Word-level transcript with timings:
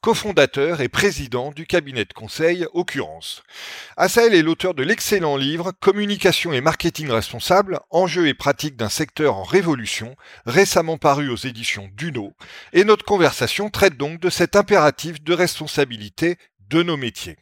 cofondateur 0.00 0.80
et 0.80 0.88
président 0.88 1.50
du 1.50 1.66
cabinet 1.66 2.04
de 2.04 2.12
conseil 2.12 2.66
Occurrence. 2.72 3.42
Assael 3.96 4.34
est 4.34 4.42
l'auteur 4.42 4.74
de 4.74 4.82
l'excellent 4.82 5.36
livre 5.36 5.72
Communication 5.80 6.52
et 6.52 6.60
marketing 6.60 7.10
responsable, 7.10 7.80
enjeux 7.90 8.28
et 8.28 8.34
pratiques 8.34 8.76
d'un 8.76 8.88
secteur 8.88 9.36
en 9.36 9.42
révolution, 9.42 10.14
récemment 10.46 10.98
paru 10.98 11.28
aux 11.30 11.36
éditions 11.36 11.88
Duno, 11.96 12.32
et 12.72 12.84
notre 12.84 13.04
conversation 13.04 13.70
traite 13.70 13.96
donc 13.96 14.20
de 14.20 14.30
cet 14.30 14.54
impératif 14.54 15.22
de 15.22 15.34
responsabilité 15.34 16.38
de 16.68 16.82
nos 16.82 16.96
métiers. 16.96 17.36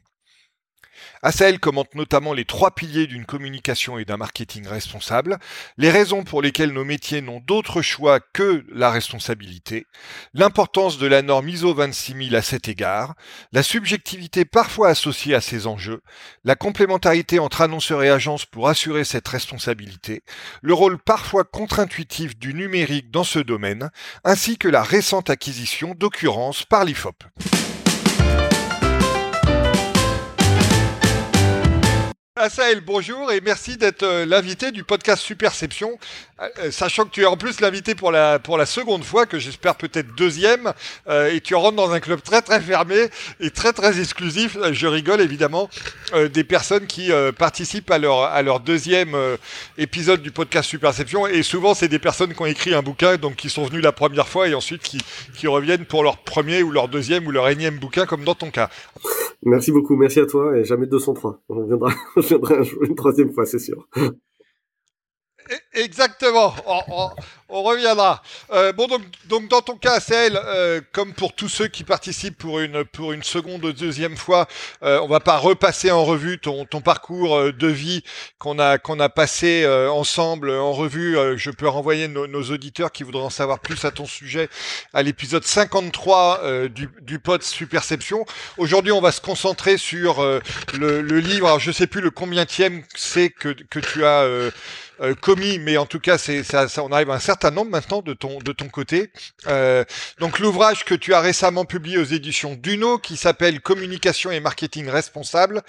Asael 1.27 1.59
commente 1.59 1.97
notamment 1.97 2.35
les 2.35 2.45
trois 2.45 2.71
piliers 2.71 3.09
d'une 3.09 3.25
communication 3.25 3.99
et 3.99 4.05
d'un 4.05 4.17
marketing 4.17 4.69
responsable, 4.69 5.41
les 5.77 5.91
raisons 5.91 6.23
pour 6.23 6.41
lesquelles 6.41 6.73
nos 6.73 6.85
métiers 6.85 7.21
n'ont 7.21 7.41
d'autre 7.41 7.83
choix 7.83 8.21
que 8.21 8.65
la 8.73 8.93
responsabilité, 8.93 9.89
l'importance 10.35 10.99
de 10.99 11.07
la 11.09 11.23
norme 11.23 11.49
ISO 11.49 11.75
26000 11.75 12.37
à 12.37 12.43
cet 12.43 12.69
égard, 12.69 13.17
la 13.51 13.65
subjectivité 13.65 14.45
parfois 14.45 14.91
associée 14.91 15.35
à 15.35 15.41
ces 15.41 15.67
enjeux, 15.67 16.01
la 16.45 16.55
complémentarité 16.55 17.41
entre 17.41 17.63
annonceurs 17.63 18.05
et 18.05 18.09
agences 18.09 18.47
pour 18.47 18.69
assurer 18.69 19.03
cette 19.03 19.27
responsabilité, 19.27 20.23
le 20.63 20.75
rôle 20.75 20.97
parfois 20.97 21.43
contre-intuitif 21.43 22.39
du 22.39 22.55
numérique 22.55 23.11
dans 23.11 23.25
ce 23.25 23.41
domaine, 23.41 23.91
ainsi 24.23 24.59
que 24.59 24.69
la 24.69 24.85
récente 24.85 25.29
acquisition 25.29 25.97
d'occurrence 25.97 26.65
par 26.65 26.85
l'IFOP. 26.85 27.25
Asael, 32.39 32.83
bonjour 32.83 33.33
et 33.33 33.41
merci 33.41 33.79
d'être 33.79 34.03
euh, 34.03 34.27
l'invité 34.27 34.71
du 34.71 34.85
podcast 34.85 35.23
Superception. 35.23 35.99
Euh, 36.39 36.71
sachant 36.71 37.07
que 37.07 37.11
tu 37.11 37.23
es 37.23 37.25
en 37.25 37.39
plus 37.39 37.63
l'invité 37.63 37.95
pour 37.95 38.13
la, 38.13 38.39
pour 38.39 38.59
la 38.59 38.67
seconde 38.67 39.05
fois, 39.05 39.25
que 39.25 39.39
j'espère 39.39 39.75
peut-être 39.77 40.15
deuxième, 40.15 40.75
euh, 41.09 41.33
et 41.33 41.41
tu 41.41 41.55
rentres 41.55 41.77
dans 41.77 41.93
un 41.93 41.99
club 41.99 42.21
très 42.21 42.43
très 42.43 42.61
fermé 42.61 43.07
et 43.41 43.49
très 43.49 43.73
très 43.73 43.99
exclusif. 43.99 44.59
Je 44.71 44.87
rigole 44.87 45.23
évidemment 45.23 45.71
des 46.13 46.45
personnes 46.45 46.87
qui 46.87 47.11
participent 47.39 47.91
à 47.91 47.97
leur, 47.97 48.25
à 48.25 48.43
leur 48.43 48.61
deuxième 48.61 49.17
épisode 49.79 50.21
du 50.21 50.31
podcast 50.31 50.69
Superception, 50.69 51.27
et 51.27 51.43
souvent 51.43 51.73
c'est 51.73 51.89
des 51.89 51.99
personnes 51.99 52.35
qui 52.35 52.43
ont 52.43 52.47
écrit 52.47 52.75
un 52.75 52.83
bouquin, 52.83 53.17
donc 53.17 53.37
qui 53.37 53.49
sont 53.49 53.65
venus 53.65 53.83
la 53.83 53.93
première 53.93 54.29
fois 54.29 54.47
et 54.47 54.55
ensuite 54.55 54.83
qui, 54.83 54.99
qui 55.35 55.47
reviennent 55.47 55.87
pour 55.87 56.03
leur 56.03 56.19
premier 56.19 56.63
ou 56.63 56.71
leur 56.71 56.89
deuxième 56.89 57.27
ou 57.27 57.31
leur 57.31 57.49
énième 57.49 57.79
bouquin, 57.79 58.05
comme 58.05 58.25
dans 58.25 58.35
ton 58.35 58.51
cas. 58.51 58.69
Merci 59.43 59.73
beaucoup, 59.73 59.97
merci 59.97 60.21
à 60.21 60.27
toi, 60.27 60.57
et 60.57 60.65
jamais 60.65 60.87
203. 60.87 61.43
On 61.49 61.55
reviendra. 61.57 61.93
reviendrai 62.17 62.63
une 62.83 62.95
troisième 62.95 63.33
fois, 63.33 63.47
c'est 63.47 63.59
sûr. 63.59 63.89
Exactement, 65.73 66.55
on, 67.49 67.63
reviendra. 67.63 68.23
Euh, 68.51 68.73
bon, 68.73 68.89
donc, 68.89 69.03
donc 69.27 69.49
dans 69.49 69.61
ton 69.61 69.77
cas, 69.77 70.01
Celle, 70.01 70.37
euh, 70.37 70.81
comme 70.93 71.13
pour 71.13 71.35
tous 71.35 71.49
ceux 71.49 71.69
qui 71.69 71.85
participent 71.85 72.37
pour 72.37 72.61
une 72.61 72.85
pour 72.85 73.13
une 73.13 73.23
seconde 73.23 73.61
deuxième 73.73 74.17
fois, 74.17 74.49
euh, 74.83 74.99
on 75.03 75.07
va 75.07 75.21
pas 75.21 75.37
repasser 75.37 75.91
en 75.91 76.05
revue 76.05 76.39
ton, 76.39 76.65
ton 76.65 76.81
parcours 76.81 77.37
euh, 77.37 77.53
de 77.53 77.69
vie 77.69 78.03
qu'on 78.39 78.59
a 78.59 78.79
qu'on 78.79 78.99
a 79.01 79.09
passé 79.09 79.65
euh, 79.65 79.91
ensemble 79.91 80.51
en 80.51 80.73
revue. 80.73 81.17
je 81.37 81.51
peux 81.51 81.69
renvoyer 81.69 82.09
nos, 82.09 82.27
nos, 82.27 82.43
auditeurs 82.43 82.91
qui 82.91 83.03
voudraient 83.03 83.23
en 83.23 83.31
savoir 83.31 83.61
plus 83.61 83.85
à 83.85 83.91
ton 83.91 84.07
sujet 84.07 84.49
à 84.95 85.03
l'épisode 85.03 85.45
53 85.45 86.69
du, 86.69 86.89
du 87.03 87.19
pod 87.19 87.43
Superception. 87.43 88.25
Aujourd'hui, 88.57 88.93
on 88.93 89.01
va 89.01 89.13
se 89.13 89.21
concentrer 89.21 89.77
sur 89.79 90.23
le, 90.23 91.01
le, 91.01 91.19
livre. 91.19 91.47
Alors, 91.47 91.61
je 91.61 91.71
sais 91.71 91.87
plus 91.87 92.01
le 92.01 92.11
combienième 92.11 92.83
c'est 92.95 93.31
que 93.31 93.49
que 93.49 93.79
tu 93.79 94.05
as 94.05 94.27
euh, 95.01 95.15
commis, 95.15 95.59
mais 95.59 95.77
en 95.77 95.87
tout 95.87 96.01
cas, 96.01 96.19
c'est 96.19 96.43
ça, 96.43 96.69
ça, 96.69 96.83
on 96.83 96.91
arrive 96.91 97.11
à 97.11 97.15
un 97.15 97.19
certain 97.19 97.51
nombre 97.51 97.71
maintenant 97.71 98.03
de 98.03 98.15
ton 98.15 98.39
de 98.39 98.53
ton 98.53 98.69
côté. 98.69 99.11
Euh, 99.47 99.85
donc 100.21 100.39
l'ouvrage 100.39 100.85
que 100.85 100.95
tu 100.95 101.13
as 101.13 101.21
récemment 101.21 101.65
publié 101.65 101.99
aux 101.99 102.05
éditions 102.05 102.55
Duno, 102.55 102.99
qui 102.99 103.17
s'appelle 103.17 103.61
Communication 103.61 104.31
et 104.31 104.41
marketing 104.41 104.89
responsable. 104.89 105.63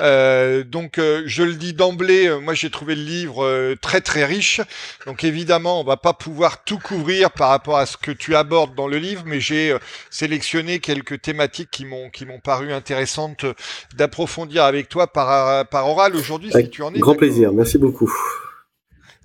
Euh, 0.00 0.64
donc 0.64 0.98
euh, 0.98 1.22
je 1.26 1.42
le 1.42 1.54
dis 1.54 1.72
d'emblée, 1.72 2.26
euh, 2.26 2.38
moi 2.38 2.54
j'ai 2.54 2.70
trouvé 2.70 2.94
le 2.94 3.02
livre 3.02 3.74
très 3.80 4.00
très 4.00 4.24
riche. 4.24 4.60
Donc 5.06 5.24
évidemment, 5.24 5.80
on 5.80 5.84
va 5.84 5.96
pas 5.96 6.12
pouvoir 6.12 6.64
tout 6.64 6.78
couvrir 6.78 7.30
par 7.30 7.48
rapport 7.48 7.78
à 7.78 7.86
ce 7.86 7.96
que 7.96 8.10
tu 8.10 8.36
abordes 8.36 8.74
dans 8.74 8.88
le 8.88 8.98
livre, 8.98 9.22
mais 9.26 9.40
j'ai 9.40 9.76
sélectionné 10.10 10.80
quelques 10.80 11.22
thématiques 11.22 11.70
qui 11.70 11.84
m'ont 11.84 12.10
qui 12.10 12.26
m'ont 12.26 12.40
paru 12.40 12.72
intéressantes 12.72 13.46
d'approfondir 13.94 14.64
avec 14.64 14.88
toi 14.88 15.06
par 15.06 15.66
par 15.68 15.88
oral 15.88 16.16
aujourd'hui. 16.16 16.50
Si 16.52 16.70
tu 16.70 16.82
en 16.82 16.92
es. 16.94 16.98
Grand 16.98 17.14
plaisir, 17.14 17.52
merci 17.52 17.78
beaucoup. 17.78 18.12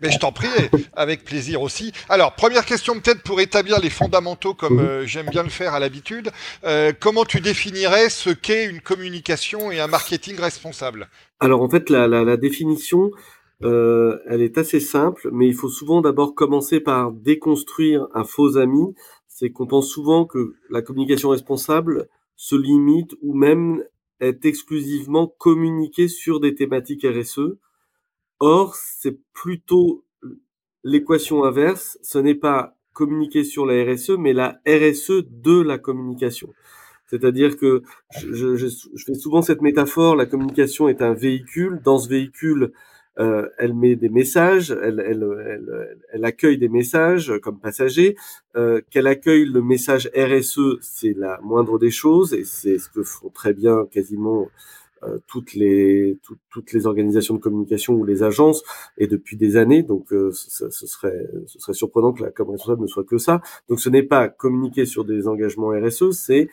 Mais 0.01 0.11
je 0.11 0.19
t'en 0.19 0.31
prie, 0.31 0.47
avec 0.93 1.23
plaisir 1.23 1.61
aussi. 1.61 1.91
Alors, 2.07 2.35
première 2.35 2.65
question 2.65 2.93
peut-être 2.99 3.21
pour 3.21 3.41
établir 3.41 3.79
les 3.79 3.89
fondamentaux 3.89 4.53
comme 4.53 4.79
euh, 4.79 5.05
j'aime 5.05 5.27
bien 5.27 5.43
le 5.43 5.49
faire 5.49 5.73
à 5.73 5.79
l'habitude. 5.79 6.31
Euh, 6.63 6.93
comment 6.97 7.25
tu 7.25 7.41
définirais 7.41 8.09
ce 8.09 8.29
qu'est 8.29 8.65
une 8.65 8.79
communication 8.79 9.71
et 9.71 9.79
un 9.79 9.87
marketing 9.87 10.39
responsable? 10.39 11.09
Alors 11.39 11.61
en 11.61 11.69
fait, 11.69 11.89
la, 11.89 12.07
la, 12.07 12.23
la 12.23 12.37
définition, 12.37 13.11
euh, 13.63 14.17
elle 14.27 14.41
est 14.41 14.57
assez 14.57 14.79
simple, 14.79 15.29
mais 15.33 15.47
il 15.47 15.53
faut 15.53 15.69
souvent 15.69 16.01
d'abord 16.01 16.33
commencer 16.33 16.79
par 16.79 17.11
déconstruire 17.11 18.07
un 18.13 18.23
faux 18.23 18.57
ami. 18.57 18.93
C'est 19.27 19.51
qu'on 19.51 19.67
pense 19.67 19.89
souvent 19.89 20.25
que 20.25 20.55
la 20.69 20.81
communication 20.81 21.29
responsable 21.29 22.07
se 22.35 22.55
limite 22.55 23.15
ou 23.21 23.33
même 23.33 23.83
est 24.19 24.45
exclusivement 24.45 25.27
communiquée 25.27 26.07
sur 26.07 26.39
des 26.39 26.55
thématiques 26.55 27.05
RSE 27.05 27.57
Or, 28.39 28.75
c'est 28.75 29.19
plutôt 29.33 30.05
l'équation 30.83 31.43
inverse. 31.43 31.97
Ce 32.01 32.17
n'est 32.17 32.35
pas 32.35 32.75
communiquer 32.93 33.43
sur 33.43 33.65
la 33.65 33.83
RSE, 33.83 34.11
mais 34.17 34.33
la 34.33 34.59
RSE 34.67 35.23
de 35.29 35.61
la 35.61 35.77
communication. 35.77 36.53
C'est-à-dire 37.07 37.57
que 37.57 37.81
je, 38.17 38.55
je, 38.55 38.67
je, 38.67 39.03
fais 39.05 39.15
souvent 39.15 39.41
cette 39.41 39.61
métaphore, 39.61 40.15
la 40.15 40.25
communication 40.25 40.87
est 40.87 41.01
un 41.01 41.13
véhicule. 41.13 41.81
Dans 41.83 41.97
ce 41.97 42.07
véhicule, 42.07 42.71
euh, 43.19 43.49
elle 43.57 43.73
met 43.73 43.95
des 43.95 44.09
messages, 44.09 44.71
elle, 44.71 45.03
elle, 45.05 45.27
elle, 45.45 45.97
elle, 46.13 46.25
accueille 46.25 46.57
des 46.57 46.69
messages 46.69 47.33
comme 47.41 47.59
passager. 47.59 48.15
Euh, 48.55 48.81
Qu'elle 48.91 49.07
accueille 49.07 49.45
le 49.45 49.61
message 49.61 50.09
RSE, 50.15 50.77
c'est 50.81 51.13
la 51.17 51.39
moindre 51.41 51.79
des 51.79 51.91
choses, 51.91 52.33
et 52.33 52.43
c'est 52.45 52.77
ce 52.77 52.89
que 52.89 53.03
font 53.03 53.29
très 53.29 53.53
bien 53.53 53.85
quasiment 53.91 54.43
euh, 54.43 54.45
toutes 55.27 55.53
les 55.53 56.17
toutes 56.49 56.73
les 56.73 56.87
organisations 56.87 57.35
de 57.35 57.39
communication 57.39 57.93
ou 57.93 58.05
les 58.05 58.23
agences 58.23 58.63
et 58.97 59.07
depuis 59.07 59.37
des 59.37 59.55
années 59.57 59.83
donc 59.83 60.11
euh, 60.11 60.31
ce, 60.31 60.69
serait 60.69 61.27
ce 61.47 61.59
serait 61.59 61.73
surprenant 61.73 62.13
que 62.13 62.23
la 62.23 62.31
com 62.31 62.49
responsable 62.49 62.81
ne 62.81 62.87
soit 62.87 63.03
que 63.03 63.17
ça. 63.17 63.41
Donc 63.69 63.79
ce 63.79 63.89
n'est 63.89 64.03
pas 64.03 64.27
communiquer 64.29 64.85
sur 64.85 65.05
des 65.05 65.27
engagements 65.27 65.69
RSE 65.69 66.11
c'est 66.11 66.49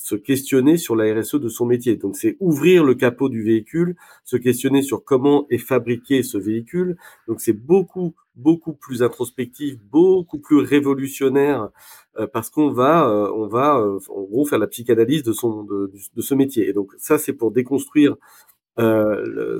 se 0.00 0.14
questionner 0.14 0.76
sur 0.76 0.94
la 0.94 1.12
RSE 1.12 1.34
de 1.34 1.48
son 1.48 1.66
métier. 1.66 1.96
Donc 1.96 2.16
c'est 2.16 2.36
ouvrir 2.38 2.84
le 2.84 2.94
capot 2.94 3.28
du 3.28 3.42
véhicule, 3.42 3.96
se 4.24 4.36
questionner 4.36 4.82
sur 4.82 5.04
comment 5.04 5.46
est 5.50 5.58
fabriqué 5.58 6.22
ce 6.22 6.38
véhicule. 6.38 6.96
Donc 7.26 7.40
c'est 7.40 7.52
beaucoup 7.52 8.14
beaucoup 8.36 8.74
plus 8.74 9.02
introspectif, 9.02 9.76
beaucoup 9.90 10.38
plus 10.38 10.58
révolutionnaire 10.58 11.70
euh, 12.16 12.28
parce 12.32 12.48
qu'on 12.48 12.70
va 12.70 13.08
euh, 13.08 13.32
on 13.34 13.48
va 13.48 13.80
euh, 13.80 13.98
en 14.08 14.22
gros 14.22 14.46
faire 14.46 14.60
la 14.60 14.68
psychanalyse 14.68 15.24
de 15.24 15.32
son 15.32 15.64
de, 15.64 15.90
de 16.14 16.22
ce 16.22 16.34
métier. 16.34 16.68
Et 16.68 16.72
donc 16.72 16.92
ça 16.96 17.18
c'est 17.18 17.32
pour 17.32 17.50
déconstruire 17.50 18.16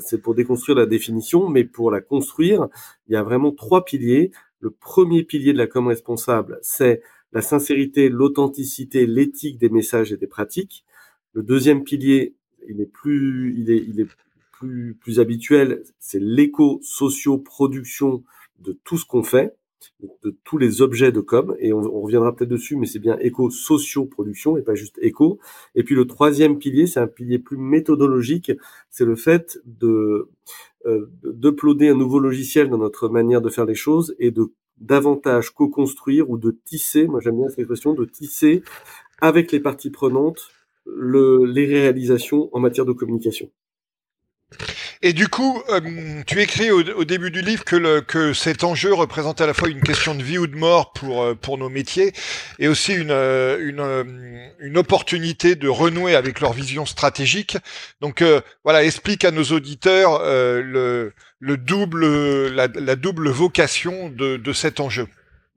c'est 0.01 0.23
pour 0.23 0.37
déconstruire 0.37 0.79
la 0.79 0.87
définition, 0.87 1.49
mais 1.49 1.65
pour 1.65 1.91
la 1.91 2.01
construire, 2.01 2.69
il 3.09 3.15
y 3.15 3.17
a 3.17 3.25
vraiment 3.25 3.51
trois 3.51 3.85
piliers. 3.85 4.31
Le 4.61 4.71
premier 4.71 5.25
pilier 5.25 5.53
de 5.53 5.59
la 5.59 5.67
com 5.67 5.89
responsable, 5.89 6.61
c'est 6.63 7.03
la 7.33 7.43
sincérité, 7.43 8.09
l'authenticité, 8.09 9.07
l'éthique 9.07 9.59
des 9.59 9.69
messages 9.69 10.13
et 10.13 10.17
des 10.17 10.27
pratiques. 10.27 10.85
Le 11.33 11.43
deuxième 11.43 11.85
pilier, 11.85 12.35
il 12.69 12.81
est 12.81 12.87
plus, 12.87 13.55
il 13.57 13.71
est, 13.71 13.85
il 13.87 14.01
est 14.01 14.09
plus, 14.53 14.95
plus 14.95 15.21
habituel, 15.21 15.85
c'est 15.99 16.21
l'éco-socio-production 16.21 18.25
de 18.59 18.77
tout 18.85 18.99
ce 18.99 19.05
qu'on 19.05 19.23
fait, 19.23 19.55
de 20.23 20.37
tous 20.45 20.59
les 20.59 20.83
objets 20.83 21.13
de 21.13 21.21
com, 21.21 21.57
et 21.61 21.73
on, 21.73 22.01
reviendra 22.01 22.35
peut-être 22.35 22.51
dessus, 22.51 22.77
mais 22.77 22.87
c'est 22.87 22.99
bien 22.99 23.17
éco-socio-production 23.19 24.57
et 24.57 24.63
pas 24.63 24.75
juste 24.75 24.99
éco. 25.01 25.39
Et 25.75 25.85
puis 25.85 25.95
le 25.95 26.07
troisième 26.07 26.59
pilier, 26.59 26.87
c'est 26.87 27.01
un 27.01 27.07
pilier 27.07 27.39
plus 27.39 27.57
méthodologique, 27.57 28.53
c'est 28.91 29.05
le 29.05 29.17
fait 29.17 29.61
de 29.65 30.29
euh, 30.87 31.11
d'uploader 31.23 31.89
un 31.89 31.95
nouveau 31.95 32.19
logiciel 32.19 32.69
dans 32.69 32.79
notre 32.79 33.09
manière 33.09 33.41
de 33.41 33.49
faire 33.49 33.65
les 33.65 33.75
choses 33.75 34.15
et 34.19 34.31
de 34.31 34.53
davantage 34.81 35.51
co-construire 35.51 36.31
ou 36.31 36.39
de 36.39 36.57
tisser, 36.65 37.07
moi 37.07 37.21
j'aime 37.21 37.37
bien 37.37 37.49
cette 37.49 37.61
expression, 37.61 37.95
de 37.95 38.05
tisser 38.05 38.63
avec 39.21 39.53
les 39.53 39.61
parties 39.61 39.91
prenantes 39.91 40.51
le, 40.87 41.45
les 41.45 41.67
réalisations 41.67 42.49
en 42.53 42.61
matière 42.61 42.87
de 42.87 42.93
communication. 42.93 43.51
Et 45.01 45.13
du 45.13 45.29
coup, 45.29 45.63
euh, 45.69 46.23
tu 46.27 46.41
écris 46.41 46.73
au, 46.73 47.05
début 47.05 47.31
du 47.31 47.41
livre 47.41 47.65
que, 47.65 47.77
le, 47.77 48.01
que 48.01 48.33
cet 48.33 48.65
enjeu 48.65 48.93
représente 48.93 49.41
à 49.41 49.47
la 49.47 49.55
fois 49.55 49.69
une 49.69 49.81
question 49.81 50.15
de 50.15 50.23
vie 50.25 50.39
ou 50.39 50.49
de 50.49 50.57
mort 50.57 50.93
pour, 50.93 51.23
euh, 51.23 51.35
pour 51.35 51.57
nos 51.57 51.69
métiers 51.69 52.13
et 52.59 52.67
aussi 52.67 52.95
une, 52.95 53.13
euh, 53.13 53.59
une, 53.61 54.51
une 54.59 54.77
opportunité 54.77 55.55
de 55.55 55.69
renouer 55.69 56.17
avec 56.17 56.41
leur 56.41 56.53
vision 56.53 56.85
stratégique. 56.85 57.59
Donc 58.01 58.25
voilà, 58.65 58.83
explique 58.83 59.25
à 59.25 59.31
nos 59.31 59.45
auditeurs 59.45 60.21
le, 60.25 61.13
le 61.41 61.57
double, 61.57 62.05
la, 62.49 62.69
la 62.69 62.97
double 62.97 63.29
vocation 63.29 64.11
de, 64.11 64.37
de 64.37 64.53
cet 64.53 64.81
enjeu. 64.81 65.07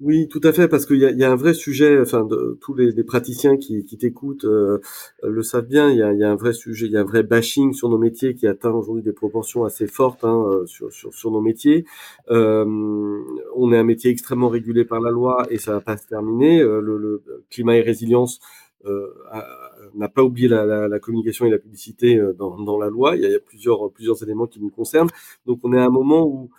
Oui, 0.03 0.27
tout 0.29 0.41
à 0.43 0.51
fait, 0.51 0.67
parce 0.67 0.87
qu'il 0.87 0.97
y 0.97 1.05
a, 1.05 1.11
y 1.11 1.23
a, 1.23 1.31
un 1.31 1.35
vrai 1.35 1.53
sujet. 1.53 1.99
Enfin, 1.99 2.23
de, 2.25 2.57
tous 2.59 2.73
les, 2.73 2.91
les, 2.91 3.03
praticiens 3.03 3.55
qui, 3.57 3.85
qui 3.85 3.99
t'écoutent 3.99 4.45
euh, 4.45 4.79
le 5.21 5.43
savent 5.43 5.67
bien. 5.67 5.91
Il 5.91 5.97
y, 5.97 6.01
a, 6.01 6.11
y, 6.11 6.23
a, 6.23 6.31
un 6.31 6.35
vrai 6.35 6.53
sujet, 6.53 6.87
il 6.87 6.91
y 6.93 6.97
a 6.97 7.01
un 7.01 7.05
vrai 7.05 7.21
bashing 7.21 7.73
sur 7.73 7.87
nos 7.87 7.99
métiers 7.99 8.33
qui 8.33 8.47
atteint 8.47 8.71
aujourd'hui 8.71 9.03
des 9.03 9.13
proportions 9.13 9.63
assez 9.63 9.85
fortes 9.85 10.23
hein, 10.23 10.43
euh, 10.47 10.65
sur, 10.65 10.91
sur, 10.91 11.13
sur, 11.13 11.29
nos 11.29 11.41
métiers. 11.41 11.85
Euh, 12.31 12.65
on 13.55 13.71
est 13.71 13.77
un 13.77 13.83
métier 13.83 14.09
extrêmement 14.09 14.49
régulé 14.49 14.85
par 14.85 15.01
la 15.01 15.11
loi 15.11 15.45
et 15.51 15.59
ça 15.59 15.73
va 15.73 15.81
pas 15.81 15.97
se 15.97 16.07
terminer. 16.07 16.61
Euh, 16.61 16.81
le, 16.81 16.97
le, 16.97 17.21
climat 17.51 17.77
et 17.77 17.81
résilience 17.81 18.39
n'a 19.95 20.09
pas 20.09 20.23
oublié 20.23 20.47
la, 20.47 20.99
communication 20.99 21.45
et 21.45 21.49
la 21.49 21.59
publicité 21.59 22.21
dans, 22.37 22.59
dans 22.59 22.77
la 22.77 22.89
loi. 22.89 23.15
Il 23.15 23.21
y, 23.21 23.35
a, 23.35 23.39
plusieurs 23.39 24.23
éléments 24.23 24.47
qui 24.47 24.59
nous 24.59 24.69
concernent. 24.69 25.09
Donc, 25.45 25.59
on 25.63 25.73
est 25.73 25.79
à 25.79 25.85
un 25.85 25.89
moment 25.89 26.25
où 26.25 26.49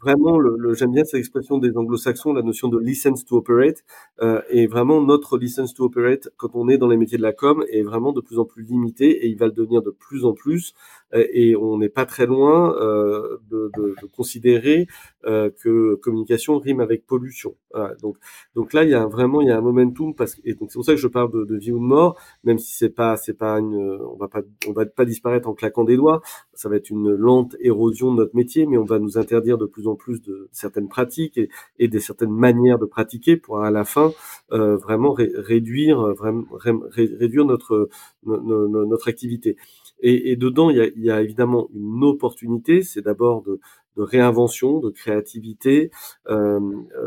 vraiment, 0.00 0.38
le, 0.38 0.74
j'aime 0.74 0.92
bien 0.92 1.04
cette 1.04 1.18
expression 1.18 1.58
des 1.58 1.76
anglo-saxons, 1.76 2.32
la 2.32 2.42
notion 2.42 2.68
de 2.68 2.78
license 2.78 3.24
to 3.24 3.36
operate, 3.36 3.84
euh, 4.22 4.40
et 4.50 4.66
vraiment 4.66 5.00
notre 5.02 5.38
license 5.38 5.74
to 5.74 5.84
operate, 5.84 6.28
quand 6.36 6.50
on 6.54 6.68
est 6.68 6.78
dans 6.78 6.88
les 6.88 6.96
métiers 6.96 7.18
de 7.18 7.22
la 7.22 7.32
com, 7.32 7.64
est 7.70 7.82
vraiment 7.82 8.12
de 8.12 8.20
plus 8.20 8.38
en 8.38 8.44
plus 8.44 8.62
limité, 8.62 9.24
et 9.24 9.28
il 9.28 9.36
va 9.36 9.46
le 9.46 9.52
devenir 9.52 9.82
de 9.82 9.90
plus 9.90 10.24
en 10.24 10.32
plus 10.32 10.74
et 11.12 11.56
on 11.56 11.78
n'est 11.78 11.88
pas 11.88 12.06
très 12.06 12.26
loin 12.26 12.74
euh, 12.80 13.38
de, 13.50 13.70
de, 13.76 13.94
de, 14.02 14.06
considérer 14.16 14.86
euh, 15.24 15.50
que 15.62 15.94
communication 15.96 16.58
rime 16.58 16.80
avec 16.80 17.06
pollution. 17.06 17.54
Voilà, 17.72 17.94
donc, 17.96 18.16
donc 18.54 18.72
là, 18.72 18.84
il 18.84 18.90
y 18.90 18.94
a 18.94 19.06
vraiment 19.06 19.40
il 19.40 19.48
y 19.48 19.50
a 19.50 19.58
un 19.58 19.60
momentum 19.60 20.14
parce 20.14 20.40
et 20.44 20.54
donc 20.54 20.70
c'est 20.70 20.76
pour 20.78 20.84
ça 20.84 20.92
que 20.92 21.00
je 21.00 21.08
parle 21.08 21.30
de, 21.32 21.44
de 21.44 21.56
vie 21.56 21.72
ou 21.72 21.78
de 21.78 21.84
mort, 21.84 22.18
même 22.44 22.58
si 22.58 22.74
c'est 22.74 22.90
pas 22.90 23.16
c'est 23.16 23.34
pas 23.34 23.58
une 23.58 23.76
on 23.76 24.16
va 24.16 24.28
pas 24.28 24.42
on 24.68 24.72
va 24.72 24.86
pas 24.86 25.04
disparaître 25.04 25.48
en 25.48 25.54
claquant 25.54 25.84
des 25.84 25.96
doigts. 25.96 26.22
Ça 26.54 26.68
va 26.68 26.76
être 26.76 26.90
une 26.90 27.10
lente 27.14 27.56
érosion 27.60 28.12
de 28.12 28.18
notre 28.18 28.34
métier, 28.34 28.66
mais 28.66 28.78
on 28.78 28.84
va 28.84 28.98
nous 28.98 29.18
interdire 29.18 29.58
de 29.58 29.66
plus 29.66 29.86
en 29.88 29.94
plus 29.94 30.20
de 30.22 30.48
certaines 30.52 30.88
pratiques 30.88 31.38
et, 31.38 31.48
et 31.78 31.88
des 31.88 32.00
certaines 32.00 32.32
manières 32.32 32.78
de 32.78 32.86
pratiquer 32.86 33.36
pour 33.36 33.60
à 33.60 33.70
la 33.70 33.84
fin 33.84 34.12
euh, 34.52 34.76
vraiment 34.76 35.12
réduire 35.12 36.00
vraiment 36.14 36.44
réduire 36.52 37.44
notre 37.44 37.88
notre 38.24 39.08
activité. 39.08 39.56
Et, 40.00 40.30
et 40.30 40.36
dedans, 40.36 40.70
il 40.70 40.76
y, 40.76 40.80
a, 40.80 40.86
il 40.86 41.02
y, 41.04 41.10
a, 41.10 41.22
évidemment 41.22 41.68
une 41.74 42.04
opportunité, 42.04 42.82
c'est 42.82 43.00
d'abord 43.00 43.42
de, 43.42 43.60
de, 43.96 44.02
réinvention, 44.02 44.80
de 44.80 44.90
créativité, 44.90 45.90
euh, 46.28 46.60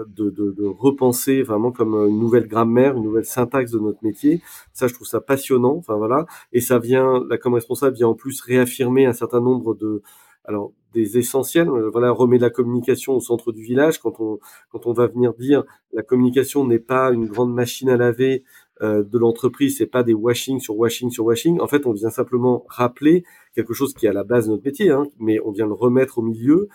de, 0.08 0.30
de, 0.30 0.52
de, 0.52 0.66
repenser 0.66 1.44
vraiment 1.44 1.72
comme 1.72 1.94
une 1.94 2.20
nouvelle 2.20 2.48
grammaire, 2.48 2.98
une 2.98 3.04
nouvelle 3.04 3.26
syntaxe 3.26 3.72
de 3.72 3.80
notre 3.80 4.04
métier. 4.04 4.42
Ça, 4.74 4.88
je 4.88 4.94
trouve 4.96 5.08
ça 5.08 5.22
passionnant. 5.22 5.76
Enfin 5.78 5.96
voilà, 5.96 6.26
et 6.52 6.62
ça 6.62 6.80
vient, 6.80 7.24
là 7.30 7.38
comme 7.38 7.54
responsable, 7.54 7.96
vient 7.96 8.08
en 8.08 8.16
plus 8.16 8.42
réaffirmer 8.42 9.06
un 9.06 9.14
certain 9.14 9.42
nombre 9.42 9.76
de 9.76 10.02
alors 10.46 10.72
des 10.94 11.18
essentiels. 11.18 11.70
Euh, 11.70 11.90
voilà, 11.92 12.12
remet 12.12 12.40
la 12.40 12.50
communication 12.50 13.14
au 13.14 13.20
centre 13.20 13.52
du 13.52 13.62
village. 13.62 14.00
Quand 14.00 14.20
on 14.20 14.40
quand 14.72 14.88
on 14.88 14.94
va 14.94 15.08
venir 15.08 15.34
dire 15.36 15.64
la 15.94 16.02
communication 16.04 16.66
n'est 16.66 16.80
pas 16.80 17.12
une 17.12 17.28
grande 17.28 17.54
machine 17.54 17.90
à 17.90 17.98
laver 17.98 18.44
euh, 18.44 18.44
de 18.82 19.18
l'entreprise, 19.18 19.78
c'est 19.78 19.86
pas 19.86 20.04
des 20.04 20.14
washing 20.14 20.60
sur 20.60 20.78
washing 20.78 21.10
sur 21.12 21.26
washing. 21.26 21.60
En 21.60 21.68
fait, 21.68 21.86
on 21.86 21.92
vient 21.92 22.10
simplement 22.10 22.66
rappeler 22.70 23.24
quelque 23.54 23.74
chose 23.74 23.94
qui 23.94 24.06
est 24.06 24.10
à 24.10 24.14
la 24.14 24.24
base 24.24 24.46
de 24.46 24.52
notre 24.52 24.64
métier, 24.64 24.90
hein, 24.90 25.08
mais 25.20 25.40
on 25.44 25.52
vient 25.52 25.68
le 25.68 25.74
remettre 25.74 26.20
au 26.20 26.22
milieu. 26.22 26.70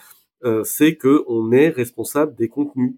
Euh, 0.45 0.63
c'est 0.65 0.97
que 0.97 1.25
on 1.27 1.53
est 1.53 1.71
responsable 1.71 2.35
des 2.35 2.49
contenus. 2.49 2.95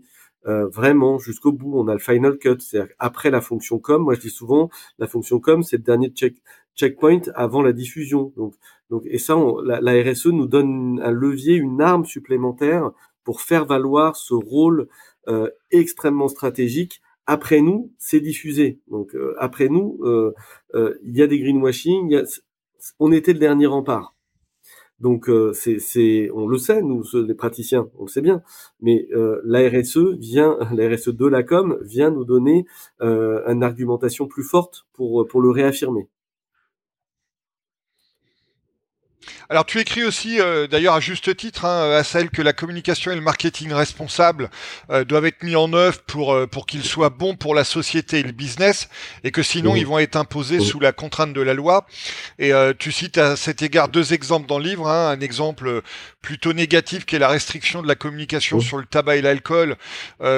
Euh, 0.47 0.69
vraiment 0.69 1.19
jusqu'au 1.19 1.53
bout, 1.53 1.73
on 1.77 1.89
a 1.89 1.93
le 1.93 1.99
final 1.99 2.39
cut, 2.39 2.61
c'est-à-dire 2.61 2.95
après 2.99 3.31
la 3.31 3.41
fonction 3.41 3.79
com. 3.79 4.03
Moi, 4.03 4.15
je 4.15 4.21
dis 4.21 4.31
souvent, 4.31 4.71
la 4.99 5.07
fonction 5.07 5.41
com, 5.41 5.63
c'est 5.63 5.77
le 5.77 5.83
dernier 5.83 6.09
check, 6.11 6.37
checkpoint 6.77 7.23
avant 7.35 7.63
la 7.63 7.73
diffusion. 7.73 8.33
Donc, 8.37 8.55
donc, 8.91 9.03
et 9.07 9.19
ça, 9.19 9.37
la, 9.65 10.03
RSE 10.03 10.27
nous 10.27 10.47
donne 10.47 11.01
un 11.03 11.11
levier, 11.11 11.55
une 11.55 11.81
arme 11.81 12.05
supplémentaire 12.05 12.93
pour 13.25 13.41
faire 13.41 13.65
valoir 13.67 14.15
ce 14.15 14.35
rôle 14.35 14.87
euh, 15.27 15.51
extrêmement 15.73 16.29
stratégique 16.29 17.01
après 17.27 17.61
nous, 17.61 17.93
c'est 17.99 18.21
diffusé. 18.21 18.81
Donc 18.89 19.15
euh, 19.15 19.35
après 19.39 19.69
nous, 19.69 19.99
euh, 20.03 20.33
euh, 20.75 20.95
il 21.05 21.17
y 21.17 21.23
a 21.23 21.27
des 21.27 21.39
greenwashing. 21.41 22.11
Y 22.11 22.17
a... 22.17 22.25
On 23.01 23.13
était 23.13 23.33
le 23.33 23.39
dernier 23.39 23.67
rempart. 23.67 24.15
Donc 25.01 25.31
c'est, 25.53 26.31
on 26.33 26.47
le 26.47 26.57
sait, 26.57 26.81
nous 26.81 27.05
les 27.13 27.35
praticiens, 27.35 27.87
on 27.99 28.05
le 28.05 28.09
sait 28.09 28.23
bien. 28.23 28.43
Mais 28.81 29.07
la 29.45 29.69
RSE 29.69 30.17
vient, 30.19 30.57
la 30.73 30.89
RSE 30.89 31.11
de 31.11 31.27
la 31.27 31.43
com 31.43 31.79
vient 31.83 32.11
nous 32.11 32.25
donner 32.25 32.65
une 33.01 33.63
argumentation 33.63 34.27
plus 34.27 34.43
forte 34.43 34.87
pour 34.95 35.27
pour 35.29 35.43
le 35.43 35.51
réaffirmer. 35.51 36.09
Alors 39.49 39.65
tu 39.65 39.79
écris 39.79 40.03
aussi, 40.03 40.41
euh, 40.41 40.67
d'ailleurs 40.67 40.95
à 40.95 41.01
juste 41.01 41.37
titre, 41.37 41.65
hein, 41.65 41.93
à 41.93 42.03
celle 42.03 42.31
que 42.31 42.43
la 42.43 42.53
communication 42.53 43.13
et 43.13 43.15
le 43.15 43.21
marketing 43.21 43.73
responsable 43.73 44.51
euh, 44.91 45.05
doivent 45.05 45.27
être 45.27 45.45
mis 45.45 45.55
en 45.55 45.73
œuvre 45.73 46.01
pour 46.03 46.35
euh, 46.35 46.49
pour 46.49 46.67
qu'ils 46.67 46.83
soient 46.83 47.11
bons 47.11 47.37
pour 47.37 47.55
la 47.55 47.63
société 47.63 48.19
et 48.19 48.23
le 48.25 48.33
business, 48.33 48.89
et 49.23 49.31
que 49.31 49.45
sinon 49.45 49.77
ils 49.77 49.87
vont 49.87 50.01
être 50.01 50.17
imposés 50.17 50.59
sous 50.59 50.81
la 50.81 50.91
contrainte 50.91 51.33
de 51.33 51.41
la 51.41 51.55
loi. 51.55 51.87
Et 52.39 52.53
tu 52.79 52.91
cites 52.91 53.19
à 53.19 53.37
cet 53.37 53.63
égard 53.63 53.89
deux 53.89 54.13
exemples 54.13 54.47
dans 54.47 54.59
le 54.59 54.65
livre, 54.65 54.89
hein, 54.89 55.11
un 55.11 55.21
exemple 55.21 55.83
plutôt 56.23 56.53
négatif 56.53 57.07
qui 57.07 57.17
est 57.17 57.19
la 57.19 57.29
restriction 57.29 57.83
de 57.83 57.89
la 57.89 57.95
communication 57.95 58.61
sur 58.61 58.79
le 58.79 58.85
tabac 58.85 59.17
et 59.17 59.23
l'alcool, 59.23 59.77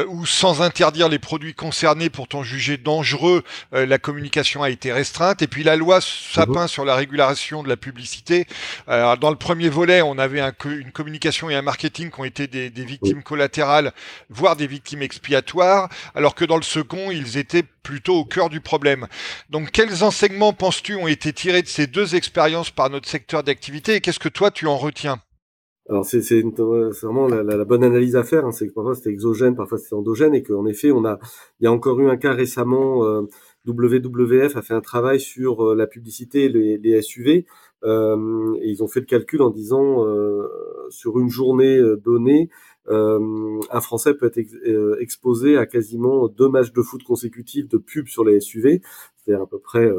où 0.09 0.27
sans 0.27 0.63
interdire 0.63 1.09
les 1.09 1.19
produits 1.19 1.55
concernés 1.55 2.11
pourtant 2.11 2.43
jugés 2.43 2.77
dangereux, 2.77 3.43
la 3.73 3.99
communication 3.99 4.63
a 4.63 4.71
été 4.71 4.93
restreinte. 4.93 5.43
Et 5.43 5.47
puis 5.47 5.63
la 5.63 5.77
loi 5.77 6.01
Sapin 6.01 6.67
sur 6.67 6.85
la 6.85 6.95
régulation 6.95 7.63
de 7.63 7.69
la 7.69 7.77
publicité 7.77 8.47
alors, 8.99 9.19
dans 9.19 9.31
le 9.31 9.37
premier 9.37 9.69
volet, 9.69 10.03
on 10.03 10.19
avait 10.19 10.41
un, 10.41 10.53
une 10.65 10.93
communication 10.93 11.49
et 11.51 11.55
un 11.55 11.63
marketing 11.63 12.11
qui 12.11 12.21
ont 12.21 12.25
été 12.25 12.47
des, 12.47 12.71
des, 12.71 12.85
victimes 12.85 13.23
collatérales, 13.23 13.93
voire 14.29 14.57
des 14.57 14.67
victimes 14.67 15.03
expiatoires, 15.03 15.89
alors 16.15 16.35
que 16.35 16.45
dans 16.45 16.57
le 16.57 16.63
second, 16.63 17.11
ils 17.11 17.39
étaient 17.39 17.65
plutôt 17.83 18.15
au 18.15 18.25
cœur 18.25 18.51
du 18.51 18.61
problème. 18.61 19.07
Donc, 19.51 19.71
quels 19.71 20.05
enseignements 20.05 20.53
penses-tu 20.53 20.97
ont 20.97 21.09
été 21.09 21.33
tirés 21.33 21.63
de 21.63 21.69
ces 21.69 21.87
deux 21.87 22.15
expériences 22.15 22.71
par 22.71 22.91
notre 22.91 23.09
secteur 23.09 23.43
d'activité 23.43 23.95
et 23.95 24.01
qu'est-ce 24.01 24.21
que 24.21 24.29
toi 24.29 24.51
tu 24.51 24.67
en 24.67 24.77
retiens? 24.77 25.21
Alors 25.89 26.05
c'est 26.05 26.21
vraiment 27.03 27.29
la, 27.29 27.43
la, 27.43 27.65
bonne 27.65 27.83
analyse 27.83 28.15
à 28.15 28.23
faire. 28.23 28.45
Hein. 28.45 28.53
C'est 28.53 28.69
que 28.69 28.75
parfois 28.75 28.95
c'est 28.95 29.09
exogène, 29.09 29.57
parfois 29.57 29.79
c'est 29.79 29.95
endogène, 29.95 30.35
et 30.35 30.43
qu'en 30.43 30.67
effet 30.67 30.91
on 30.93 31.05
a 31.07 31.19
il 31.61 31.65
y 31.65 31.67
a 31.67 31.73
encore 31.73 31.99
eu 32.01 32.11
un 32.11 32.19
cas 32.19 32.35
récemment. 32.35 33.07
Euh, 33.07 33.23
WWF 33.67 34.57
a 34.57 34.63
fait 34.63 34.75
un 34.75 34.81
travail 34.81 35.21
sur 35.21 35.63
euh, 35.63 35.75
la 35.75 35.87
publicité 35.87 36.45
et 36.45 36.49
les, 36.49 36.79
les 36.79 37.03
SUV. 37.03 37.47
Euh, 37.85 38.59
ils 38.63 38.83
ont 38.83 38.89
fait 38.89 39.01
le 39.01 39.07
calcul 39.07 39.43
en 39.43 39.51
disant 39.51 40.05
euh, 40.05 40.49
sur 40.91 41.19
une 41.19 41.29
journée 41.29 41.79
euh, 41.79 41.97
donnée, 41.97 42.51
un 42.91 43.81
Français 43.83 44.15
peut 44.15 44.33
être 44.35 44.39
exposé 44.99 45.59
à 45.59 45.67
quasiment 45.67 46.27
deux 46.29 46.49
matchs 46.49 46.73
de 46.73 46.81
foot 46.81 47.03
consécutifs 47.03 47.69
de 47.69 47.77
pub 47.77 48.09
sur 48.09 48.25
les 48.25 48.41
SUV, 48.41 48.81
c'est-à-dire 49.15 49.43
à 49.43 49.47
peu 49.47 49.59
près 49.59 49.91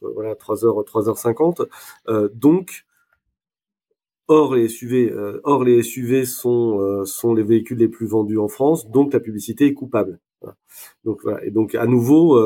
voilà 0.00 0.34
3 0.34 0.64
heures 0.66 0.84
3 0.84 1.08
heures 1.08 1.18
50. 1.18 1.62
donc 2.34 2.84
Or 4.26 4.56
les 4.56 4.68
SUV, 4.68 5.12
or 5.44 5.62
les 5.62 5.84
SUV 5.84 6.24
sont 6.24 7.04
sont 7.04 7.32
les 7.32 7.44
véhicules 7.44 7.78
les 7.78 7.88
plus 7.88 8.06
vendus 8.06 8.38
en 8.38 8.48
France, 8.48 8.90
donc 8.90 9.12
la 9.12 9.20
publicité 9.20 9.66
est 9.66 9.74
coupable. 9.74 10.18
Donc. 11.04 11.22
Et 11.42 11.50
donc 11.50 11.74
à 11.74 11.86
nouveau, 11.86 12.40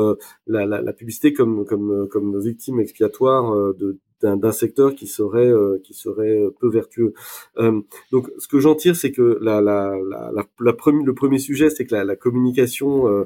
la, 0.47 0.65
la, 0.65 0.93
publicité 0.93 1.33
comme 1.33 1.65
comme 1.65 2.07
comme 2.09 2.39
victime 2.39 2.79
expiatoire 2.79 3.73
de 3.73 3.99
d'un 4.21 4.51
secteur 4.51 4.95
qui 4.95 5.07
serait 5.07 5.47
euh, 5.47 5.79
qui 5.83 5.93
serait 5.93 6.41
peu 6.59 6.69
vertueux. 6.69 7.13
Euh, 7.57 7.81
donc, 8.11 8.29
ce 8.39 8.47
que 8.47 8.59
j'en 8.59 8.75
tire, 8.75 8.95
c'est 8.95 9.11
que 9.11 9.37
la, 9.41 9.61
le 9.61 11.13
premier 11.13 11.39
sujet, 11.39 11.69
c'est 11.69 11.85
que 11.85 11.95
la, 11.95 12.15
communication 12.15 13.07
euh, 13.07 13.25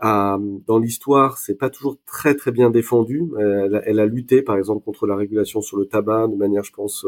dans 0.00 0.78
l'histoire, 0.78 1.38
c'est 1.38 1.54
pas 1.54 1.70
toujours 1.70 1.98
très 2.04 2.34
très 2.34 2.50
bien 2.50 2.70
défendu. 2.70 3.30
Elle, 3.38 4.00
a 4.00 4.06
lutté, 4.06 4.42
par 4.42 4.56
exemple, 4.56 4.84
contre 4.84 5.06
la 5.06 5.16
régulation 5.16 5.60
sur 5.60 5.76
le 5.76 5.86
tabac 5.86 6.28
de 6.28 6.36
manière, 6.36 6.64
je 6.64 6.72
pense, 6.72 7.06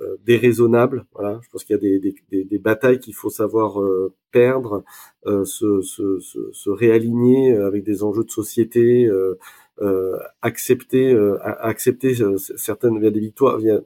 euh, 0.00 0.16
déraisonnable. 0.24 1.06
Voilà, 1.14 1.40
je 1.42 1.48
pense 1.50 1.64
qu'il 1.64 1.74
y 1.74 1.78
a 1.78 1.80
des, 1.80 1.98
des, 1.98 2.14
des, 2.30 2.44
des 2.44 2.58
batailles 2.58 3.00
qu'il 3.00 3.14
faut 3.14 3.30
savoir 3.30 3.78
perdre, 4.30 4.84
se, 5.24 5.80
se, 5.80 6.20
se, 6.20 6.52
se, 6.52 6.70
réaligner 6.70 7.56
avec 7.56 7.84
des 7.84 8.02
enjeux 8.02 8.24
de 8.24 8.30
société 8.30 9.08
euh, 9.82 10.16
accepter 10.40 11.12
euh, 11.12 11.36
accepter 11.42 12.22
euh, 12.22 12.38
certaines 12.38 12.98
via 12.98 13.10
des 13.10 13.20
victoires 13.20 13.58
via 13.58 13.82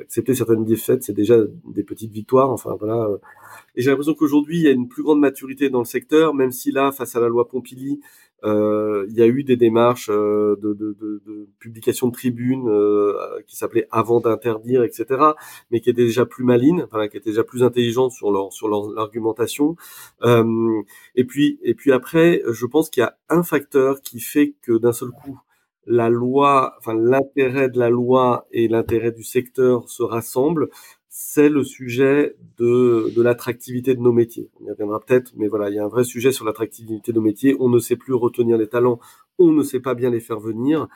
accepter 0.00 0.34
certaines 0.34 0.64
défaites 0.64 1.02
c'est 1.02 1.12
déjà 1.12 1.36
des 1.66 1.82
petites 1.82 2.10
victoires 2.10 2.50
enfin 2.50 2.74
voilà 2.78 3.06
et 3.74 3.82
j'ai 3.82 3.90
l'impression 3.90 4.14
qu'aujourd'hui 4.14 4.60
il 4.60 4.62
y 4.62 4.68
a 4.68 4.70
une 4.70 4.88
plus 4.88 5.02
grande 5.02 5.20
maturité 5.20 5.68
dans 5.68 5.80
le 5.80 5.84
secteur 5.84 6.32
même 6.32 6.52
si 6.52 6.72
là 6.72 6.90
face 6.90 7.16
à 7.16 7.20
la 7.20 7.28
loi 7.28 7.48
Pompili 7.48 8.00
il 8.46 9.14
y 9.14 9.22
a 9.22 9.26
eu 9.26 9.44
des 9.44 9.56
démarches 9.56 10.08
de, 10.08 10.56
de, 10.62 10.74
de, 10.74 11.22
de, 11.26 11.48
publication 11.58 12.08
de 12.08 12.12
tribunes 12.12 12.70
qui 13.46 13.56
s'appelaient 13.56 13.88
avant 13.90 14.20
d'interdire, 14.20 14.82
etc., 14.84 15.06
mais 15.70 15.80
qui 15.80 15.90
étaient 15.90 16.04
déjà 16.04 16.26
plus 16.26 16.44
malines, 16.44 16.82
enfin, 16.84 17.08
qui 17.08 17.16
étaient 17.16 17.30
déjà 17.30 17.44
plus 17.44 17.62
intelligentes 17.62 18.12
sur 18.12 18.30
leur 18.30 18.52
sur 18.52 18.68
leur 18.68 18.98
argumentation. 18.98 19.76
et 20.24 21.24
puis 21.24 21.58
et 21.62 21.74
puis 21.74 21.92
après, 21.92 22.42
je 22.50 22.66
pense 22.66 22.90
qu'il 22.90 23.02
y 23.02 23.04
a 23.04 23.16
un 23.28 23.42
facteur 23.42 24.00
qui 24.00 24.20
fait 24.20 24.54
que 24.62 24.78
d'un 24.78 24.92
seul 24.92 25.10
coup 25.10 25.40
la 25.86 26.08
loi, 26.08 26.74
enfin 26.78 26.94
l'intérêt 26.94 27.68
de 27.68 27.78
la 27.78 27.90
loi 27.90 28.46
et 28.50 28.68
l'intérêt 28.68 29.12
du 29.12 29.22
secteur 29.22 29.88
se 29.88 30.02
rassemblent, 30.02 30.68
c'est 31.18 31.48
le 31.48 31.64
sujet 31.64 32.36
de, 32.58 33.10
de 33.16 33.22
l'attractivité 33.22 33.94
de 33.94 34.00
nos 34.00 34.12
métiers. 34.12 34.50
On 34.60 34.66
y 34.66 34.70
reviendra 34.70 35.00
peut-être, 35.00 35.32
mais 35.34 35.48
voilà, 35.48 35.70
il 35.70 35.76
y 35.76 35.78
a 35.78 35.84
un 35.84 35.88
vrai 35.88 36.04
sujet 36.04 36.30
sur 36.30 36.44
l'attractivité 36.44 37.10
de 37.10 37.16
nos 37.16 37.22
métiers. 37.22 37.56
On 37.58 37.70
ne 37.70 37.78
sait 37.78 37.96
plus 37.96 38.12
retenir 38.12 38.58
les 38.58 38.66
talents, 38.66 39.00
on 39.38 39.50
ne 39.50 39.62
sait 39.62 39.80
pas 39.80 39.94
bien 39.94 40.10
les 40.10 40.20
faire 40.20 40.38
venir. 40.38 40.88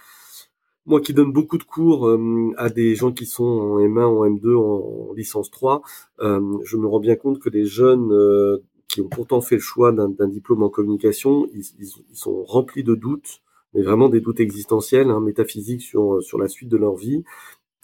Moi 0.85 1.01
qui 1.01 1.15
donne 1.15 1.33
beaucoup 1.33 1.57
de 1.57 1.63
cours 1.63 2.07
euh, 2.07 2.53
à 2.59 2.69
des 2.69 2.95
gens 2.97 3.13
qui 3.13 3.25
sont 3.25 3.45
en 3.45 3.79
M1, 3.79 4.03
en 4.03 4.27
M2, 4.27 4.57
en, 4.57 5.15
licence 5.15 5.51
3, 5.51 5.81
euh, 6.21 6.59
je 6.65 6.77
me 6.77 6.87
rends 6.87 7.01
bien 7.01 7.17
compte 7.17 7.39
que 7.39 7.49
les 7.49 7.65
jeunes 7.65 8.13
euh, 8.13 8.59
qui 8.89 9.01
ont 9.01 9.09
pourtant 9.09 9.41
fait 9.41 9.55
le 9.55 9.63
choix 9.63 9.91
d'un 9.91 10.29
diplôme 10.29 10.63
en 10.63 10.69
communication, 10.69 11.49
ils, 11.55 11.65
sont 12.13 12.45
remplis 12.45 12.85
de 12.85 12.95
doutes 12.95 13.41
mais 13.73 13.83
vraiment 13.83 14.11
des 14.11 14.21
doutes 14.21 14.41
existentiels, 14.41 15.09
hein, 15.11 15.21
métaphysiques 15.21 15.83
sur, 15.83 16.23
sur 16.23 16.39
la 16.39 16.49
suite 16.49 16.69
de 16.69 16.77
leur 16.77 16.97
vie, 16.97 17.23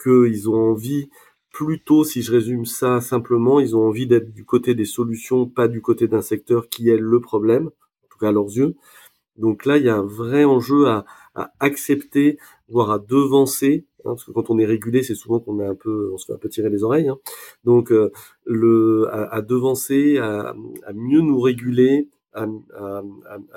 qu'ils 0.03 0.49
ont 0.49 0.71
envie, 0.71 1.09
plutôt, 1.57 2.03
si 2.03 2.21
je 2.21 2.31
résume 2.31 2.65
ça 2.65 3.01
simplement, 3.01 3.59
ils 3.59 3.75
ont 3.75 3.87
envie 3.87 4.05
d'être 4.05 4.31
du 4.31 4.45
côté 4.45 4.75
des 4.75 4.85
solutions, 4.85 5.47
pas 5.47 5.67
du 5.67 5.81
côté 5.81 6.07
d'un 6.07 6.21
secteur 6.21 6.69
qui 6.69 6.89
est 6.89 6.97
le 6.97 7.19
problème, 7.19 7.69
en 7.69 8.07
tout 8.11 8.19
cas 8.19 8.29
à 8.29 8.31
leurs 8.31 8.55
yeux. 8.55 8.75
Donc 9.37 9.65
là, 9.65 9.77
il 9.77 9.83
y 9.83 9.89
a 9.89 9.95
un 9.95 10.05
vrai 10.05 10.43
enjeu 10.43 10.87
à, 10.87 11.05
accepter, 11.59 12.37
voire 12.69 12.91
à 12.91 12.99
devancer, 12.99 13.87
hein, 14.01 14.09
parce 14.09 14.23
que 14.23 14.31
quand 14.31 14.51
on 14.51 14.59
est 14.59 14.67
régulé, 14.67 15.01
c'est 15.01 15.15
souvent 15.15 15.39
qu'on 15.39 15.59
est 15.59 15.65
un 15.65 15.73
peu, 15.73 16.11
on 16.13 16.17
se 16.17 16.27
fait 16.27 16.33
un 16.33 16.37
peu 16.37 16.47
tirer 16.47 16.69
les 16.69 16.83
oreilles. 16.83 17.09
Hein. 17.09 17.17
Donc 17.63 17.91
euh, 17.91 18.11
à, 19.11 19.41
devancer, 19.41 20.19
à, 20.19 20.53
mieux 20.93 21.21
nous 21.21 21.39
réguler, 21.39 22.07
à, 22.33 22.45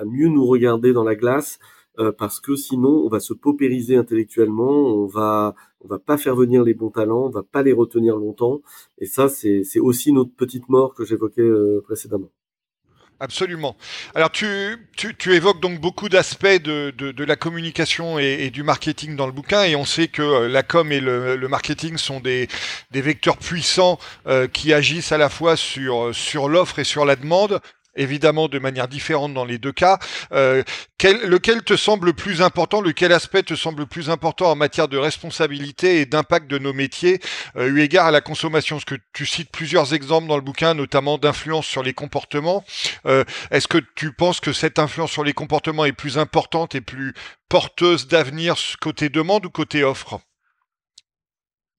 mieux 0.07 0.29
nous 0.29 0.47
regarder 0.47 0.95
dans 0.95 1.05
la 1.05 1.17
glace, 1.17 1.59
euh, 2.01 2.13
parce 2.13 2.41
que 2.41 2.57
sinon 2.57 3.03
on 3.05 3.09
va 3.09 3.21
se 3.21 3.35
paupériser 3.35 3.97
intellectuellement, 3.97 4.71
on 4.71 5.07
va 5.07 5.55
on 5.83 5.89
va 5.89 5.99
pas 5.99 6.17
faire 6.17 6.35
venir 6.35 6.65
les 6.65 6.75
bons 6.75 6.91
talents, 6.91 7.27
on 7.27 7.31
va 7.31 7.43
pas 7.43 7.63
les 7.63 7.73
retenir 7.73 8.17
longtemps, 8.17 8.63
et 8.99 9.07
ça 9.07 9.29
c'est 9.29 9.63
aussi 9.81 10.13
notre 10.13 10.35
petite 10.35 10.69
mort 10.69 10.95
que 10.95 11.05
j'évoquais 11.05 11.43
euh, 11.43 11.83
précédemment. 11.85 12.31
Absolument. 13.23 13.77
Alors 14.15 14.31
tu, 14.31 14.47
tu, 14.97 15.35
évoques 15.35 15.61
donc 15.61 15.79
beaucoup 15.79 16.09
d'aspects 16.09 16.47
de, 16.47 16.91
de, 16.91 17.25
la 17.25 17.37
communication 17.37 18.19
et, 18.19 18.49
du 18.49 18.63
marketing 18.63 19.15
dans 19.15 19.27
le 19.27 19.33
bouquin 19.33 19.65
et 19.65 19.77
on 19.77 19.85
sait 19.85 20.09
que 20.09 20.23
euh, 20.23 20.49
la 20.49 20.63
com 20.63 20.91
et 20.91 21.01
le, 21.01 21.37
marketing 21.47 21.99
sont 21.99 22.21
des, 22.21 22.49
des 22.93 23.03
vecteurs 23.03 23.37
puissants 23.37 23.99
qui 24.55 24.73
agissent 24.73 25.13
à 25.13 25.19
la 25.19 25.29
fois 25.29 25.57
sur, 25.57 26.15
sur 26.15 26.49
l'offre 26.49 26.79
et 26.79 26.85
sur 26.85 27.05
la 27.05 27.15
demande 27.15 27.61
évidemment 27.97 28.49
de 28.49 28.59
manière 28.59 28.89
différente 28.89 29.35
dans 29.35 29.45
les 29.45 29.59
deux 29.59 29.73
cas. 29.73 29.99
Euh, 30.33 30.63
quel, 30.99 31.21
lequel 31.23 31.63
te 31.63 31.77
semble 31.77 32.07
le 32.07 32.13
plus 32.13 32.43
important, 32.43 32.81
lequel 32.81 33.13
aspect 33.13 33.43
te 33.43 33.55
semble 33.55 33.81
le 33.81 33.87
plus 33.87 34.11
important 34.11 34.51
en 34.51 34.57
matière 34.57 34.89
de 34.89 34.97
responsabilité 34.97 36.01
et 36.01 36.07
d'impact 36.07 36.49
de 36.49 36.59
nos 36.59 36.73
métiers, 36.73 37.21
euh, 37.57 37.69
eu 37.69 37.81
égard 37.81 38.07
à 38.07 38.11
la 38.11 38.21
consommation? 38.21 38.77
Parce 38.77 38.85
que 38.85 38.97
tu 39.13 39.27
cites 39.27 39.51
plusieurs 39.51 39.95
exemples 39.95 40.29
dans 40.29 40.37
le 40.37 40.43
bouquin, 40.43 40.75
notamment 40.75 41.19
d'influence 41.19 41.67
sur 41.67 41.83
les 41.83 41.95
comportements. 41.95 42.65
Euh, 43.07 43.25
Est-ce 43.51 43.69
que 43.69 43.79
tu 43.95 44.13
penses 44.13 44.41
que 44.41 44.53
cette 44.53 44.79
influence 44.79 45.11
sur 45.11 45.25
les 45.25 45.33
comportements 45.33 45.85
est 45.85 45.93
plus 45.93 46.19
importante 46.19 46.75
et 46.75 46.81
plus 46.81 47.15
porteuse 47.49 48.07
d'avenir 48.07 48.57
côté 48.81 49.09
demande 49.09 49.47
ou 49.47 49.51
côté 49.51 49.83
offre? 49.85 50.21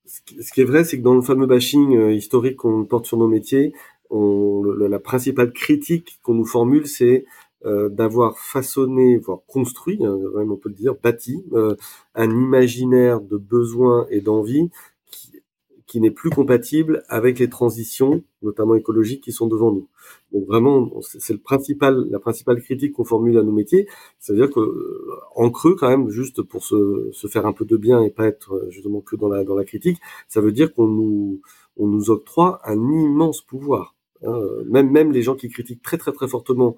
Ce 0.06 0.52
qui 0.52 0.62
est 0.62 0.66
vrai, 0.66 0.84
c'est 0.84 0.98
que 0.98 1.04
dans 1.04 1.14
le 1.14 1.22
fameux 1.22 1.46
bashing 1.46 2.12
historique 2.12 2.58
qu'on 2.58 2.84
porte 2.84 3.06
sur 3.06 3.16
nos 3.18 3.30
métiers, 3.30 3.72
on, 4.12 4.64
la 4.64 5.00
principale 5.00 5.54
critique 5.54 6.20
qu'on 6.22 6.36
nous 6.36 6.46
formule, 6.46 6.86
c'est 6.86 7.26
euh, 7.66 7.90
d'avoir 7.90 8.40
façonné, 8.40 9.18
voire 9.18 9.40
construit, 9.46 10.04
hein, 10.04 10.18
on 10.36 10.56
peut 10.56 10.70
le 10.70 10.76
dire, 10.76 10.96
bâti, 10.96 11.44
euh, 11.54 11.76
un 12.16 12.30
imaginaire 12.32 13.22
de 13.22 13.38
besoins 13.38 14.08
et 14.10 14.20
d'envie 14.20 14.70
qui, 15.12 15.44
qui 15.86 16.02
n'est 16.02 16.10
plus 16.10 16.32
compatible 16.32 17.04
avec 17.08 17.38
les 17.38 17.50
transitions, 17.50 18.24
notamment 18.42 18.74
écologiques, 18.74 19.24
qui 19.24 19.32
sont 19.32 19.46
devant 19.48 19.72
nous. 19.72 19.88
Donc 20.34 20.48
vraiment, 20.48 20.90
c'est 21.02 21.34
le 21.34 21.40
principal, 21.40 22.08
la 22.10 22.20
principale 22.20 22.62
critique 22.62 22.94
qu'on 22.94 23.06
formule 23.06 23.38
à 23.38 23.44
nos 23.44 23.52
métiers. 23.52 23.88
C'est-à-dire 24.20 24.50
que, 24.50 24.60
euh, 24.60 25.20
en 25.36 25.52
creux, 25.52 25.76
quand 25.76 25.90
même, 25.90 26.10
juste 26.10 26.42
pour 26.42 26.64
se, 26.64 27.10
se, 27.14 27.28
faire 27.28 27.46
un 27.46 27.54
peu 27.54 27.66
de 27.66 27.78
bien 27.78 28.02
et 28.02 28.10
pas 28.10 28.26
être 28.26 28.68
justement 28.70 29.02
que 29.02 29.16
dans 29.16 29.30
la, 29.30 29.44
dans 29.44 29.56
la 29.56 29.66
critique, 29.66 30.00
ça 30.28 30.42
veut 30.42 30.52
dire 30.52 30.74
qu'on 30.74 30.88
nous, 30.88 31.42
on 31.78 31.86
nous 31.88 32.10
octroie 32.10 32.60
un 32.66 32.74
immense 32.74 33.42
pouvoir. 33.42 33.96
Hein, 34.24 34.40
même, 34.68 35.12
les 35.12 35.22
gens 35.22 35.36
qui 35.36 35.50
critiquent 35.50 35.82
très 35.82 35.98
très 35.98 36.12
très 36.12 36.28
fortement 36.28 36.76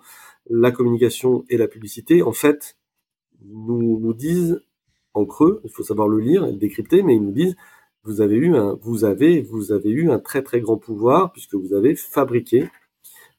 la 0.50 0.72
communication 0.72 1.46
et 1.50 1.58
la 1.58 1.68
publicité, 1.68 2.22
en 2.22 2.32
fait, 2.34 2.78
nous, 3.46 4.00
nous 4.00 4.14
disent 4.14 4.62
en 5.14 5.26
creux, 5.26 5.62
il 5.64 5.70
faut 5.70 5.84
savoir 5.84 6.08
le 6.08 6.20
lire 6.20 6.46
et 6.46 6.52
le 6.52 6.58
décrypter, 6.58 7.04
mais 7.04 7.16
ils 7.16 7.22
nous 7.22 7.32
disent 7.32 7.56
vous 8.04 8.20
avez 8.22 8.36
eu 8.36 8.56
un, 8.56 8.78
vous 8.82 9.06
avez, 9.06 9.42
vous 9.42 9.72
avez 9.72 9.90
eu 9.90 10.12
un 10.12 10.20
très 10.20 10.42
très 10.42 10.60
grand 10.60 10.78
pouvoir 10.78 11.32
puisque 11.32 11.56
vous 11.56 11.74
avez 11.74 11.96
fabriqué 11.96 12.70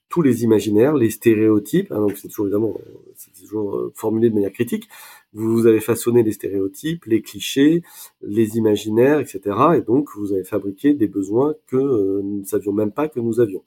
tous 0.08 0.22
les 0.22 0.44
imaginaires, 0.44 0.94
les 0.94 1.10
stéréotypes. 1.10 1.92
Hein, 1.92 1.98
donc 1.98 2.16
c'est 2.16 2.28
toujours 2.28 2.46
évidemment, 2.46 2.74
c'est 3.16 3.32
toujours 3.34 3.76
euh, 3.76 3.92
formulé 3.94 4.30
de 4.30 4.34
manière 4.34 4.52
critique, 4.52 4.88
vous 5.34 5.66
avez 5.66 5.80
façonné 5.80 6.22
les 6.22 6.32
stéréotypes, 6.32 7.04
les 7.06 7.20
clichés, 7.20 7.82
les 8.22 8.56
imaginaires, 8.56 9.18
etc. 9.18 9.40
Et 9.76 9.80
donc, 9.80 10.08
vous 10.16 10.32
avez 10.32 10.44
fabriqué 10.44 10.94
des 10.94 11.08
besoins 11.08 11.54
que 11.66 11.76
euh, 11.76 12.20
nous 12.22 12.40
ne 12.40 12.44
savions 12.44 12.72
même 12.72 12.92
pas 12.92 13.08
que 13.08 13.18
nous 13.18 13.40
avions. 13.40 13.64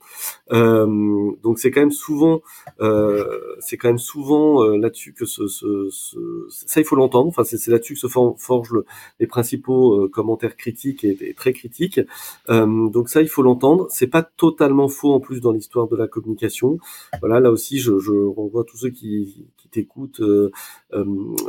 Euh, 0.51 1.31
donc, 1.43 1.59
c'est 1.59 1.69
quand 1.69 1.81
même 1.81 1.91
souvent, 1.91 2.41
euh, 2.79 3.25
c'est 3.59 3.75
quand 3.75 3.89
même 3.89 3.97
souvent 3.97 4.63
euh, 4.63 4.77
là-dessus 4.77 5.13
que 5.13 5.25
ce, 5.25 5.47
ce, 5.47 5.89
ce, 5.91 6.17
ça, 6.49 6.79
il 6.79 6.85
faut 6.85 6.95
l'entendre. 6.95 7.27
Enfin, 7.27 7.43
c'est 7.43 7.69
là-dessus 7.69 7.95
que 7.95 7.99
se 7.99 8.07
forgent 8.07 8.71
le, 8.71 8.85
les 9.19 9.27
principaux 9.27 10.05
euh, 10.05 10.07
commentaires 10.07 10.55
critiques 10.55 11.03
et, 11.03 11.33
très 11.35 11.51
critiques. 11.51 11.99
donc, 12.47 13.09
ça, 13.09 13.21
il 13.21 13.27
faut 13.27 13.41
l'entendre. 13.41 13.87
C'est 13.89 14.07
pas 14.07 14.23
totalement 14.23 14.87
faux 14.87 15.11
en 15.13 15.19
plus 15.19 15.41
dans 15.41 15.51
l'histoire 15.51 15.87
de 15.89 15.97
la 15.97 16.07
communication. 16.07 16.77
Voilà, 17.19 17.41
là 17.41 17.51
aussi, 17.51 17.79
je, 17.79 17.99
je 17.99 18.11
renvoie 18.11 18.63
tous 18.63 18.77
ceux 18.77 18.89
qui 18.89 19.47
t'écoutent 19.71 20.21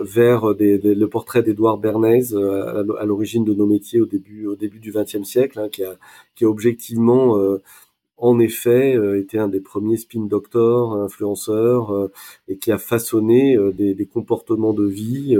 vers 0.00 0.54
des, 0.54 0.78
des, 0.78 0.94
le 0.94 1.08
portrait 1.08 1.42
d'Edouard 1.42 1.78
Bernays 1.78 2.32
euh, 2.32 2.96
à 2.98 3.04
l'origine 3.04 3.44
de 3.44 3.54
nos 3.54 3.66
métiers 3.66 4.00
au 4.00 4.06
début 4.06 4.46
au 4.46 4.56
début 4.56 4.78
du 4.78 4.92
XXe 4.92 5.24
siècle, 5.24 5.58
hein, 5.58 5.68
qui 5.68 5.84
a 5.84 5.96
qui 6.34 6.44
a 6.44 6.48
objectivement 6.48 7.38
euh, 7.38 7.62
en 8.16 8.38
effet 8.40 8.96
euh, 8.96 9.20
été 9.20 9.38
un 9.38 9.48
des 9.48 9.60
premiers 9.60 9.96
spin 9.96 10.26
doctors, 10.26 10.94
influenceurs, 10.94 12.10
et 12.48 12.58
qui 12.58 12.72
a 12.72 12.78
façonné 12.78 13.56
des, 13.74 13.94
des, 13.94 14.06
comportements 14.06 14.72
de 14.72 14.86
vie. 14.86 15.36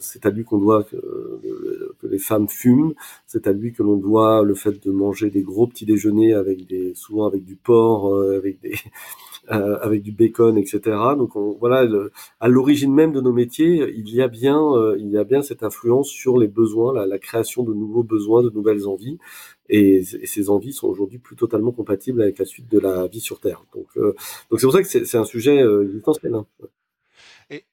c'est 0.00 0.24
à 0.24 0.30
lui 0.30 0.44
qu'on 0.44 0.58
doit 0.58 0.84
que, 0.84 0.96
que, 2.00 2.06
les 2.06 2.18
femmes 2.18 2.48
fument. 2.48 2.94
C'est 3.26 3.46
à 3.46 3.52
lui 3.52 3.72
que 3.72 3.82
l'on 3.82 3.96
doit 3.96 4.42
le 4.42 4.54
fait 4.54 4.82
de 4.82 4.90
manger 4.90 5.30
des 5.30 5.42
gros 5.42 5.66
petits 5.66 5.86
déjeuners 5.86 6.32
avec 6.32 6.66
des 6.66 6.94
souvent 6.94 7.26
avec 7.26 7.44
du 7.44 7.56
porc, 7.56 8.14
avec 8.16 8.60
des 8.62 8.74
euh, 9.50 9.78
avec 9.80 10.02
du 10.02 10.12
bacon, 10.12 10.56
etc. 10.56 10.80
Donc 11.18 11.36
on, 11.36 11.52
voilà, 11.58 11.86
à 12.40 12.48
l'origine 12.48 12.94
même 12.94 13.12
de 13.12 13.20
nos 13.20 13.32
métiers, 13.32 13.92
il 13.94 14.08
y 14.08 14.22
a 14.22 14.28
bien, 14.28 14.58
euh, 14.58 14.96
il 14.98 15.10
y 15.10 15.18
a 15.18 15.24
bien 15.24 15.42
cette 15.42 15.62
influence 15.62 16.08
sur 16.08 16.38
les 16.38 16.48
besoins, 16.48 16.94
la, 16.94 17.06
la, 17.06 17.18
création 17.18 17.62
de 17.62 17.74
nouveaux 17.74 18.02
besoins, 18.02 18.42
de 18.42 18.50
nouvelles 18.50 18.86
envies, 18.86 19.18
et, 19.68 19.96
et 19.98 20.26
ces 20.26 20.48
envies 20.48 20.72
sont 20.72 20.88
aujourd'hui 20.88 21.18
plus 21.18 21.36
totalement 21.36 21.72
compatibles 21.72 22.22
avec 22.22 22.38
la 22.38 22.46
suite 22.46 22.70
de 22.70 22.78
la 22.78 23.06
vie 23.06 23.20
sur 23.20 23.40
Terre. 23.40 23.64
Donc, 23.74 23.88
euh, 23.96 24.14
donc 24.50 24.60
c'est 24.60 24.66
pour 24.66 24.72
ça 24.72 24.82
que 24.82 24.88
c'est 24.88 25.18
un 25.18 25.24
sujet 25.24 25.62
essentiel. 25.98 26.34
Hein. 26.34 26.46
Et, 27.50 27.64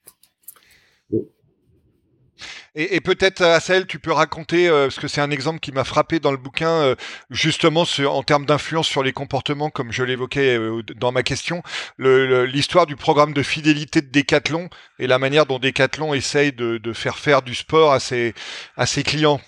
et, 2.75 2.95
et 2.95 3.01
peut-être, 3.01 3.41
Assel, 3.41 3.85
tu 3.85 3.99
peux 3.99 4.11
raconter, 4.11 4.67
euh, 4.67 4.85
parce 4.85 4.99
que 4.99 5.07
c'est 5.07 5.21
un 5.21 5.31
exemple 5.31 5.59
qui 5.59 5.71
m'a 5.71 5.83
frappé 5.83 6.19
dans 6.19 6.31
le 6.31 6.37
bouquin, 6.37 6.69
euh, 6.69 6.95
justement 7.29 7.83
en 8.07 8.23
termes 8.23 8.45
d'influence 8.45 8.87
sur 8.87 9.03
les 9.03 9.11
comportements, 9.13 9.69
comme 9.69 9.91
je 9.91 10.03
l'évoquais 10.03 10.57
euh, 10.57 10.81
dans 10.95 11.11
ma 11.11 11.23
question, 11.23 11.63
l'histoire 11.97 12.85
du 12.85 12.95
programme 12.95 13.33
de 13.33 13.43
fidélité 13.43 14.01
de 14.01 14.09
Decathlon 14.09 14.69
et 14.99 15.07
la 15.07 15.19
manière 15.19 15.45
dont 15.45 15.59
Decathlon 15.59 16.13
essaye 16.13 16.53
de, 16.53 16.77
de 16.77 16.93
faire 16.93 17.17
faire 17.17 17.41
du 17.41 17.55
sport 17.55 17.91
à 17.91 17.99
ses, 17.99 18.33
à 18.77 18.85
ses 18.85 19.03
clients. 19.03 19.41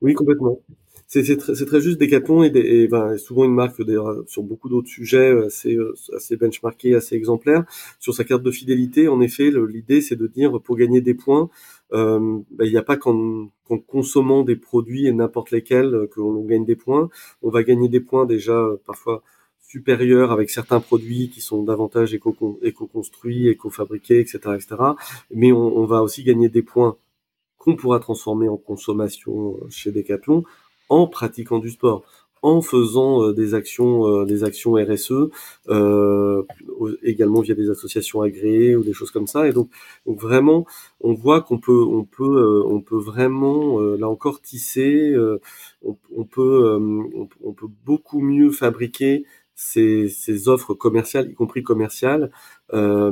Oui, 0.00 0.14
complètement. 0.14 0.58
C'est 1.12 1.36
très, 1.38 1.54
très, 1.54 1.80
juste 1.80 2.00
Decathlon 2.00 2.44
et, 2.44 2.52
et 2.54 2.86
ben, 2.86 3.18
souvent 3.18 3.44
une 3.44 3.52
marque 3.52 3.82
sur 4.28 4.44
beaucoup 4.44 4.68
d'autres 4.68 4.86
sujets 4.86 5.32
assez, 5.44 5.76
assez 6.14 6.36
benchmarkée, 6.36 6.94
assez 6.94 7.16
exemplaire. 7.16 7.64
Sur 7.98 8.14
sa 8.14 8.22
carte 8.22 8.44
de 8.44 8.50
fidélité, 8.52 9.08
en 9.08 9.20
effet, 9.20 9.50
l'idée 9.50 10.02
c'est 10.02 10.14
de 10.14 10.28
dire 10.28 10.60
pour 10.62 10.76
gagner 10.76 11.00
des 11.00 11.14
points, 11.14 11.50
euh, 11.92 12.38
ben, 12.52 12.64
il 12.64 12.70
n'y 12.70 12.76
a 12.76 12.84
pas 12.84 12.96
qu'en 12.96 13.50
consommant 13.88 14.44
des 14.44 14.54
produits 14.54 15.08
et 15.08 15.12
n'importe 15.12 15.50
lesquels 15.50 15.92
euh, 15.92 16.06
qu'on 16.06 16.44
gagne 16.44 16.64
des 16.64 16.76
points. 16.76 17.10
On 17.42 17.50
va 17.50 17.64
gagner 17.64 17.88
des 17.88 17.98
points 17.98 18.24
déjà 18.24 18.52
euh, 18.52 18.76
parfois 18.86 19.24
supérieur 19.66 20.30
avec 20.30 20.48
certains 20.48 20.78
produits 20.78 21.28
qui 21.30 21.40
sont 21.40 21.64
davantage 21.64 22.14
éco-construits, 22.14 23.48
éco-fabriqués, 23.48 24.20
etc., 24.20 24.38
etc. 24.54 24.76
Mais 25.34 25.50
on, 25.50 25.76
on, 25.76 25.86
va 25.86 26.02
aussi 26.02 26.22
gagner 26.22 26.48
des 26.48 26.62
points 26.62 26.96
qu'on 27.58 27.74
pourra 27.74 27.98
transformer 27.98 28.48
en 28.48 28.56
consommation 28.56 29.58
chez 29.70 29.90
Decathlon 29.90 30.44
en 30.90 31.06
pratiquant 31.06 31.58
du 31.58 31.70
sport 31.70 32.04
en 32.42 32.62
faisant 32.62 33.22
euh, 33.22 33.32
des 33.32 33.54
actions, 33.54 34.06
euh, 34.06 34.24
des 34.24 34.44
actions 34.44 34.74
RSE, 34.74 35.30
euh, 35.68 36.42
également 37.02 37.40
via 37.40 37.54
des 37.54 37.70
associations 37.70 38.22
agréées 38.22 38.76
ou 38.76 38.82
des 38.82 38.92
choses 38.92 39.10
comme 39.10 39.26
ça. 39.26 39.48
Et 39.48 39.52
donc, 39.52 39.70
vraiment, 40.06 40.66
on 41.00 41.14
voit 41.14 41.42
qu'on 41.42 41.58
peut, 41.58 41.82
on 41.82 42.04
peut, 42.04 42.64
on 42.66 42.80
peut 42.80 42.98
vraiment, 42.98 43.80
là 43.80 44.08
encore, 44.08 44.40
tisser. 44.40 45.14
On, 45.82 46.24
peut, 46.24 46.78
on, 47.42 47.52
peut 47.52 47.68
beaucoup 47.84 48.20
mieux 48.20 48.50
fabriquer 48.50 49.24
ces, 49.54 50.48
offres 50.48 50.74
commerciales, 50.74 51.30
y 51.30 51.34
compris 51.34 51.62
commerciales. 51.62 52.30
Euh, 52.72 53.10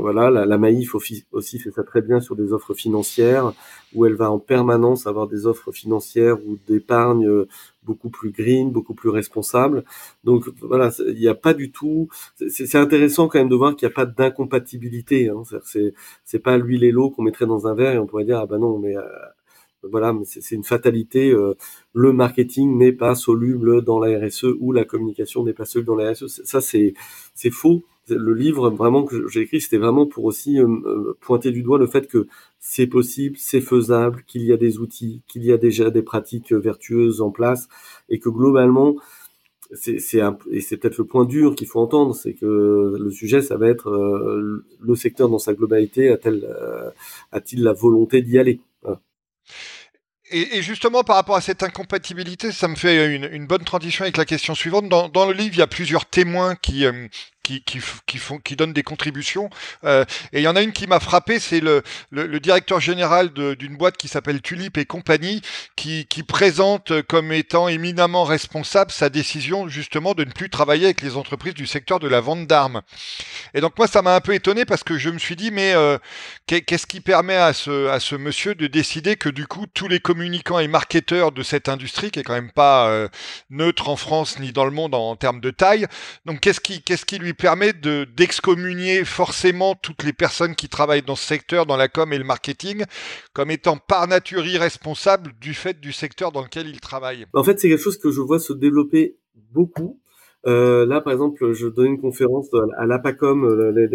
voilà, 0.00 0.30
la, 0.30 0.44
la, 0.44 0.58
Maïf 0.58 0.94
aussi 0.94 1.58
fait 1.58 1.70
ça 1.70 1.84
très 1.84 2.02
bien 2.02 2.20
sur 2.20 2.36
des 2.36 2.52
offres 2.52 2.74
financières, 2.74 3.52
où 3.94 4.06
elle 4.06 4.14
va 4.14 4.30
en 4.30 4.38
permanence 4.38 5.06
avoir 5.06 5.28
des 5.28 5.46
offres 5.46 5.72
financières 5.72 6.38
ou 6.46 6.58
d'épargne 6.66 7.46
beaucoup 7.84 8.10
plus 8.10 8.30
green, 8.30 8.70
beaucoup 8.70 8.94
plus 8.94 9.08
responsable. 9.08 9.84
Donc 10.24 10.48
voilà, 10.60 10.90
il 11.06 11.14
n'y 11.14 11.28
a 11.28 11.34
pas 11.34 11.54
du 11.54 11.70
tout. 11.70 12.08
C'est 12.48 12.74
intéressant 12.76 13.28
quand 13.28 13.38
même 13.38 13.48
de 13.48 13.56
voir 13.56 13.76
qu'il 13.76 13.86
n'y 13.86 13.92
a 13.92 13.94
pas 13.94 14.06
d'incompatibilité. 14.06 15.28
Hein. 15.28 15.42
C'est 15.64 15.94
c'est 16.24 16.38
pas 16.40 16.58
l'huile 16.58 16.84
et 16.84 16.92
l'eau 16.92 17.10
qu'on 17.10 17.22
mettrait 17.22 17.46
dans 17.46 17.66
un 17.66 17.74
verre 17.74 17.94
et 17.94 17.98
on 17.98 18.06
pourrait 18.06 18.24
dire 18.24 18.38
ah 18.38 18.46
ben 18.46 18.58
non 18.58 18.78
mais 18.78 18.96
euh, 18.96 19.02
voilà, 19.82 20.14
c'est 20.24 20.54
une 20.54 20.64
fatalité. 20.64 21.30
Euh, 21.30 21.54
le 21.92 22.12
marketing 22.12 22.76
n'est 22.78 22.92
pas 22.92 23.14
soluble 23.14 23.82
dans 23.82 24.00
la 24.00 24.18
RSE 24.18 24.46
ou 24.60 24.72
la 24.72 24.84
communication 24.84 25.44
n'est 25.44 25.52
pas 25.52 25.64
soluble 25.64 25.86
dans 25.86 25.94
la 25.96 26.12
RSE. 26.12 26.42
Ça, 26.44 26.60
c'est 26.60 26.94
c'est 27.34 27.50
faux. 27.50 27.84
Le 28.10 28.34
livre 28.34 28.70
vraiment 28.70 29.04
que 29.04 29.28
j'ai 29.28 29.42
écrit, 29.42 29.60
c'était 29.60 29.78
vraiment 29.78 30.06
pour 30.06 30.24
aussi 30.24 30.58
euh, 30.58 30.66
euh, 30.66 31.16
pointer 31.20 31.50
du 31.50 31.62
doigt 31.62 31.78
le 31.78 31.86
fait 31.86 32.06
que 32.08 32.26
c'est 32.58 32.86
possible, 32.86 33.36
c'est 33.38 33.60
faisable, 33.60 34.24
qu'il 34.26 34.42
y 34.42 34.52
a 34.52 34.56
des 34.56 34.78
outils, 34.78 35.22
qu'il 35.28 35.44
y 35.44 35.52
a 35.52 35.56
déjà 35.56 35.90
des 35.90 36.02
pratiques 36.02 36.52
vertueuses 36.52 37.20
en 37.20 37.30
place 37.30 37.68
et 38.08 38.18
que 38.18 38.28
globalement, 38.28 38.96
c'est 39.72 39.98
et 40.50 40.60
c'est 40.60 40.76
peut-être 40.78 40.98
le 40.98 41.04
point 41.04 41.26
dur 41.26 41.54
qu'il 41.54 41.66
faut 41.66 41.80
entendre, 41.80 42.14
c'est 42.14 42.32
que 42.32 42.96
le 42.98 43.10
sujet, 43.10 43.42
ça 43.42 43.58
va 43.58 43.68
être 43.68 43.90
le 43.90 44.94
secteur 44.94 45.28
dans 45.28 45.38
sa 45.38 45.52
globalité 45.52 46.08
a-t-il 47.32 47.62
la 47.62 47.72
volonté 47.74 48.22
d'y 48.22 48.38
aller? 48.38 48.60
Et, 50.30 50.60
justement, 50.60 51.02
par 51.04 51.16
rapport 51.16 51.36
à 51.36 51.40
cette 51.40 51.62
incompatibilité, 51.62 52.52
ça 52.52 52.68
me 52.68 52.76
fait 52.76 53.14
une, 53.16 53.46
bonne 53.46 53.64
transition 53.64 54.02
avec 54.02 54.18
la 54.18 54.26
question 54.26 54.54
suivante. 54.54 54.88
Dans, 54.88 55.26
le 55.26 55.32
livre, 55.32 55.54
il 55.54 55.58
y 55.58 55.62
a 55.62 55.66
plusieurs 55.66 56.04
témoins 56.04 56.54
qui, 56.54 56.84
euh, 56.84 57.08
qui, 57.66 58.18
font, 58.18 58.38
qui 58.38 58.56
donnent 58.56 58.72
des 58.72 58.82
contributions. 58.82 59.50
Euh, 59.84 60.04
et 60.32 60.40
il 60.40 60.42
y 60.42 60.48
en 60.48 60.56
a 60.56 60.62
une 60.62 60.72
qui 60.72 60.86
m'a 60.86 61.00
frappé, 61.00 61.38
c'est 61.38 61.60
le, 61.60 61.82
le, 62.10 62.40
directeur 62.40 62.80
général 62.80 63.30
d'une 63.32 63.76
boîte 63.76 63.96
qui 63.96 64.08
s'appelle 64.08 64.40
Tulip 64.40 64.78
et 64.78 64.84
compagnie, 64.84 65.42
qui, 65.76 66.06
qui 66.06 66.22
présente 66.22 67.02
comme 67.02 67.32
étant 67.32 67.68
éminemment 67.68 68.24
responsable 68.24 68.90
sa 68.90 69.08
décision 69.08 69.68
justement 69.68 70.14
de 70.14 70.24
ne 70.24 70.30
plus 70.30 70.50
travailler 70.50 70.84
avec 70.84 71.02
les 71.02 71.16
entreprises 71.16 71.54
du 71.54 71.66
secteur 71.66 71.98
de 71.98 72.08
la 72.08 72.20
vente 72.20 72.46
d'armes. 72.46 72.82
Et 73.54 73.60
donc 73.60 73.76
moi, 73.78 73.86
ça 73.86 74.02
m'a 74.02 74.14
un 74.14 74.20
peu 74.20 74.34
étonné 74.34 74.64
parce 74.64 74.84
que 74.84 74.98
je 74.98 75.10
me 75.10 75.18
suis 75.18 75.36
dit, 75.36 75.50
mais 75.50 75.72
euh, 75.74 75.98
qu'est-ce 76.46 76.86
qui 76.86 77.00
permet 77.00 77.36
à 77.36 77.52
ce, 77.52 77.88
à 77.88 78.00
ce 78.00 78.14
monsieur 78.14 78.54
de 78.54 78.66
décider 78.66 79.16
que 79.16 79.28
du 79.28 79.46
coup, 79.46 79.66
tous 79.72 79.88
les 79.88 80.00
communicants 80.00 80.58
et 80.58 80.68
marketeurs 80.68 81.32
de 81.32 81.42
cette 81.42 81.68
industrie, 81.68 82.10
qui 82.10 82.20
est 82.20 82.24
quand 82.24 82.34
même 82.34 82.52
pas 82.52 82.88
euh, 82.88 83.08
neutre 83.50 83.88
en 83.88 83.96
France 83.96 84.38
ni 84.38 84.52
dans 84.52 84.64
le 84.64 84.70
monde 84.70 84.94
en, 84.94 85.10
en 85.10 85.16
termes 85.16 85.40
de 85.40 85.50
taille, 85.50 85.86
donc 86.24 86.40
qu'est-ce 86.40 86.60
qui, 86.60 86.82
qu'est-ce 86.82 87.04
qui 87.04 87.18
lui 87.18 87.34
permet 87.38 87.72
de 87.72 88.06
d'excommunier 88.16 89.04
forcément 89.04 89.74
toutes 89.74 90.02
les 90.02 90.12
personnes 90.12 90.54
qui 90.54 90.68
travaillent 90.68 91.02
dans 91.02 91.16
ce 91.16 91.24
secteur, 91.24 91.64
dans 91.64 91.76
la 91.76 91.88
com 91.88 92.12
et 92.12 92.18
le 92.18 92.24
marketing, 92.24 92.84
comme 93.32 93.50
étant 93.50 93.76
par 93.76 94.06
nature 94.08 94.46
irresponsables 94.46 95.32
du 95.40 95.54
fait 95.54 95.80
du 95.80 95.92
secteur 95.92 96.32
dans 96.32 96.42
lequel 96.42 96.68
ils 96.68 96.80
travaillent. 96.80 97.26
En 97.32 97.44
fait, 97.44 97.58
c'est 97.58 97.68
quelque 97.68 97.82
chose 97.82 97.98
que 97.98 98.10
je 98.10 98.20
vois 98.20 98.38
se 98.40 98.52
développer 98.52 99.16
beaucoup. 99.52 100.00
Euh, 100.46 100.86
là, 100.86 101.00
par 101.00 101.12
exemple, 101.12 101.52
je 101.52 101.66
donnais 101.66 101.90
une 101.90 102.00
conférence 102.00 102.48
à 102.76 102.86
l'APACOM, 102.86 103.44
euh, 103.44 103.88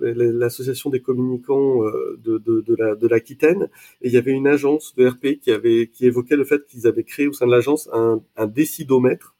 l'association 0.00 0.90
des 0.90 1.00
communicants 1.00 1.84
euh, 1.86 2.18
de 2.22 3.08
l'Aquitaine, 3.08 3.68
et 4.02 4.08
il 4.08 4.12
y 4.12 4.18
avait 4.18 4.32
une 4.32 4.46
agence 4.46 4.94
de 4.96 5.06
RP 5.08 5.40
qui 5.40 5.50
avait 5.50 5.88
qui 5.92 6.06
évoquait 6.06 6.36
le 6.36 6.44
fait 6.44 6.66
qu'ils 6.66 6.86
avaient 6.86 7.04
créé 7.04 7.26
au 7.26 7.32
sein 7.32 7.46
de 7.46 7.50
l'agence 7.50 7.88
un, 7.92 8.20
un 8.36 8.46
décidomètre 8.46 9.34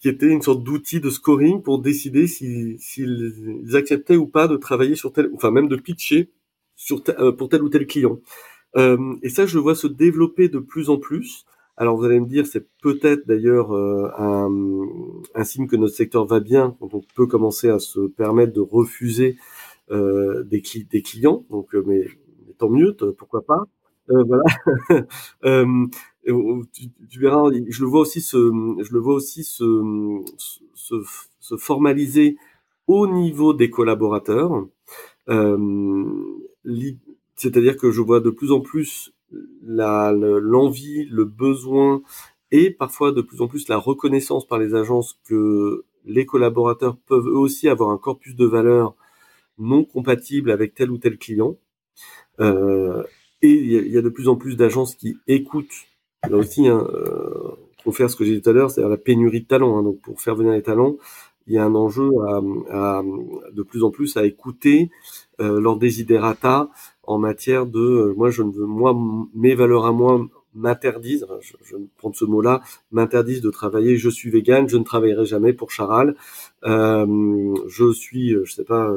qui 0.00 0.08
était 0.08 0.28
une 0.28 0.42
sorte 0.42 0.62
d'outil 0.62 1.00
de 1.00 1.10
scoring 1.10 1.62
pour 1.62 1.80
décider 1.80 2.26
s'ils 2.26 2.78
si, 2.78 3.04
acceptaient 3.74 4.16
ou 4.16 4.26
pas 4.26 4.48
de 4.48 4.56
travailler 4.56 4.94
sur 4.94 5.12
tel, 5.12 5.30
enfin 5.34 5.50
même 5.50 5.68
de 5.68 5.76
pitcher 5.76 6.30
sur 6.76 7.02
euh, 7.18 7.32
pour 7.32 7.48
tel 7.48 7.62
ou 7.62 7.68
tel 7.68 7.86
client. 7.86 8.20
Euh, 8.76 9.16
et 9.22 9.28
ça, 9.28 9.46
je 9.46 9.58
vois 9.58 9.74
se 9.74 9.86
développer 9.86 10.48
de 10.48 10.58
plus 10.58 10.90
en 10.90 10.98
plus. 10.98 11.44
Alors 11.76 11.96
vous 11.96 12.04
allez 12.04 12.18
me 12.18 12.26
dire, 12.26 12.44
c'est 12.44 12.66
peut-être 12.82 13.26
d'ailleurs 13.26 13.72
euh, 13.72 14.10
un, 14.18 14.50
un, 15.34 15.44
signe 15.44 15.68
que 15.68 15.76
notre 15.76 15.94
secteur 15.94 16.26
va 16.26 16.40
bien, 16.40 16.76
quand 16.80 16.92
on 16.92 17.00
peut 17.14 17.26
commencer 17.26 17.68
à 17.68 17.78
se 17.78 18.00
permettre 18.08 18.52
de 18.52 18.60
refuser 18.60 19.36
euh, 19.92 20.42
des, 20.42 20.60
des, 20.90 21.02
clients. 21.02 21.44
Donc, 21.50 21.74
euh, 21.76 21.84
mais, 21.86 22.08
mais, 22.46 22.52
tant 22.58 22.68
mieux, 22.68 22.96
pourquoi 23.16 23.42
pas. 23.46 23.64
voilà. 24.08 24.42
tu, 26.72 27.20
verras, 27.20 27.50
je 27.68 27.80
le 27.82 27.88
vois 27.88 28.00
aussi 28.00 28.20
se, 28.20 28.36
je 28.36 28.92
le 28.92 28.98
vois 28.98 29.14
aussi 29.14 29.44
se, 29.44 30.22
se, 30.74 30.94
se 31.40 31.56
formaliser 31.56 32.36
au 32.86 33.06
niveau 33.06 33.52
des 33.54 33.70
collaborateurs. 33.70 34.66
Euh, 35.28 36.06
C'est-à-dire 37.36 37.76
que 37.76 37.90
je 37.90 38.00
vois 38.00 38.20
de 38.20 38.30
plus 38.30 38.52
en 38.52 38.60
plus 38.60 39.12
l'envie, 39.62 41.04
le, 41.04 41.16
le 41.16 41.24
besoin 41.24 42.02
et 42.50 42.70
parfois 42.70 43.12
de 43.12 43.20
plus 43.20 43.42
en 43.42 43.48
plus 43.48 43.68
la 43.68 43.76
reconnaissance 43.76 44.46
par 44.46 44.58
les 44.58 44.74
agences 44.74 45.18
que 45.24 45.84
les 46.04 46.24
collaborateurs 46.24 46.96
peuvent 47.06 47.26
eux 47.26 47.38
aussi 47.38 47.68
avoir 47.68 47.90
un 47.90 47.98
corpus 47.98 48.34
de 48.34 48.46
valeurs 48.46 48.94
non 49.58 49.84
compatible 49.84 50.50
avec 50.50 50.74
tel 50.74 50.90
ou 50.90 50.98
tel 50.98 51.18
client. 51.18 51.56
Euh, 52.40 53.02
et 53.42 53.50
il 53.50 53.92
y, 53.92 53.98
a 53.98 54.02
de 54.02 54.08
plus 54.08 54.28
en 54.28 54.36
plus 54.36 54.56
d'agences 54.56 54.94
qui 54.96 55.16
écoutent 55.28 55.86
Là 56.28 56.36
aussi, 56.36 56.66
hein, 56.68 56.86
euh, 56.92 57.50
faut 57.84 57.92
faire 57.92 58.10
ce 58.10 58.16
que 58.16 58.24
j'ai 58.24 58.36
dit 58.36 58.42
tout 58.42 58.50
à 58.50 58.52
l'heure, 58.52 58.70
c'est-à-dire 58.70 58.90
la 58.90 58.96
pénurie 58.96 59.42
de 59.42 59.46
talents. 59.46 59.78
Hein. 59.78 59.82
Donc, 59.82 60.00
pour 60.00 60.20
faire 60.20 60.34
venir 60.34 60.52
les 60.52 60.62
talents, 60.62 60.96
il 61.46 61.54
y 61.54 61.58
a 61.58 61.64
un 61.64 61.74
enjeu 61.74 62.10
de 63.52 63.62
plus 63.62 63.82
en 63.82 63.90
plus 63.90 64.16
à 64.16 64.24
écouter 64.24 64.90
euh, 65.40 65.60
leurs 65.60 65.78
desiderata 65.78 66.68
en 67.04 67.18
matière 67.18 67.64
de, 67.66 67.80
euh, 67.80 68.14
moi, 68.16 68.30
je 68.30 68.42
ne 68.42 68.52
veux, 68.52 68.66
moi, 68.66 68.94
mes 69.34 69.54
valeurs 69.54 69.86
à 69.86 69.92
moi 69.92 70.26
m'interdisent, 70.54 71.26
je, 71.40 71.54
je 71.62 71.76
prends 71.96 72.12
ce 72.12 72.24
mot-là, 72.24 72.60
m'interdisent 72.90 73.40
de 73.40 73.50
travailler. 73.50 73.96
Je 73.96 74.10
suis 74.10 74.28
vegan, 74.30 74.68
je 74.68 74.76
ne 74.76 74.84
travaillerai 74.84 75.24
jamais 75.24 75.52
pour 75.52 75.70
Charal. 75.70 76.16
Euh, 76.64 77.54
je 77.66 77.92
suis, 77.92 78.30
je 78.44 78.52
sais 78.52 78.64
pas, 78.64 78.96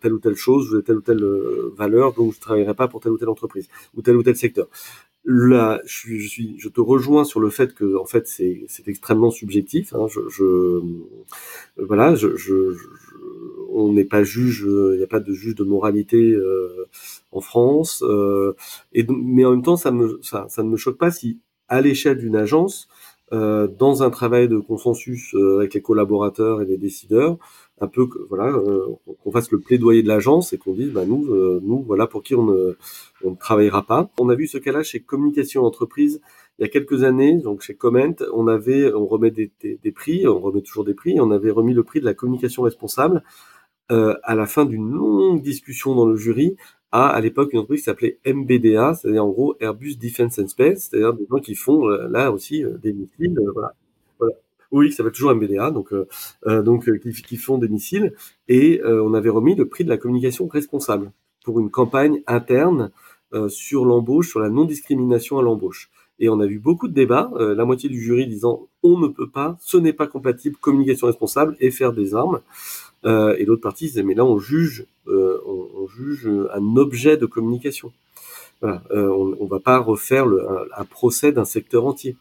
telle, 0.00 0.12
ou 0.12 0.18
telle 0.18 0.34
chose, 0.34 0.70
je 0.72 0.78
telle 0.78 0.96
ou 0.96 1.02
telle 1.02 1.22
euh, 1.22 1.72
valeur, 1.76 2.14
donc 2.14 2.34
je 2.34 2.40
travaillerai 2.40 2.74
pas 2.74 2.88
pour 2.88 3.00
telle 3.00 3.12
ou 3.12 3.18
telle 3.18 3.28
entreprise 3.28 3.68
ou 3.94 4.02
tel 4.02 4.16
ou 4.16 4.22
tel 4.22 4.36
secteur 4.36 4.66
là, 5.24 5.80
je 5.84 6.16
je 6.16 6.28
suis, 6.28 6.58
je 6.58 6.68
te 6.68 6.80
rejoins 6.80 7.24
sur 7.24 7.40
le 7.40 7.50
fait 7.50 7.74
que, 7.74 7.96
en 7.96 8.06
fait, 8.06 8.26
c'est, 8.26 8.66
extrêmement 8.86 9.30
subjectif. 9.30 9.94
Hein, 9.94 10.06
je, 10.08 10.20
je, 10.28 10.80
voilà, 11.78 12.14
je, 12.14 12.36
je, 12.36 12.76
on 13.70 13.92
n'est 13.92 14.04
pas 14.04 14.24
juge, 14.24 14.66
il 14.68 14.98
n'y 14.98 15.04
a 15.04 15.06
pas 15.06 15.20
de 15.20 15.32
juge 15.32 15.54
de 15.54 15.64
moralité 15.64 16.32
euh, 16.32 16.86
en 17.32 17.40
France. 17.40 18.02
Euh, 18.06 18.54
et 18.92 19.06
mais 19.08 19.44
en 19.44 19.52
même 19.52 19.62
temps, 19.62 19.76
ça 19.76 19.90
me, 19.90 20.18
ça, 20.22 20.46
ça 20.48 20.62
ne 20.62 20.68
me 20.68 20.76
choque 20.76 20.98
pas 20.98 21.10
si, 21.10 21.40
à 21.68 21.80
l'échelle 21.80 22.18
d'une 22.18 22.36
agence, 22.36 22.88
euh, 23.32 23.66
dans 23.66 24.02
un 24.02 24.10
travail 24.10 24.46
de 24.48 24.58
consensus 24.58 25.34
euh, 25.34 25.56
avec 25.58 25.72
les 25.74 25.80
collaborateurs 25.80 26.60
et 26.60 26.66
les 26.66 26.76
décideurs, 26.76 27.38
un 27.82 27.88
peu 27.88 28.08
voilà, 28.28 28.54
euh, 28.56 28.86
qu'on 29.22 29.32
fasse 29.32 29.50
le 29.50 29.58
plaidoyer 29.58 30.02
de 30.02 30.08
l'agence 30.08 30.52
et 30.52 30.58
qu'on 30.58 30.72
dise, 30.72 30.90
bah 30.90 31.04
nous, 31.04 31.26
euh, 31.34 31.60
nous, 31.62 31.82
voilà 31.82 32.06
pour 32.06 32.22
qui 32.22 32.34
on 32.34 32.46
ne, 32.46 32.76
travaillera 33.40 33.82
pas. 33.82 34.10
On 34.20 34.28
a 34.28 34.34
vu 34.36 34.46
ce 34.46 34.58
cas-là 34.58 34.82
chez 34.82 35.00
Communication 35.00 35.64
Entreprise 35.64 36.20
il 36.58 36.62
y 36.62 36.64
a 36.64 36.68
quelques 36.68 37.02
années, 37.02 37.38
donc 37.38 37.62
chez 37.62 37.74
Comment, 37.74 38.14
on 38.32 38.46
avait, 38.46 38.92
on 38.92 39.06
remet 39.06 39.30
des, 39.30 39.50
prix, 39.92 40.28
on 40.28 40.38
remet 40.38 40.60
toujours 40.62 40.84
des 40.84 40.94
prix, 40.94 41.18
on 41.18 41.30
avait 41.30 41.50
remis 41.50 41.74
le 41.74 41.82
prix 41.82 41.98
de 41.98 42.04
la 42.04 42.14
communication 42.14 42.62
responsable 42.62 43.24
euh, 43.90 44.14
à 44.22 44.34
la 44.34 44.46
fin 44.46 44.64
d'une 44.64 44.90
longue 44.92 45.42
discussion 45.42 45.94
dans 45.94 46.06
le 46.06 46.14
jury 46.16 46.56
à 46.92 47.08
à 47.08 47.20
l'époque 47.20 47.52
une 47.52 47.60
entreprise 47.60 47.80
qui 47.80 47.84
s'appelait 47.86 48.18
MBDA, 48.26 48.94
c'est-à-dire 48.94 49.24
en 49.24 49.30
gros 49.30 49.56
Airbus 49.60 49.96
Defence 49.96 50.38
and 50.38 50.48
Space, 50.48 50.88
c'est-à-dire 50.90 51.14
des 51.14 51.26
gens 51.28 51.38
qui 51.38 51.54
font 51.54 51.86
là 51.86 52.30
aussi 52.30 52.64
des 52.82 52.92
missiles, 52.92 53.36
voilà. 53.54 53.74
Ça 54.72 54.96
s'appelle 54.98 55.12
toujours 55.12 55.34
MBDA, 55.34 55.70
donc 55.70 55.92
euh, 55.92 56.08
euh, 56.46 56.62
donc 56.62 56.88
euh, 56.88 56.98
qui, 56.98 57.36
font 57.36 57.58
des 57.58 57.68
missiles. 57.68 58.14
Et 58.48 58.80
on 58.84 59.14
avait 59.14 59.30
remis 59.30 59.54
le 59.54 59.66
prix 59.68 59.84
de 59.84 59.88
la 59.88 59.96
communication 59.96 60.46
responsable 60.46 61.12
pour 61.44 61.60
une 61.60 61.70
campagne 61.70 62.22
interne 62.26 62.90
sur 63.48 63.86
l'embauche, 63.86 64.28
sur 64.28 64.40
la 64.40 64.50
non-discrimination 64.50 65.38
à 65.38 65.42
l'embauche. 65.42 65.90
Et 66.18 66.28
on 66.28 66.38
a 66.40 66.46
vu 66.46 66.58
beaucoup 66.58 66.86
de 66.86 66.92
débats, 66.92 67.30
la 67.38 67.64
moitié 67.64 67.88
du 67.88 68.00
jury 68.00 68.26
disant 68.26 68.68
on 68.82 68.98
ne 68.98 69.08
peut 69.08 69.28
pas, 69.28 69.56
ce 69.60 69.78
n'est 69.78 69.94
pas 69.94 70.06
compatible 70.06 70.56
communication 70.56 71.06
responsable 71.06 71.56
et 71.60 71.70
faire 71.70 71.92
des 71.92 72.14
armes. 72.14 72.40
Et 73.04 73.44
l'autre 73.46 73.62
partie 73.62 73.86
disait 73.86 74.02
mais 74.02 74.14
là 74.14 74.24
on 74.24 74.38
juge, 74.38 74.86
on, 75.06 75.86
juge 75.88 76.28
un 76.52 76.76
objet 76.76 77.16
de 77.16 77.26
communication. 77.26 77.92
On, 78.62 79.34
on 79.40 79.46
va 79.46 79.60
pas 79.60 79.78
refaire 79.78 80.26
le, 80.26 80.46
un, 80.76 80.84
procès 80.84 81.32
d'un 81.32 81.46
secteur 81.46 81.86
entier. 81.86 82.16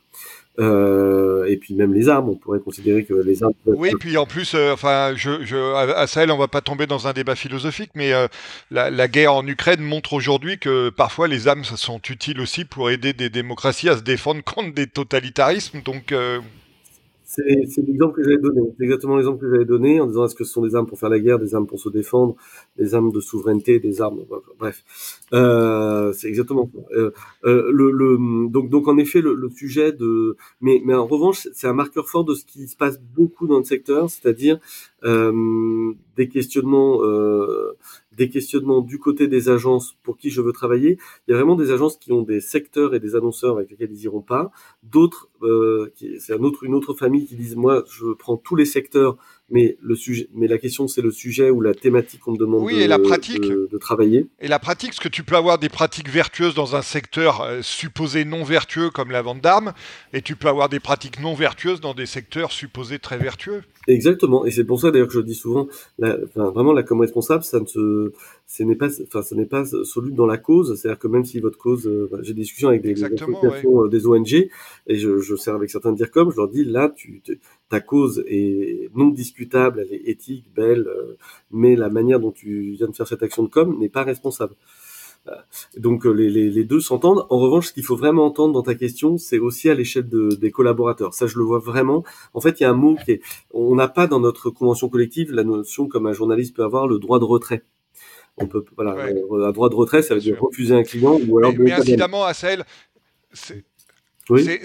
Euh, 0.59 1.45
et 1.45 1.55
puis 1.55 1.73
même 1.75 1.93
les 1.93 2.09
armes, 2.09 2.29
on 2.29 2.35
pourrait 2.35 2.59
considérer 2.59 3.05
que 3.05 3.13
les 3.13 3.41
armes. 3.41 3.53
Oui, 3.65 3.91
puis 3.99 4.17
en 4.17 4.25
plus, 4.25 4.53
euh, 4.53 4.73
enfin, 4.73 5.13
je, 5.15 5.43
je, 5.45 5.55
à 5.73 6.07
Sahel, 6.07 6.29
on 6.31 6.37
va 6.37 6.49
pas 6.49 6.61
tomber 6.61 6.87
dans 6.87 7.07
un 7.07 7.13
débat 7.13 7.35
philosophique, 7.35 7.91
mais 7.95 8.11
euh, 8.11 8.27
la, 8.69 8.89
la, 8.89 9.07
guerre 9.07 9.33
en 9.33 9.47
Ukraine 9.47 9.79
montre 9.81 10.13
aujourd'hui 10.13 10.57
que 10.57 10.89
parfois 10.89 11.27
les 11.27 11.47
armes 11.47 11.63
sont 11.63 12.01
utiles 12.09 12.41
aussi 12.41 12.65
pour 12.65 12.89
aider 12.89 13.13
des 13.13 13.29
démocraties 13.29 13.89
à 13.89 13.97
se 13.97 14.03
défendre 14.03 14.43
contre 14.43 14.73
des 14.73 14.87
totalitarismes. 14.87 15.81
Donc 15.81 16.13
c'est 17.31 17.81
l'exemple 17.87 18.15
que 18.15 18.23
j'avais 18.23 18.37
donné. 18.37 18.61
C'est 18.77 18.83
exactement 18.83 19.15
l'exemple 19.15 19.39
que 19.39 19.49
j'avais 19.49 19.65
donné 19.65 20.01
en 20.01 20.07
disant 20.07 20.25
est-ce 20.25 20.35
que 20.35 20.43
ce 20.43 20.51
sont 20.51 20.63
des 20.63 20.75
armes 20.75 20.87
pour 20.87 20.99
faire 20.99 21.09
la 21.09 21.19
guerre, 21.19 21.39
des 21.39 21.55
armes 21.55 21.67
pour 21.67 21.79
se 21.79 21.89
défendre, 21.89 22.35
des 22.77 22.93
armes 22.93 23.11
de 23.11 23.19
souveraineté, 23.21 23.79
des 23.79 24.01
armes. 24.01 24.21
Bref, 24.59 24.83
euh, 25.33 26.11
c'est 26.13 26.27
exactement. 26.27 26.69
Euh, 26.93 27.11
euh, 27.45 27.71
le, 27.71 27.91
le, 27.91 28.49
donc, 28.49 28.69
donc 28.69 28.87
en 28.87 28.97
effet, 28.97 29.21
le, 29.21 29.33
le, 29.35 29.49
sujet 29.49 29.93
de. 29.93 30.35
Mais, 30.59 30.81
mais 30.85 30.93
en 30.93 31.07
revanche, 31.07 31.47
c'est 31.53 31.67
un 31.67 31.73
marqueur 31.73 32.09
fort 32.09 32.25
de 32.25 32.33
ce 32.33 32.43
qui 32.45 32.67
se 32.67 32.75
passe 32.75 32.99
beaucoup 32.99 33.47
dans 33.47 33.59
le 33.59 33.63
secteur, 33.63 34.09
c'est-à-dire 34.09 34.59
euh, 35.03 35.93
des 36.17 36.27
questionnements, 36.27 37.01
euh, 37.03 37.77
des 38.11 38.29
questionnements 38.29 38.81
du 38.81 38.99
côté 38.99 39.27
des 39.27 39.49
agences 39.49 39.95
pour 40.03 40.17
qui 40.17 40.29
je 40.29 40.41
veux 40.41 40.51
travailler. 40.51 40.97
Il 41.27 41.31
y 41.31 41.33
a 41.33 41.37
vraiment 41.37 41.55
des 41.55 41.71
agences 41.71 41.97
qui 41.97 42.11
ont 42.11 42.23
des 42.23 42.39
secteurs 42.39 42.93
et 42.93 42.99
des 42.99 43.15
annonceurs 43.15 43.57
avec 43.57 43.71
lesquels 43.71 43.91
ils 43.91 44.03
iront 44.03 44.21
pas. 44.21 44.51
D'autres, 44.83 45.29
euh, 45.41 45.93
c'est 46.19 46.33
un 46.33 46.43
autre, 46.43 46.63
une 46.63 46.75
autre 46.75 46.93
famille 46.93 47.25
qui 47.25 47.35
disent 47.35 47.55
moi 47.55 47.83
je 47.89 48.13
prends 48.13 48.37
tous 48.37 48.55
les 48.55 48.65
secteurs 48.65 49.17
mais 49.51 49.77
le 49.81 49.95
sujet, 49.95 50.27
mais 50.33 50.47
la 50.47 50.57
question 50.57 50.87
c'est 50.87 51.01
le 51.01 51.11
sujet 51.11 51.49
ou 51.49 51.61
la 51.61 51.73
thématique 51.73 52.21
qu'on 52.21 52.31
me 52.31 52.37
demande 52.37 52.63
oui, 52.63 52.75
de, 52.75 52.81
et 52.81 52.87
la 52.87 52.99
pratique. 52.99 53.41
De, 53.41 53.77
travailler. 53.79 54.27
Et 54.39 54.47
la 54.47 54.59
pratique, 54.59 54.91
parce 54.91 54.99
que 54.99 55.09
tu 55.09 55.23
peux 55.23 55.35
avoir 55.35 55.57
des 55.57 55.69
pratiques 55.69 56.09
vertueuses 56.09 56.53
dans 56.53 56.75
un 56.75 56.81
secteur 56.81 57.41
euh, 57.41 57.61
supposé 57.61 58.25
non 58.25 58.43
vertueux 58.43 58.89
comme 58.91 59.11
la 59.11 59.21
vente 59.21 59.41
d'armes, 59.41 59.73
et 60.13 60.21
tu 60.21 60.35
peux 60.35 60.47
avoir 60.47 60.69
des 60.69 60.79
pratiques 60.79 61.19
non 61.19 61.33
vertueuses 61.33 61.81
dans 61.81 61.93
des 61.93 62.05
secteurs 62.05 62.51
supposés 62.51 62.99
très 62.99 63.17
vertueux. 63.17 63.61
Exactement, 63.87 64.45
et 64.45 64.51
c'est 64.51 64.63
pour 64.63 64.79
ça 64.79 64.91
d'ailleurs 64.91 65.07
que 65.07 65.13
je 65.13 65.21
dis 65.21 65.33
souvent, 65.33 65.67
la, 65.97 66.17
enfin, 66.25 66.51
vraiment 66.51 66.73
la 66.73 66.83
com 66.83 66.99
responsable, 67.01 67.43
ça 67.43 67.59
ne 67.59 67.65
se, 67.65 68.13
ce 68.45 68.63
n'est 68.63 68.75
pas, 68.75 68.89
enfin, 69.03 69.23
ce 69.23 69.33
n'est 69.33 69.47
pas 69.47 69.65
soluble 69.65 70.15
dans 70.15 70.27
la 70.27 70.37
cause. 70.37 70.79
C'est-à-dire 70.79 70.99
que 70.99 71.07
même 71.07 71.25
si 71.25 71.39
votre 71.39 71.57
cause, 71.57 71.87
euh, 71.87 72.09
j'ai 72.21 72.33
des 72.33 72.41
discussions 72.41 72.69
avec 72.69 72.83
des, 72.83 72.93
des 72.93 73.03
associations, 73.03 73.85
euh, 73.85 73.89
des 73.89 74.05
ONG, 74.05 74.33
et 74.33 74.95
je, 74.95 75.17
je 75.17 75.35
sers 75.35 75.55
avec 75.55 75.69
certains 75.69 75.95
comme 76.11 76.31
je 76.31 76.37
leur 76.37 76.47
dis 76.47 76.63
là, 76.63 76.91
tu, 76.95 77.21
ta 77.71 77.79
cause 77.79 78.23
est 78.27 78.89
non 78.93 79.07
discutable, 79.07 79.79
elle 79.79 79.93
est 79.93 80.09
éthique, 80.09 80.45
belle, 80.53 80.87
euh, 80.87 81.17
mais 81.51 81.77
la 81.77 81.89
manière 81.89 82.19
dont 82.19 82.31
tu 82.31 82.71
viens 82.71 82.87
de 82.87 82.95
faire 82.95 83.07
cette 83.07 83.23
action 83.23 83.43
de 83.43 83.47
com 83.47 83.79
n'est 83.79 83.89
pas 83.89 84.03
responsable. 84.03 84.55
Donc 85.77 86.03
les, 86.05 86.29
les, 86.29 86.49
les 86.49 86.63
deux 86.63 86.79
s'entendent. 86.81 87.25
En 87.29 87.37
revanche, 87.37 87.67
ce 87.67 87.73
qu'il 87.73 87.83
faut 87.83 87.95
vraiment 87.95 88.25
entendre 88.25 88.53
dans 88.53 88.63
ta 88.63 88.75
question, 88.75 89.19
c'est 89.19 89.37
aussi 89.37 89.69
à 89.69 89.75
l'échelle 89.75 90.09
de, 90.09 90.29
des 90.29 90.51
collaborateurs. 90.51 91.13
Ça, 91.13 91.27
je 91.27 91.37
le 91.37 91.43
vois 91.43 91.59
vraiment. 91.59 92.03
En 92.33 92.41
fait, 92.41 92.59
il 92.59 92.63
y 92.63 92.65
a 92.65 92.71
un 92.71 92.73
mot 92.73 92.95
qui 93.05 93.11
est, 93.11 93.21
on 93.51 93.75
n'a 93.75 93.87
pas 93.87 94.07
dans 94.07 94.19
notre 94.19 94.49
convention 94.49 94.89
collective 94.89 95.31
la 95.31 95.43
notion 95.43 95.87
comme 95.87 96.07
un 96.07 96.13
journaliste 96.13 96.55
peut 96.55 96.63
avoir 96.63 96.87
le 96.87 96.99
droit 96.99 97.19
de 97.19 97.25
retrait 97.25 97.63
on 98.37 98.47
peut 98.47 98.63
voilà 98.77 98.95
euh, 98.95 99.47
un 99.47 99.51
droit 99.51 99.69
de 99.69 99.75
retrait 99.75 100.01
ça 100.01 100.15
veut 100.15 100.21
dire 100.21 100.39
refuser 100.39 100.73
un 100.73 100.83
client 100.83 101.19
ou 101.27 101.37
alors 101.37 101.51
mais, 101.51 101.65
mais 101.65 101.71
incidemment 101.73 102.23
à 102.23 102.33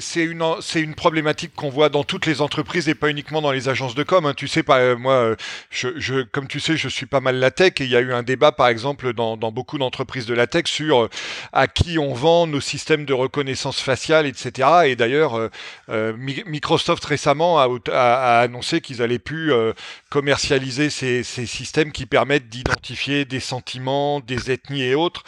C'est 0.00 0.24
une, 0.24 0.94
problématique 0.94 1.54
qu'on 1.54 1.70
voit 1.70 1.88
dans 1.88 2.04
toutes 2.04 2.26
les 2.26 2.40
entreprises 2.40 2.88
et 2.88 2.94
pas 2.94 3.10
uniquement 3.10 3.40
dans 3.40 3.52
les 3.52 3.68
agences 3.68 3.94
de 3.94 4.02
com. 4.02 4.26
Hein. 4.26 4.34
Tu 4.36 4.48
sais, 4.48 4.62
euh, 4.68 4.96
moi, 4.96 5.14
euh, 5.14 5.36
je, 5.70 6.22
comme 6.22 6.46
tu 6.46 6.60
sais, 6.60 6.76
je 6.76 6.88
suis 6.88 7.06
pas 7.06 7.20
mal 7.20 7.36
la 7.36 7.50
tech 7.50 7.72
et 7.80 7.84
il 7.84 7.90
y 7.90 7.96
a 7.96 8.00
eu 8.00 8.12
un 8.12 8.22
débat, 8.22 8.52
par 8.52 8.68
exemple, 8.68 9.12
dans, 9.12 9.36
beaucoup 9.36 9.78
d'entreprises 9.78 10.26
de 10.26 10.34
la 10.34 10.46
tech 10.46 10.66
sur 10.66 11.04
euh, 11.04 11.10
à 11.52 11.66
qui 11.68 11.98
on 11.98 12.12
vend 12.12 12.46
nos 12.46 12.60
systèmes 12.60 13.06
de 13.06 13.14
reconnaissance 13.14 13.80
faciale, 13.80 14.26
etc. 14.26 14.68
Et 14.86 14.96
d'ailleurs, 14.96 15.50
Microsoft 15.88 17.04
récemment 17.04 17.58
a, 17.58 17.68
a, 17.92 18.40
annoncé 18.40 18.80
qu'ils 18.80 19.02
allaient 19.02 19.18
plus 19.18 19.52
commercialiser 20.10 20.90
ces, 20.90 21.22
ces 21.22 21.46
systèmes 21.46 21.92
qui 21.92 22.06
permettent 22.06 22.48
d'identifier 22.48 23.24
des 23.24 23.40
sentiments, 23.40 24.20
des 24.20 24.50
ethnies 24.50 24.82
et 24.82 24.94
autres 24.94 25.24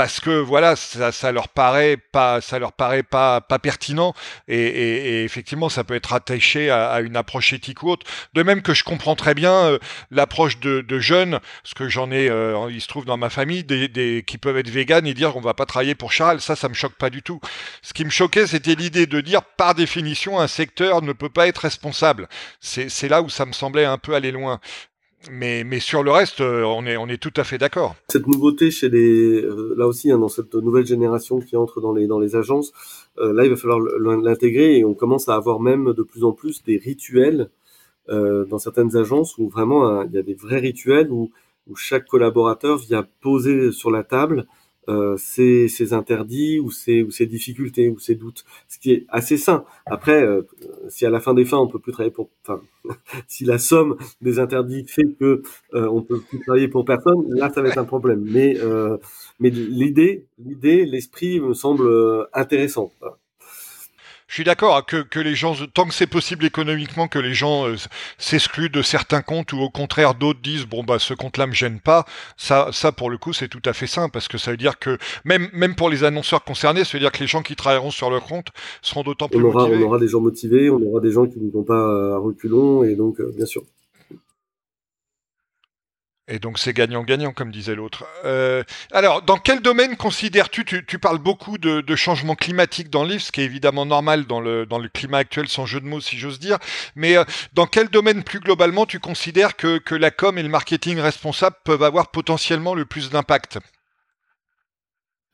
parce 0.00 0.18
que 0.18 0.30
voilà, 0.30 0.76
ça, 0.76 1.12
ça, 1.12 1.30
leur 1.30 1.48
paraît 1.48 1.98
pas, 1.98 2.40
ça 2.40 2.58
leur 2.58 2.72
paraît 2.72 3.02
pas, 3.02 3.42
pas 3.42 3.58
pertinent 3.58 4.14
et, 4.48 5.24
effectivement, 5.24 5.68
ça 5.68 5.84
peut 5.84 5.94
être 5.94 6.14
attaché 6.14 6.70
à, 6.70 7.00
une 7.00 7.16
approche 7.16 7.52
éthique 7.52 7.82
ou 7.82 7.90
autre. 7.90 8.06
De 8.32 8.42
même 8.42 8.62
que 8.62 8.72
je 8.72 8.82
comprends 8.82 9.14
très 9.14 9.34
bien 9.34 9.52
euh, 9.52 9.78
l'approche 10.10 10.58
de, 10.58 10.80
de, 10.80 10.98
jeunes, 11.00 11.38
parce 11.62 11.74
que 11.74 11.90
j'en 11.90 12.10
ai, 12.10 12.30
euh, 12.30 12.70
il 12.70 12.80
se 12.80 12.88
trouve 12.88 13.04
dans 13.04 13.18
ma 13.18 13.28
famille, 13.28 13.62
des, 13.62 14.24
qui 14.26 14.38
peuvent 14.38 14.56
être 14.56 14.70
véganes 14.70 15.06
et 15.06 15.12
dire 15.12 15.36
on 15.36 15.42
va 15.42 15.52
pas 15.52 15.66
travailler 15.66 15.94
pour 15.94 16.12
Charles. 16.12 16.40
Ça, 16.40 16.56
ça 16.56 16.70
me 16.70 16.74
choque 16.74 16.94
pas 16.94 17.10
du 17.10 17.20
tout. 17.20 17.38
Ce 17.82 17.92
qui 17.92 18.06
me 18.06 18.10
choquait, 18.10 18.46
c'était 18.46 18.76
l'idée 18.76 19.06
de 19.06 19.20
dire 19.20 19.42
par 19.42 19.74
définition, 19.74 20.40
un 20.40 20.48
secteur 20.48 21.02
ne 21.02 21.12
peut 21.12 21.28
pas 21.28 21.46
être 21.46 21.58
responsable. 21.58 22.26
C'est 22.60 23.08
là 23.10 23.20
où 23.20 23.28
ça 23.28 23.44
me 23.44 23.52
semblait 23.52 23.84
un 23.84 23.98
peu 23.98 24.14
aller 24.14 24.32
loin 24.32 24.60
mais, 25.30 25.64
mais 25.64 25.80
sur 25.80 26.02
le 26.02 26.10
reste, 26.10 26.40
euh, 26.40 26.62
on 26.64 26.86
est, 26.86 26.96
on 26.96 27.06
est 27.08 27.20
tout 27.20 27.32
à 27.36 27.44
fait 27.44 27.58
d'accord. 27.58 27.96
Cette 28.08 28.26
nouveauté 28.26 28.70
chez 28.70 28.88
les, 28.88 29.42
euh, 29.42 29.74
là 29.76 29.86
aussi, 29.86 30.10
hein, 30.10 30.18
dans 30.18 30.28
cette 30.28 30.54
nouvelle 30.54 30.86
génération 30.86 31.40
qui 31.40 31.56
entre 31.56 31.80
dans 31.80 31.92
les, 31.92 32.06
dans 32.06 32.18
les 32.18 32.36
agences, 32.36 32.72
euh, 33.18 33.32
là, 33.32 33.44
il 33.44 33.50
va 33.50 33.56
falloir 33.56 33.80
l'intégrer 33.80 34.78
et 34.78 34.84
on 34.84 34.94
commence 34.94 35.28
à 35.28 35.34
avoir 35.34 35.60
même 35.60 35.92
de 35.92 36.02
plus 36.02 36.24
en 36.24 36.32
plus 36.32 36.62
des 36.64 36.78
rituels 36.78 37.50
euh, 38.08 38.46
dans 38.46 38.58
certaines 38.58 38.96
agences 38.96 39.36
où 39.36 39.48
vraiment 39.48 40.02
il 40.02 40.12
y 40.12 40.18
a 40.18 40.22
des 40.22 40.34
vrais 40.34 40.58
rituels 40.58 41.10
où, 41.10 41.30
où 41.68 41.76
chaque 41.76 42.06
collaborateur 42.06 42.78
vient 42.78 43.06
poser 43.20 43.72
sur 43.72 43.90
la 43.90 44.04
table 44.04 44.46
euh, 44.88 45.16
ses, 45.18 45.68
ses, 45.68 45.92
interdits 45.92 46.58
ou 46.58 46.70
ses, 46.70 47.02
ou 47.02 47.10
difficultés 47.26 47.88
ou 47.88 47.98
ses 47.98 48.14
doutes, 48.14 48.44
ce 48.68 48.78
qui 48.78 48.92
est 48.92 49.06
assez 49.08 49.36
sain. 49.36 49.64
Après, 49.86 50.22
euh, 50.22 50.42
si 50.88 51.04
à 51.06 51.10
la 51.10 51.20
fin 51.20 51.34
des 51.34 51.44
fins 51.44 51.58
on 51.58 51.66
peut 51.68 51.78
plus 51.78 51.92
travailler 51.92 52.12
pour, 52.12 52.30
enfin, 52.44 52.60
si 53.28 53.44
la 53.44 53.58
somme 53.58 53.96
des 54.20 54.38
interdits 54.38 54.84
fait 54.86 55.06
que 55.18 55.42
euh, 55.74 55.86
on 55.88 56.02
peut 56.02 56.20
plus 56.20 56.40
travailler 56.40 56.68
pour 56.68 56.84
personne, 56.84 57.26
là 57.34 57.50
ça 57.50 57.62
va 57.62 57.68
être 57.68 57.78
un 57.78 57.84
problème. 57.84 58.24
Mais 58.26 58.56
euh, 58.58 58.96
mais 59.38 59.50
l'idée, 59.50 60.26
l'idée, 60.38 60.84
l'esprit 60.86 61.40
me 61.40 61.54
semble 61.54 61.86
euh, 61.86 62.24
intéressant. 62.32 62.92
Je 64.30 64.34
suis 64.36 64.44
d'accord 64.44 64.76
hein, 64.76 64.82
que, 64.86 65.02
que 65.02 65.18
les 65.18 65.34
gens, 65.34 65.56
tant 65.74 65.86
que 65.86 65.92
c'est 65.92 66.06
possible 66.06 66.44
économiquement, 66.44 67.08
que 67.08 67.18
les 67.18 67.34
gens 67.34 67.66
euh, 67.66 67.74
s'excluent 68.16 68.68
de 68.68 68.80
certains 68.80 69.22
comptes 69.22 69.52
ou 69.52 69.58
au 69.58 69.70
contraire 69.70 70.14
d'autres 70.14 70.38
disent 70.40 70.66
bon 70.66 70.84
bah 70.84 71.00
ce 71.00 71.14
compte-là 71.14 71.48
me 71.48 71.52
gêne 71.52 71.80
pas. 71.80 72.04
Ça, 72.36 72.68
ça 72.70 72.92
pour 72.92 73.10
le 73.10 73.18
coup 73.18 73.32
c'est 73.32 73.48
tout 73.48 73.62
à 73.64 73.72
fait 73.72 73.88
simple 73.88 74.12
parce 74.12 74.28
que 74.28 74.38
ça 74.38 74.52
veut 74.52 74.56
dire 74.56 74.78
que 74.78 74.98
même 75.24 75.48
même 75.52 75.74
pour 75.74 75.90
les 75.90 76.04
annonceurs 76.04 76.44
concernés, 76.44 76.84
ça 76.84 76.92
veut 76.92 77.00
dire 77.00 77.10
que 77.10 77.18
les 77.18 77.26
gens 77.26 77.42
qui 77.42 77.56
travailleront 77.56 77.90
sur 77.90 78.08
leur 78.08 78.22
compte 78.22 78.50
seront 78.82 79.02
d'autant 79.02 79.28
plus 79.28 79.40
on 79.40 79.46
aura, 79.46 79.66
motivés. 79.66 79.82
On 79.82 79.86
aura 79.88 79.98
des 79.98 80.08
gens 80.08 80.20
motivés, 80.20 80.70
on 80.70 80.80
aura 80.80 81.00
des 81.00 81.10
gens 81.10 81.26
qui 81.26 81.40
ne 81.40 81.50
vont 81.50 81.64
pas 81.64 82.14
à 82.14 82.18
reculons 82.18 82.84
et 82.84 82.94
donc 82.94 83.18
euh, 83.18 83.32
bien 83.36 83.46
sûr. 83.46 83.64
Et 86.30 86.38
donc 86.38 86.60
c'est 86.60 86.72
gagnant-gagnant, 86.72 87.32
comme 87.32 87.50
disait 87.50 87.74
l'autre. 87.74 88.04
Euh, 88.24 88.62
alors, 88.92 89.20
dans 89.22 89.36
quel 89.36 89.60
domaine 89.60 89.96
considères-tu, 89.96 90.64
tu, 90.64 90.86
tu, 90.86 91.00
parles 91.00 91.18
beaucoup 91.18 91.58
de, 91.58 91.80
de 91.80 91.96
changement 91.96 92.36
climatique 92.36 92.88
dans 92.88 93.02
le 93.02 93.10
livre, 93.10 93.22
ce 93.22 93.32
qui 93.32 93.40
est 93.40 93.44
évidemment 93.44 93.84
normal 93.84 94.26
dans 94.26 94.40
le, 94.40 94.64
dans 94.64 94.78
le 94.78 94.88
climat 94.88 95.18
actuel, 95.18 95.48
sans 95.48 95.66
jeu 95.66 95.80
de 95.80 95.86
mots 95.86 96.00
si 96.00 96.16
j'ose 96.16 96.38
dire, 96.38 96.58
mais 96.94 97.16
euh, 97.16 97.24
dans 97.52 97.66
quel 97.66 97.88
domaine 97.88 98.22
plus 98.22 98.38
globalement 98.38 98.86
tu 98.86 99.00
considères 99.00 99.56
que, 99.56 99.78
que 99.78 99.96
la 99.96 100.12
com 100.12 100.38
et 100.38 100.42
le 100.44 100.48
marketing 100.48 101.00
responsable 101.00 101.56
peuvent 101.64 101.82
avoir 101.82 102.12
potentiellement 102.12 102.74
le 102.74 102.84
plus 102.84 103.10
d'impact? 103.10 103.58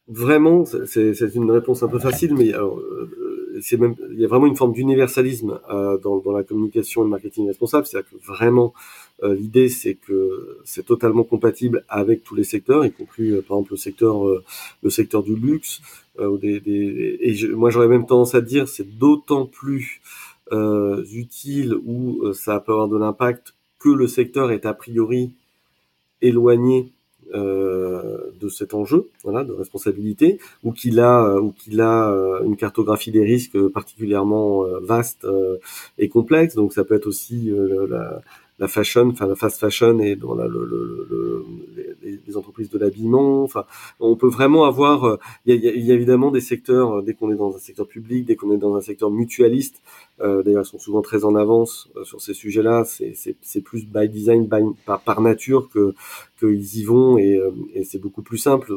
Vraiment, 0.08 0.64
c'est 0.64 1.34
une 1.34 1.50
réponse 1.50 1.82
un 1.82 1.88
peu 1.88 1.98
facile, 1.98 2.34
mais 2.34 2.52
alors, 2.54 2.78
euh, 2.78 3.26
c'est 3.60 3.76
même, 3.76 3.94
il 4.12 4.20
y 4.20 4.24
a 4.24 4.28
vraiment 4.28 4.46
une 4.46 4.56
forme 4.56 4.72
d'universalisme 4.72 5.58
euh, 5.70 5.98
dans, 5.98 6.18
dans, 6.18 6.32
la 6.32 6.44
communication 6.44 7.02
et 7.02 7.04
le 7.04 7.10
marketing 7.10 7.46
responsable, 7.48 7.86
c'est-à-dire 7.86 8.10
que 8.10 8.16
vraiment 8.24 8.72
euh, 8.76 9.05
l'idée, 9.22 9.68
c'est 9.68 9.94
que 9.94 10.58
c'est 10.64 10.84
totalement 10.84 11.24
compatible 11.24 11.84
avec 11.88 12.22
tous 12.22 12.34
les 12.34 12.44
secteurs, 12.44 12.84
y 12.84 12.92
compris 12.92 13.30
euh, 13.30 13.42
par 13.42 13.58
exemple 13.58 13.72
le 13.72 13.76
secteur, 13.78 14.26
euh, 14.26 14.44
le 14.82 14.90
secteur 14.90 15.22
du 15.22 15.36
luxe. 15.36 15.80
Des, 16.40 16.60
des, 16.60 17.18
et 17.20 17.34
je, 17.34 17.48
moi, 17.48 17.68
j'aurais 17.68 17.88
même 17.88 18.06
tendance 18.06 18.34
à 18.34 18.40
dire, 18.40 18.68
c'est 18.68 18.98
d'autant 18.98 19.44
plus 19.44 20.00
utile 20.50 21.74
ou 21.84 22.32
ça 22.32 22.58
peut 22.58 22.72
avoir 22.72 22.88
de 22.88 22.96
l'impact 22.96 23.54
que 23.78 23.90
le 23.90 24.06
secteur 24.06 24.50
est 24.50 24.64
a 24.64 24.72
priori 24.72 25.32
éloigné 26.22 26.90
euh, 27.34 28.30
de 28.40 28.48
cet 28.48 28.72
enjeu, 28.72 29.10
voilà, 29.24 29.44
de 29.44 29.52
responsabilité, 29.52 30.38
ou 30.64 30.72
qu'il 30.72 31.00
a, 31.00 31.38
ou 31.38 31.52
qu'il 31.52 31.82
a 31.82 32.08
une 32.44 32.56
cartographie 32.56 33.10
des 33.10 33.24
risques 33.24 33.58
particulièrement 33.68 34.64
vaste 34.80 35.26
et 35.98 36.08
complexe. 36.08 36.54
Donc 36.54 36.72
ça 36.72 36.84
peut 36.84 36.94
être 36.94 37.08
aussi 37.08 37.52
la, 37.90 38.22
la 38.58 38.68
fashion, 38.68 39.08
enfin 39.08 39.26
la 39.26 39.36
fast 39.36 39.60
fashion 39.60 39.98
et 40.00 40.16
dans 40.16 40.34
la, 40.34 40.46
le, 40.46 40.64
le, 40.64 41.06
le, 41.10 41.44
les, 42.02 42.16
des 42.16 42.36
entreprises 42.36 42.70
de 42.70 42.78
l'habillement. 42.78 43.42
Enfin, 43.42 43.64
on 44.00 44.16
peut 44.16 44.28
vraiment 44.28 44.64
avoir. 44.64 45.18
Il 45.44 45.54
y, 45.54 45.68
a, 45.68 45.72
il 45.72 45.84
y 45.84 45.90
a 45.90 45.94
évidemment 45.94 46.30
des 46.30 46.40
secteurs. 46.40 47.02
Dès 47.02 47.14
qu'on 47.14 47.30
est 47.32 47.36
dans 47.36 47.54
un 47.54 47.58
secteur 47.58 47.86
public, 47.86 48.24
dès 48.24 48.36
qu'on 48.36 48.52
est 48.52 48.58
dans 48.58 48.74
un 48.76 48.80
secteur 48.80 49.10
mutualiste, 49.10 49.82
d'ailleurs, 50.18 50.62
ils 50.62 50.64
sont 50.64 50.78
souvent 50.78 51.02
très 51.02 51.24
en 51.24 51.34
avance 51.34 51.90
sur 52.04 52.20
ces 52.20 52.34
sujets-là. 52.34 52.84
C'est 52.84 53.60
plus 53.60 53.86
by 53.86 54.08
design, 54.08 54.46
by, 54.46 54.62
par, 54.84 55.00
par 55.02 55.20
nature 55.20 55.68
que 55.68 55.94
qu'ils 56.38 56.78
y 56.78 56.84
vont 56.84 57.16
et, 57.16 57.40
et 57.72 57.84
c'est 57.84 57.98
beaucoup 57.98 58.22
plus 58.22 58.36
simple 58.36 58.72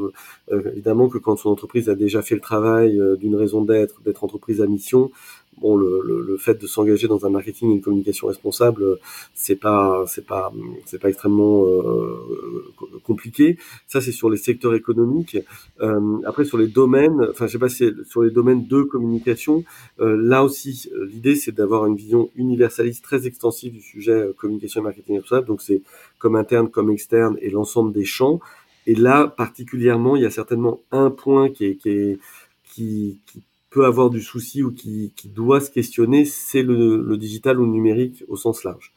évidemment 0.50 1.10
que 1.10 1.18
quand 1.18 1.36
son 1.36 1.50
entreprise 1.50 1.90
a 1.90 1.96
déjà 1.96 2.22
fait 2.22 2.36
le 2.36 2.42
travail 2.42 3.00
d'une 3.20 3.36
raison 3.36 3.64
d'être, 3.64 4.02
d'être 4.02 4.24
entreprise 4.24 4.62
à 4.62 4.68
mission, 4.68 5.12
bon, 5.58 5.76
le, 5.76 6.02
le, 6.06 6.22
le 6.22 6.38
fait 6.38 6.60
de 6.62 6.68
s'engager 6.68 7.08
dans 7.08 7.26
un 7.26 7.30
marketing 7.30 7.70
et 7.70 7.74
une 7.74 7.82
communication 7.82 8.28
responsable, 8.28 9.00
c'est 9.34 9.56
pas, 9.56 10.06
c'est 10.08 10.26
pas, 10.26 10.52
c'est 10.86 11.00
pas 11.00 11.10
extrêmement 11.10 11.66
euh, 11.66 12.72
compliqué. 13.04 13.58
Ça, 13.88 14.02
c'est 14.02 14.12
sur 14.12 14.30
les 14.30 14.38
secteurs 14.38 14.74
économiques. 14.74 15.38
Euh, 15.82 16.18
après, 16.26 16.46
sur 16.46 16.58
les 16.58 16.68
domaines, 16.68 17.28
enfin, 17.30 17.48
je 17.48 17.54
sais 17.54 17.60
pas 17.60 17.70
si 17.70 17.92
sur 18.06 18.22
les 18.22 18.32
domaines 18.32 18.68
de 18.68 18.84
communication, 18.84 19.64
euh, 20.00 20.16
là 20.16 20.44
aussi, 20.44 20.90
l'idée, 21.08 21.36
c'est 21.36 21.52
d'avoir 21.52 21.86
une 21.86 21.96
vision 21.96 22.30
universaliste 22.36 23.04
très 23.04 23.28
extensive 23.28 23.74
du 23.74 23.82
sujet 23.82 24.12
euh, 24.12 24.34
communication 24.34 24.82
et 24.82 24.84
marketing 24.84 25.18
responsable. 25.18 25.48
Donc, 25.48 25.62
c'est 25.62 25.82
comme 26.20 26.36
interne, 26.36 26.70
comme 26.70 26.90
externe 26.92 27.38
et 27.42 27.50
l'ensemble 27.50 27.92
des 27.94 28.06
champs. 28.06 28.40
Et 28.88 28.96
là, 28.96 29.28
particulièrement, 29.28 30.16
il 30.16 30.24
y 30.24 30.26
a 30.26 30.32
certainement 30.32 30.82
un 30.92 31.12
point 31.12 31.50
qui 31.50 31.66
est, 31.66 31.76
qui 31.76 31.90
est 31.90 32.20
qui, 32.64 33.20
qui, 33.26 33.44
peut 33.70 33.86
avoir 33.86 34.10
du 34.10 34.22
souci 34.22 34.64
ou 34.64 34.72
qui, 34.72 35.14
qui 35.16 35.30
doit 35.30 35.62
se 35.62 35.70
questionner, 35.70 36.26
c'est 36.26 36.64
le, 36.64 37.02
le, 37.02 37.18
digital 37.18 37.60
ou 37.60 37.66
le 37.66 37.72
numérique 37.72 38.24
au 38.28 38.36
sens 38.36 38.64
large. 38.64 38.94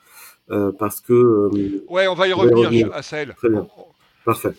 Euh, 0.50 0.72
parce 0.72 1.00
que... 1.00 1.12
Euh, 1.12 1.84
ouais, 1.88 2.06
on 2.08 2.14
va 2.14 2.28
y 2.28 2.32
revenir, 2.32 2.58
revenir. 2.58 2.92
à 2.92 3.02
Sahel. 3.02 3.34
Très 3.36 3.50
bien. 3.50 3.66
Parfait. 4.24 4.52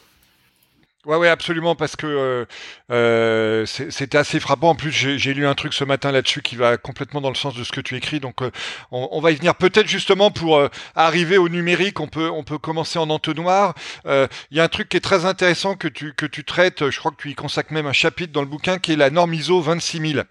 Ouais, 1.06 1.18
ouais, 1.18 1.28
absolument, 1.28 1.76
parce 1.76 1.98
que 1.98 2.08
euh, 2.08 2.46
euh 2.89 3.66
c'était 3.66 4.18
assez 4.18 4.39
frappant. 4.39 4.70
En 4.70 4.76
plus, 4.76 4.92
j'ai 4.92 5.34
lu 5.34 5.46
un 5.46 5.54
truc 5.54 5.74
ce 5.74 5.84
matin 5.84 6.13
là-dessus 6.13 6.42
qui 6.42 6.56
va 6.56 6.78
complètement 6.78 7.20
dans 7.20 7.28
le 7.28 7.36
sens 7.36 7.56
de 7.56 7.66
ce 7.66 7.74
que 7.74 7.82
tu 7.82 7.98
écris. 7.98 8.22
Donc, 8.22 8.42
euh, 8.42 8.52
on, 8.92 9.20
va 9.20 9.32
y 9.32 9.36
venir 9.36 9.54
peut-être 9.56 9.88
justement 9.89 10.32
pour 10.32 10.62
arriver 10.96 11.38
au 11.38 11.50
numérique. 11.50 12.00
On 12.00 12.08
peut, 12.08 12.30
on 12.30 12.44
peut 12.44 12.58
commencer 12.58 13.00
en 13.00 13.10
entonnoir. 13.10 13.74
Il 14.06 14.30
y 14.52 14.62
a 14.62 14.63
un 14.63 14.68
truc 14.70 14.88
qui 14.88 14.96
est 14.98 15.02
très 15.02 15.26
intéressant 15.26 15.76
que 15.76 15.89
tu, 15.89 16.13
que 16.13 16.26
tu 16.26 16.46
traites. 16.46 16.89
Je 16.89 16.98
crois 17.00 17.12
que 17.12 17.22
tu 17.22 17.32
y 17.32 17.36
consacres 17.36 17.74
même 17.74 17.88
un 17.88 17.94
chapitre 17.94 18.32
dans 18.32 18.42
le 18.42 18.48
bouquin 18.48 18.78
qui 18.80 18.94
est 18.94 18.96
la 18.96 19.10
norme 19.10 19.34
ISO 19.34 19.62
26000 19.62 20.24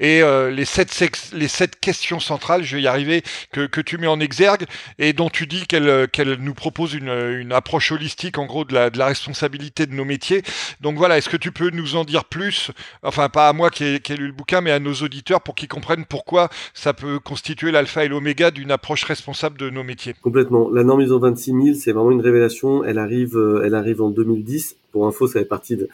et 0.00 0.22
les 0.50 0.64
sept, 0.66 1.32
les 1.32 1.48
sept 1.48 1.80
questions 1.80 2.20
centrales. 2.20 2.62
Je 2.62 2.76
vais 2.76 2.82
y 2.82 2.86
arriver 2.86 3.22
que, 3.52 3.66
que 3.66 3.80
tu 3.80 3.96
mets 3.96 4.06
en 4.06 4.20
exergue 4.20 4.66
et 4.98 5.14
dont 5.14 5.30
tu 5.30 5.46
dis 5.46 5.66
qu'elle, 5.66 6.08
qu'elle 6.08 6.34
nous 6.34 6.54
propose 6.54 6.92
une, 6.92 7.08
une 7.08 7.52
approche 7.52 7.90
holistique 7.92 8.36
en 8.36 8.44
gros 8.44 8.64
de 8.64 8.74
la, 8.74 8.90
de 8.90 8.98
la 8.98 9.06
responsabilité 9.06 9.61
de 9.70 9.94
nos 9.94 10.04
métiers. 10.04 10.42
Donc 10.80 10.96
voilà, 10.96 11.18
est-ce 11.18 11.28
que 11.28 11.36
tu 11.36 11.52
peux 11.52 11.70
nous 11.70 11.96
en 11.96 12.04
dire 12.04 12.24
plus 12.24 12.70
Enfin, 13.02 13.28
pas 13.28 13.48
à 13.48 13.52
moi 13.52 13.70
qui 13.70 13.84
ai, 13.84 14.16
lu 14.16 14.26
le 14.26 14.32
bouquin, 14.32 14.60
mais 14.60 14.70
à 14.70 14.78
nos 14.78 14.94
auditeurs 14.94 15.40
pour 15.40 15.54
qu'ils 15.54 15.68
comprennent 15.68 16.04
pourquoi 16.04 16.48
ça 16.74 16.92
peut 16.92 17.18
constituer 17.18 17.70
l'alpha 17.70 18.04
et 18.04 18.08
l'oméga 18.08 18.50
d'une 18.50 18.70
approche 18.70 19.04
responsable 19.04 19.58
de 19.58 19.70
nos 19.70 19.82
métiers? 19.82 20.14
Complètement. 20.22 20.70
La 20.70 20.84
norme 20.84 21.02
ISO 21.02 21.18
26000, 21.18 21.76
c'est 21.76 21.92
vraiment 21.92 22.10
une 22.10 22.20
révélation. 22.20 22.84
Elle 22.84 22.98
arrive, 22.98 23.36
euh, 23.36 23.62
elle 23.64 23.74
arrive 23.74 24.02
en 24.02 24.10
2010. 24.10 24.76
Pour 24.92 25.06
info, 25.06 25.26
ça 25.26 25.40
fait 25.40 25.46
partie 25.46 25.76
de, 25.76 25.88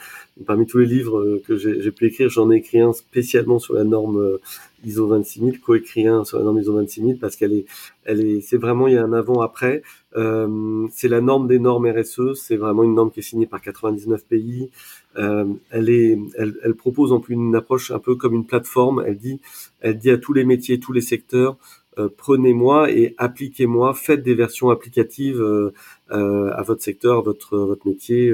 parmi 0.44 0.66
tous 0.66 0.78
les 0.78 0.87
livres 0.87 1.18
euh, 1.18 1.42
que 1.46 1.57
j'ai 1.57 1.90
pu 1.92 2.07
écrire, 2.07 2.28
j'en 2.28 2.50
ai 2.50 2.57
écrit 2.57 2.81
un 2.81 2.92
spécialement 2.92 3.61
sur 3.61 3.74
la 3.74 3.85
norme 3.85 4.18
euh, 4.18 4.40
ISO 4.85 5.07
26000, 5.07 5.61
coécrit 5.61 6.09
un 6.09 6.24
sur 6.24 6.38
la 6.38 6.44
norme 6.44 6.59
ISO 6.59 6.72
26000 6.72 7.18
parce 7.18 7.37
qu'elle 7.37 7.52
est, 7.52 7.64
elle 8.04 8.20
est, 8.20 8.40
c'est 8.40 8.57
vraiment 8.57 8.88
il 8.88 8.94
y 8.94 8.96
a 8.96 9.04
un 9.04 9.12
avant 9.12 9.40
après. 9.40 9.83
Euh, 10.16 10.87
c'est 10.90 11.09
la 11.09 11.21
norme 11.21 11.49
des 11.49 11.59
normes 11.59 11.87
RSE. 11.87 12.35
C'est 12.35 12.57
vraiment 12.57 12.85
une 12.85 12.94
norme 12.94 13.11
qui 13.11 13.21
est 13.21 13.23
signée 13.23 13.47
par 13.47 13.61
99 13.61 14.25
pays. 14.25 14.71
Euh, 15.16 15.44
elle 15.71 15.90
est, 15.90 16.18
elle, 16.37 16.57
elle, 16.62 16.75
propose 16.75 17.12
en 17.12 17.21
plus 17.21 17.35
une 17.35 17.55
approche 17.55 17.90
un 17.90 17.99
peu 17.99 18.14
comme 18.14 18.35
une 18.35 18.47
plateforme. 18.47 19.03
Elle 19.07 19.18
dit, 19.18 19.40
elle 19.81 19.99
dit 19.99 20.11
à 20.11 20.18
tous 20.18 20.33
les 20.33 20.44
métiers, 20.44 20.81
tous 20.81 20.92
les 20.92 21.01
secteurs, 21.01 21.59
euh, 21.99 22.09
prenez-moi 22.16 22.90
et 22.92 23.14
appliquez-moi, 23.18 23.92
faites 23.94 24.23
des 24.23 24.35
versions 24.35 24.71
applicatives 24.71 25.40
euh, 25.40 25.73
euh, 26.12 26.51
à 26.53 26.62
votre 26.62 26.83
secteur, 26.83 27.18
à 27.18 27.23
votre 27.23 27.59
votre 27.59 27.87
métier. 27.87 28.33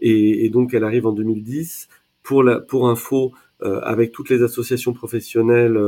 Et, 0.00 0.44
et, 0.44 0.50
donc 0.50 0.74
elle 0.74 0.84
arrive 0.84 1.06
en 1.06 1.12
2010. 1.12 1.88
Pour 2.22 2.42
la, 2.42 2.60
pour 2.60 2.88
info, 2.88 3.32
avec 3.62 4.12
toutes 4.12 4.30
les 4.30 4.42
associations 4.42 4.92
professionnelles, 4.94 5.78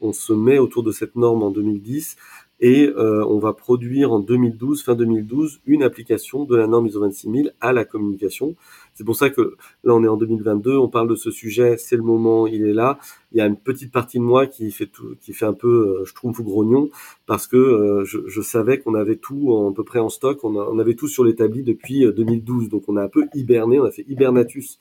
on 0.00 0.12
se 0.12 0.32
met 0.32 0.58
autour 0.58 0.82
de 0.82 0.92
cette 0.92 1.14
norme 1.14 1.42
en 1.42 1.50
2010 1.50 2.16
et 2.60 2.88
euh, 2.88 3.24
on 3.26 3.38
va 3.38 3.52
produire 3.52 4.12
en 4.12 4.20
2012, 4.20 4.82
fin 4.82 4.94
2012, 4.94 5.60
une 5.66 5.82
application 5.82 6.44
de 6.44 6.56
la 6.56 6.66
norme 6.66 6.86
ISO 6.86 7.00
26000 7.00 7.52
à 7.60 7.72
la 7.72 7.84
communication. 7.84 8.54
C'est 8.94 9.04
pour 9.04 9.16
ça 9.16 9.28
que 9.28 9.56
là, 9.82 9.94
on 9.94 10.04
est 10.04 10.08
en 10.08 10.16
2022, 10.16 10.76
on 10.76 10.88
parle 10.88 11.08
de 11.08 11.16
ce 11.16 11.30
sujet, 11.30 11.76
c'est 11.78 11.96
le 11.96 12.02
moment, 12.02 12.46
il 12.46 12.64
est 12.64 12.72
là. 12.72 12.98
Il 13.32 13.38
y 13.38 13.40
a 13.40 13.46
une 13.46 13.56
petite 13.56 13.92
partie 13.92 14.18
de 14.18 14.22
moi 14.22 14.46
qui 14.46 14.70
fait 14.70 14.86
tout, 14.86 15.16
qui 15.20 15.32
fait 15.32 15.46
un 15.46 15.52
peu, 15.52 15.98
euh, 16.00 16.04
je 16.04 16.14
trouve, 16.14 16.42
grognon, 16.42 16.90
parce 17.26 17.48
que 17.48 17.56
euh, 17.56 18.04
je, 18.04 18.20
je, 18.28 18.40
savais 18.40 18.78
qu'on 18.78 18.94
avait 18.94 19.16
tout 19.16 19.52
en, 19.52 19.72
à 19.72 19.74
peu 19.74 19.82
près 19.82 19.98
en 19.98 20.08
stock, 20.08 20.44
on, 20.44 20.56
a, 20.58 20.68
on 20.70 20.78
avait 20.78 20.94
tout 20.94 21.08
sur 21.08 21.24
l'établi 21.24 21.64
depuis 21.64 22.06
2012, 22.12 22.68
donc 22.68 22.84
on 22.88 22.96
a 22.96 23.02
un 23.02 23.08
peu 23.08 23.26
hiberné, 23.34 23.80
on 23.80 23.84
a 23.84 23.90
fait 23.90 24.04
hibernatus 24.08 24.78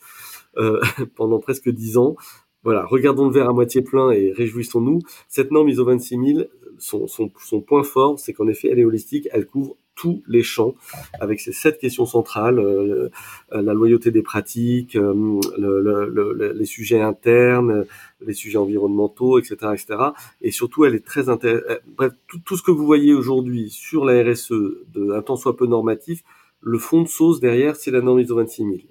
euh, 0.58 0.80
pendant 1.16 1.40
presque 1.40 1.70
dix 1.70 1.98
ans. 1.98 2.16
Voilà, 2.64 2.86
regardons 2.86 3.28
le 3.28 3.34
verre 3.34 3.50
à 3.50 3.54
moitié 3.54 3.82
plein 3.82 4.12
et 4.12 4.32
réjouissons-nous. 4.32 5.00
Cette 5.28 5.52
norme 5.52 5.68
ISO 5.68 5.84
26000, 5.84 6.50
son, 6.84 7.08
son, 7.08 7.32
son 7.40 7.62
point 7.62 7.84
fort, 7.84 8.20
c'est 8.20 8.34
qu'en 8.34 8.48
effet, 8.48 8.70
elle 8.72 8.80
est 8.80 8.86
holistique, 8.86 9.28
elle 9.32 9.46
couvre 9.46 9.78
tous 9.96 10.24
les 10.28 10.44
champs 10.44 10.74
avec 11.20 11.40
ces 11.40 11.52
sept 11.52 11.78
questions 11.78 12.06
centrales 12.06 12.60
euh, 12.60 13.10
la 13.52 13.74
loyauté 13.74 14.12
des 14.12 14.24
pratiques, 14.24 14.96
euh, 14.96 15.40
le, 15.58 15.82
le, 15.82 16.52
les 16.52 16.66
sujets 16.66 17.00
internes, 17.00 17.86
les 18.26 18.34
sujets 18.34 18.58
environnementaux, 18.58 19.40
etc., 19.40 19.56
etc. 19.74 20.00
Et 20.42 20.52
surtout, 20.52 20.86
elle 20.86 20.96
est 20.96 21.06
très 21.06 21.30
intéressante. 21.30 21.70
Euh, 21.70 21.80
bref, 21.96 22.14
tout, 22.28 22.40
tout, 22.44 22.58
ce 22.58 22.64
que 22.64 22.72
vous 22.72 22.86
voyez 22.86 23.14
aujourd'hui 23.14 23.70
sur 23.70 24.04
la 24.04 24.24
RSE, 24.24 24.52
de 24.94 25.12
un 25.12 25.22
temps 25.22 25.36
soit 25.36 25.56
peu 25.56 25.68
normatif, 25.68 26.24
le 26.64 26.78
fond 26.78 27.02
de 27.02 27.08
sauce 27.08 27.40
derrière, 27.40 27.76
c'est 27.76 27.92
la 27.92 28.02
norme 28.02 28.22
ISO 28.22 28.36
26000. 28.36 28.86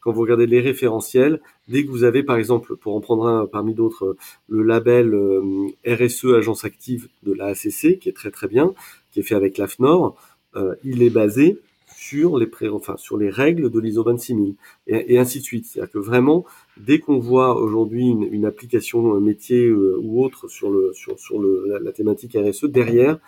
Quand 0.00 0.12
vous 0.12 0.20
regardez 0.20 0.46
les 0.46 0.60
référentiels, 0.60 1.40
dès 1.68 1.84
que 1.84 1.90
vous 1.90 2.04
avez, 2.04 2.22
par 2.22 2.36
exemple, 2.36 2.76
pour 2.76 2.94
en 2.94 3.00
prendre 3.00 3.26
un 3.26 3.46
parmi 3.46 3.74
d'autres, 3.74 4.16
le 4.48 4.62
label 4.62 5.12
euh, 5.12 5.66
RSE 5.86 6.26
Agence 6.36 6.64
Active 6.64 7.08
de 7.24 7.32
la 7.32 7.46
ACC, 7.46 7.98
qui 7.98 8.08
est 8.08 8.14
très 8.14 8.30
très 8.30 8.46
bien, 8.46 8.72
qui 9.10 9.20
est 9.20 9.22
fait 9.24 9.34
avec 9.34 9.58
l'AFNOR, 9.58 10.16
euh, 10.54 10.74
il 10.84 11.02
est 11.02 11.10
basé 11.10 11.58
sur 11.96 12.38
les, 12.38 12.46
pré 12.46 12.68
enfin, 12.68 12.96
sur 12.96 13.16
les 13.16 13.30
règles 13.30 13.70
de 13.70 13.80
l'ISO 13.80 14.04
26000 14.04 14.54
et, 14.86 15.18
ainsi 15.18 15.40
de 15.40 15.44
suite. 15.44 15.66
C'est-à-dire 15.66 15.90
que 15.90 15.98
vraiment, 15.98 16.44
dès 16.76 17.00
qu'on 17.00 17.18
voit 17.18 17.60
aujourd'hui 17.60 18.06
une, 18.06 18.22
une, 18.22 18.44
application 18.44 19.18
métier 19.20 19.66
euh, 19.66 19.98
ou 20.00 20.24
autre 20.24 20.46
sur, 20.46 20.70
le, 20.70 20.92
sur 20.92 21.40
le, 21.40 21.64
la, 21.66 21.80
la, 21.80 21.92
thématique 21.92 22.36
RSE, 22.36 22.66
derrière, 22.66 23.18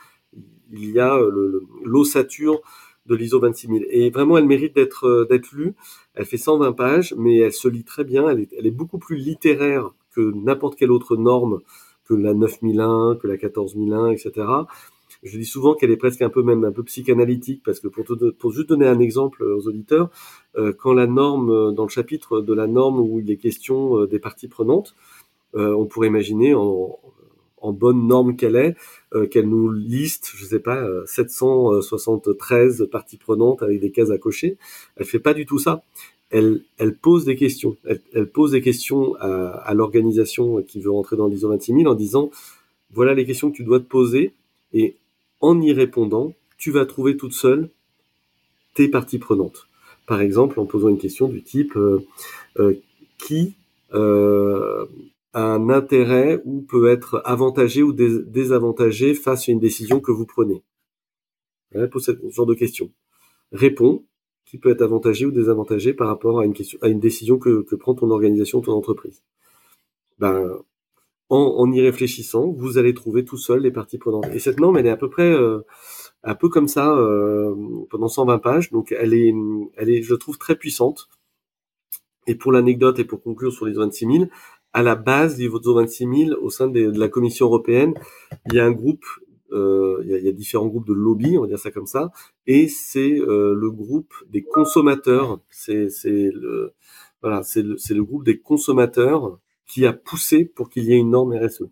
il 0.71 0.91
y 0.91 1.01
a 1.01 1.19
l'ossature 1.83 2.61
de 3.09 3.15
l'ISO 3.15 3.41
26000. 3.41 3.87
Et 3.91 4.11
vraiment, 4.11 4.39
elle 4.39 4.47
mérite 4.47 4.75
d'être 4.75 5.07
euh, 5.07 5.27
d'être 5.27 5.53
lue. 5.53 5.75
Elle 6.15 6.27
fait 6.27 6.37
120 6.37 6.73
pages, 6.73 7.15
mais 7.17 7.39
elle 7.39 7.53
se 7.53 7.69
lit 7.69 7.85
très 7.85 8.05
bien. 8.05 8.29
Elle 8.29 8.67
est, 8.67 8.71
beaucoup 8.71 8.99
plus 8.99 9.17
littéraire 9.17 9.91
que 10.15 10.21
n'importe 10.21 10.77
quelle 10.77 10.93
autre 10.93 11.17
norme, 11.17 11.61
que 12.05 12.15
la 12.15 12.35
9001, 12.35 13.17
que 13.17 13.27
la 13.27 13.37
14001, 13.37 14.11
etc. 14.11 14.47
Je 15.23 15.39
dis 15.39 15.45
souvent 15.45 15.75
qu'elle 15.75 15.91
est 15.91 15.97
presque 15.97 16.23
un 16.23 16.29
peu 16.29 16.43
même 16.43 16.65
un 16.65 16.73
peu 16.73 16.85
psychanalytique 16.85 17.63
parce 17.65 17.81
que 17.81 17.89
pour, 17.89 18.05
pour 18.39 18.53
juste 18.53 18.69
donner 18.69 18.87
un 18.87 19.01
exemple 19.01 19.43
aux 19.43 19.67
auditeurs, 19.67 20.11
euh, 20.57 20.73
quand 20.73 20.93
la 20.93 21.07
norme 21.07 21.51
euh, 21.51 21.73
dans 21.73 21.85
le 21.85 21.89
chapitre 21.89 22.41
de 22.41 22.55
la 22.55 22.67
norme 22.67 23.01
où 23.01 23.19
il 23.21 23.31
est 23.31 23.37
question 23.37 23.99
euh, 23.99 24.07
des 24.07 24.19
parties 24.19 24.49
prenantes, 24.49 24.95
euh, 25.55 25.75
on 25.75 25.87
pourrait 25.87 26.09
imaginer 26.09 26.55
en, 26.55 26.99
en 27.61 27.73
bonne 27.73 28.07
norme 28.07 28.37
qu'elle 28.37 28.57
est, 28.57 28.77
euh, 29.15 29.27
qu'elle 29.27 29.49
nous 29.49 29.71
liste, 29.71 30.33
je 30.37 30.45
sais 30.45 30.61
pas, 30.61 30.87
773 31.07 32.83
euh, 32.83 32.87
parties 32.87 33.17
prenantes 33.17 33.63
avec 33.63 33.81
des 33.81 33.91
cases 33.91 34.11
à 34.11 34.19
cocher. 34.19 34.57
Elle 34.97 35.07
fait 35.07 35.19
pas 35.19 35.35
du 35.35 35.47
tout 35.47 35.59
ça. 35.59 35.83
Elle, 36.31 36.63
elle 36.77 36.95
pose 36.95 37.25
des 37.25 37.37
questions. 37.37 37.77
Elle, 37.85 38.01
elle 38.13 38.29
pose 38.29 38.53
des 38.53 38.61
questions 38.61 39.15
à, 39.17 39.49
à 39.49 39.75
l'organisation 39.75 40.63
qui 40.63 40.81
veut 40.81 40.91
rentrer 40.91 41.17
dans 41.17 41.27
l'ISO 41.27 41.49
26000 41.49 41.89
en 41.89 41.95
disant 41.95 42.31
voilà 42.93 43.15
les 43.15 43.27
questions 43.27 43.51
que 43.51 43.57
tu 43.57 43.65
dois 43.65 43.81
te 43.81 43.85
poser 43.85 44.33
et 44.73 44.97
en 45.41 45.61
y 45.61 45.73
répondant, 45.73 46.35
tu 46.57 46.71
vas 46.71 46.87
trouver 46.87 47.17
toute 47.17 47.33
seule 47.33 47.71
tes 48.75 48.89
parties 48.89 49.19
prenantes. 49.19 49.69
Par 50.07 50.21
exemple, 50.21 50.59
en 50.61 50.67
posant 50.67 50.89
une 50.89 50.99
question 50.99 51.29
du 51.29 51.43
type 51.43 51.77
euh, 51.77 52.07
euh, 52.59 52.75
qui 53.19 53.55
euh, 53.95 54.87
un 55.35 55.69
intérêt 55.69 56.41
ou 56.45 56.63
peut 56.63 56.89
être 56.89 57.23
avantagé 57.25 57.83
ou 57.83 57.93
désavantagé 57.93 59.15
face 59.15 59.49
à 59.49 59.53
une 59.53 59.61
décision 59.61 60.01
que 60.01 60.13
vous 60.13 60.27
prenez 60.27 60.65
Pose 61.93 62.05
ce 62.05 62.13
genre 62.31 62.47
de 62.47 62.55
question. 62.55 62.91
Réponds 63.53 64.05
qui 64.47 64.57
peut 64.57 64.71
être 64.71 64.81
avantagé 64.81 65.27
ou 65.27 65.31
désavantagé 65.31 65.93
par 65.93 66.09
rapport 66.09 66.41
à 66.41 66.47
une, 66.47 66.55
question, 66.55 66.79
à 66.81 66.89
une 66.89 67.01
décision 67.01 67.39
que, 67.39 67.61
que 67.63 67.77
prend 67.77 67.95
ton 67.95 68.11
organisation, 68.11 68.63
ton 68.63 68.73
entreprise. 68.73 69.23
Ben, 70.19 70.59
en, 71.29 71.71
y 71.71 71.83
réfléchissant, 71.83 72.51
vous 72.53 72.79
allez 72.79 72.95
trouver 72.95 73.25
tout 73.25 73.37
seul 73.37 73.61
les 73.61 73.71
parties 73.71 73.99
prenantes. 73.99 74.27
Et 74.33 74.39
cette 74.39 74.59
norme, 74.59 74.79
elle 74.79 74.87
est 74.87 74.91
à 74.91 74.97
peu 74.97 75.11
près, 75.11 75.31
euh, 75.31 75.61
un 76.25 76.35
peu 76.35 76.49
comme 76.49 76.69
ça 76.69 76.97
pendant 77.91 78.09
120 78.09 78.39
pages. 78.39 78.71
Donc 78.71 78.93
elle 78.93 79.13
est, 79.13 79.35
elle 79.77 79.91
est, 79.91 80.03
je 80.03 80.15
trouve 80.15 80.39
très 80.39 80.57
puissante. 80.57 81.09
Et 82.27 82.35
pour 82.35 82.53
l'anecdote 82.53 82.99
et 82.99 83.05
pour 83.05 83.23
conclure 83.23 83.53
sur 83.53 83.67
les 83.67 83.73
26 83.73 84.07
000, 84.07 84.25
à 84.73 84.83
la 84.83 84.95
base 84.95 85.37
d'ISO 85.37 85.75
26 85.75 86.27
000, 86.27 86.41
au 86.41 86.51
sein 86.51 86.69
de, 86.69 86.91
la 86.99 87.09
Commission 87.09 87.47
européenne, 87.47 87.95
il 88.47 88.55
y 88.55 88.61
a 88.61 88.65
un 88.65 88.73
groupe, 88.73 89.05
euh, 89.53 90.03
il, 90.05 90.11
y 90.11 90.29
a, 90.29 90.33
différents 90.33 90.67
groupes 90.67 90.87
de 90.87 90.93
lobby, 90.93 91.37
on 91.39 91.43
va 91.43 91.47
dire 91.47 91.59
ça 91.59 91.71
comme 91.71 91.87
ça, 91.87 92.11
et 92.47 92.69
c'est 92.69 93.19
euh, 93.19 93.55
le 93.55 93.71
groupe 93.71 94.13
des 94.31 94.43
consommateurs. 94.43 95.41
C'est 95.51 95.89
le 96.05 96.75
voilà, 97.23 97.43
le, 97.57 97.77
le 97.95 98.05
groupe 98.05 98.25
des 98.25 98.39
consommateurs 98.39 99.39
qui 99.67 99.87
a 99.87 99.93
poussé 99.93 100.45
pour 100.45 100.71
qu'il 100.71 100.85
y 100.85 100.93
ait 100.93 100.99
une 100.99 101.11
norme 101.11 101.35
RSE 101.35 101.65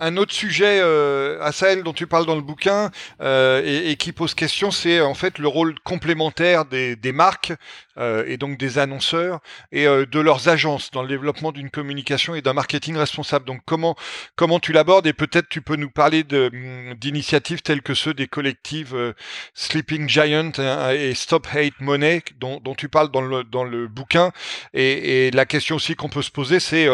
un 0.00 0.16
autre 0.16 0.32
sujet, 0.32 0.80
euh, 0.80 1.38
Assael, 1.42 1.82
dont 1.82 1.92
tu 1.92 2.06
parles 2.06 2.26
dans 2.26 2.34
le 2.34 2.40
bouquin 2.40 2.90
euh, 3.20 3.62
et, 3.64 3.90
et, 3.90 3.96
qui 3.96 4.12
pose 4.12 4.34
question, 4.34 4.70
c'est 4.70 5.00
en 5.00 5.14
fait 5.14 5.38
le 5.38 5.46
rôle 5.46 5.78
complémentaire 5.80 6.64
des, 6.64 6.96
des 6.96 7.12
marques 7.12 7.52
euh, 8.00 8.24
et 8.26 8.38
donc 8.38 8.56
des 8.56 8.78
annonceurs 8.78 9.40
et 9.72 9.86
euh, 9.86 10.06
de 10.06 10.20
leurs 10.20 10.48
agences 10.48 10.90
dans 10.90 11.02
le 11.02 11.08
développement 11.08 11.52
d'une 11.52 11.68
communication 11.68 12.34
et 12.34 12.40
d'un 12.40 12.54
marketing 12.54 12.96
responsable. 12.96 13.44
Donc 13.44 13.60
comment 13.66 13.94
comment 14.36 14.58
tu 14.58 14.72
l'abordes 14.72 15.06
et 15.06 15.12
peut-être 15.12 15.48
tu 15.50 15.60
peux 15.60 15.76
nous 15.76 15.90
parler 15.90 16.24
hum, 16.32 16.94
d'initiatives 16.94 17.60
telles 17.60 17.82
que 17.82 17.92
ceux 17.92 18.14
des 18.14 18.26
collectifs 18.26 18.94
euh, 18.94 19.12
Sleeping 19.52 20.08
Giant 20.08 20.52
et 20.94 21.14
Stop 21.14 21.46
Hate 21.52 21.78
Money 21.80 22.22
dont, 22.38 22.60
tu 22.74 22.88
parles 22.88 23.10
dans 23.10 23.20
le 23.20 23.44
dans 23.44 23.64
le 23.64 23.86
bouquin. 23.86 24.32
Et, 24.72 25.30
la 25.32 25.44
question 25.44 25.76
aussi 25.76 25.94
qu'on 25.94 26.08
peut 26.08 26.22
se 26.22 26.30
poser, 26.30 26.60
c'est 26.60 26.88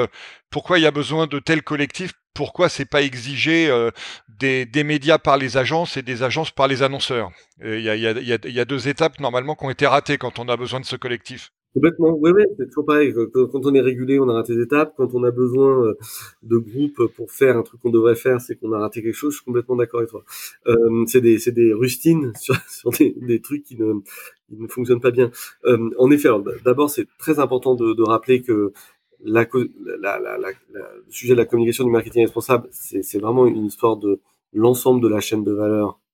pourquoi 0.50 0.78
il 0.78 0.82
y 0.82 0.86
a 0.86 0.90
besoin 0.90 1.26
de 1.26 1.38
tels 1.38 1.62
collectifs? 1.62 2.12
Pourquoi 2.34 2.68
c'est 2.68 2.84
pas 2.84 3.02
exigé 3.02 3.70
des, 4.28 4.66
des, 4.66 4.84
médias 4.84 5.18
par 5.18 5.38
les 5.38 5.56
agences 5.56 5.96
et 5.96 6.02
des 6.02 6.22
agences 6.22 6.50
par 6.50 6.68
les 6.68 6.82
annonceurs? 6.82 7.30
Il 7.64 7.80
y 7.80 8.60
a, 8.60 8.64
deux 8.66 8.88
étapes 8.88 9.18
normalement 9.20 9.54
qui 9.54 9.64
ont 9.64 9.70
été 9.70 9.86
ratées 9.86 10.18
quand 10.18 10.38
on 10.38 10.48
a 10.48 10.56
besoin 10.56 10.80
de 10.80 10.84
ce 10.84 10.95
collectif. 10.98 11.52
Complètement, 11.76 12.16
oui, 12.18 12.30
oui, 12.34 12.42
c'est 12.56 12.68
toujours 12.68 12.86
pareil. 12.86 13.12
Quand 13.34 13.66
on 13.66 13.74
est 13.74 13.82
régulé, 13.82 14.18
on 14.18 14.30
a 14.30 14.32
raté 14.32 14.56
des 14.56 14.62
étapes. 14.62 14.94
Quand 14.96 15.14
on 15.14 15.22
a 15.24 15.30
besoin 15.30 15.84
euh, 15.84 15.98
de 16.42 16.56
groupes 16.56 17.06
pour 17.14 17.30
faire 17.30 17.58
un 17.58 17.62
truc 17.62 17.82
qu'on 17.82 17.90
devrait 17.90 18.14
faire, 18.14 18.40
c'est 18.40 18.56
qu'on 18.56 18.72
a 18.72 18.78
raté 18.78 19.02
quelque 19.02 19.14
chose. 19.14 19.34
Je 19.34 19.40
suis 19.40 19.44
complètement 19.44 19.76
d'accord 19.76 20.00
avec 20.00 20.08
toi. 20.08 20.24
Euh, 20.68 21.04
c'est 21.06 21.20
des, 21.20 21.72
rustines 21.74 22.32
sur, 22.66 22.90
des, 22.92 23.40
trucs 23.42 23.62
qui 23.62 23.76
ne, 23.76 24.66
fonctionnent 24.68 25.02
pas 25.02 25.10
bien. 25.10 25.30
Euh, 25.66 25.90
en 25.98 26.10
effet, 26.10 26.30
d'abord, 26.64 26.88
c'est 26.88 27.06
très 27.18 27.40
important 27.40 27.74
de, 27.74 28.02
rappeler 28.02 28.40
que 28.40 28.72
le 29.22 29.44
sujet 31.10 31.34
de 31.34 31.38
la 31.38 31.44
communication 31.44 31.84
du 31.84 31.90
marketing 31.90 32.22
responsable, 32.22 32.68
c'est 32.70 33.18
vraiment 33.18 33.46
une 33.46 33.66
histoire 33.66 33.98
de 33.98 34.20
l'ensemble 34.54 35.02
de 35.02 35.08
la 35.08 35.20
chaîne 35.20 35.44
de 35.44 35.52
valeur 35.52 35.88
euh, 35.88 36.05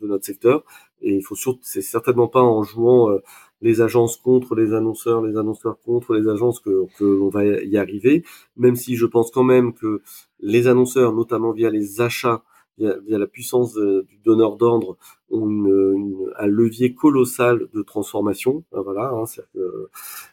de 0.00 0.06
notre 0.06 0.24
secteur. 0.24 0.64
Et 1.00 1.14
il 1.14 1.22
faut 1.22 1.34
surtout, 1.34 1.60
c'est 1.62 1.82
certainement 1.82 2.28
pas 2.28 2.42
en 2.42 2.62
jouant 2.62 3.10
euh, 3.10 3.18
les 3.60 3.80
agences 3.80 4.16
contre 4.16 4.54
les 4.54 4.72
annonceurs, 4.72 5.22
les 5.22 5.36
annonceurs 5.36 5.78
contre 5.80 6.14
les 6.14 6.28
agences 6.28 6.60
que, 6.60 6.86
que 6.98 7.04
l'on 7.04 7.28
va 7.28 7.44
y 7.44 7.76
arriver. 7.76 8.24
Même 8.56 8.76
si 8.76 8.96
je 8.96 9.06
pense 9.06 9.30
quand 9.30 9.44
même 9.44 9.72
que 9.74 10.02
les 10.40 10.66
annonceurs, 10.68 11.12
notamment 11.12 11.52
via 11.52 11.70
les 11.70 12.00
achats, 12.00 12.42
via, 12.78 12.96
via 13.06 13.18
la 13.18 13.26
puissance 13.26 13.74
du 13.74 14.18
donneur 14.24 14.56
d'ordre, 14.56 14.96
ont 15.30 15.48
une, 15.48 16.30
un 16.38 16.46
levier 16.46 16.94
colossal 16.94 17.68
de 17.74 17.82
transformation. 17.82 18.64
Voilà, 18.70 19.10
hein, 19.12 19.24
que, 19.54 19.88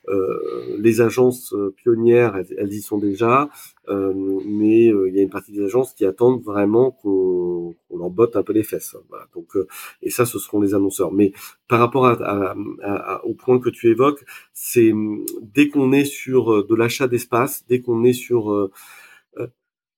euh, 0.09 0.77
les 0.77 1.01
agences 1.01 1.55
pionnières, 1.75 2.35
elles, 2.57 2.73
y 2.73 2.81
sont 2.81 2.97
déjà, 2.97 3.49
euh, 3.89 4.13
mais 4.45 4.87
euh, 4.87 5.09
il 5.09 5.15
y 5.15 5.19
a 5.19 5.23
une 5.23 5.29
partie 5.29 5.51
des 5.51 5.63
agences 5.63 5.93
qui 5.93 6.05
attendent 6.05 6.43
vraiment 6.43 6.91
qu'on 6.91 7.75
leur 7.91 8.09
botte 8.09 8.35
un 8.35 8.43
peu 8.43 8.53
les 8.53 8.63
fesses. 8.63 8.95
Voilà, 9.09 9.27
donc, 9.33 9.55
euh, 9.55 9.67
et 10.01 10.09
ça, 10.09 10.25
ce 10.25 10.39
seront 10.39 10.61
les 10.61 10.73
annonceurs. 10.73 11.11
Mais 11.11 11.33
par 11.67 11.79
rapport 11.79 12.05
à, 12.05 12.13
à, 12.13 12.55
à, 12.83 13.25
au 13.25 13.33
point 13.33 13.59
que 13.59 13.69
tu 13.69 13.89
évoques, 13.89 14.23
c'est 14.53 14.93
dès 15.41 15.69
qu'on 15.69 15.91
est 15.91 16.05
sur 16.05 16.65
de 16.65 16.75
l'achat 16.75 17.07
d'espace, 17.07 17.65
dès 17.67 17.81
qu'on 17.81 18.03
est 18.03 18.13
sur 18.13 18.69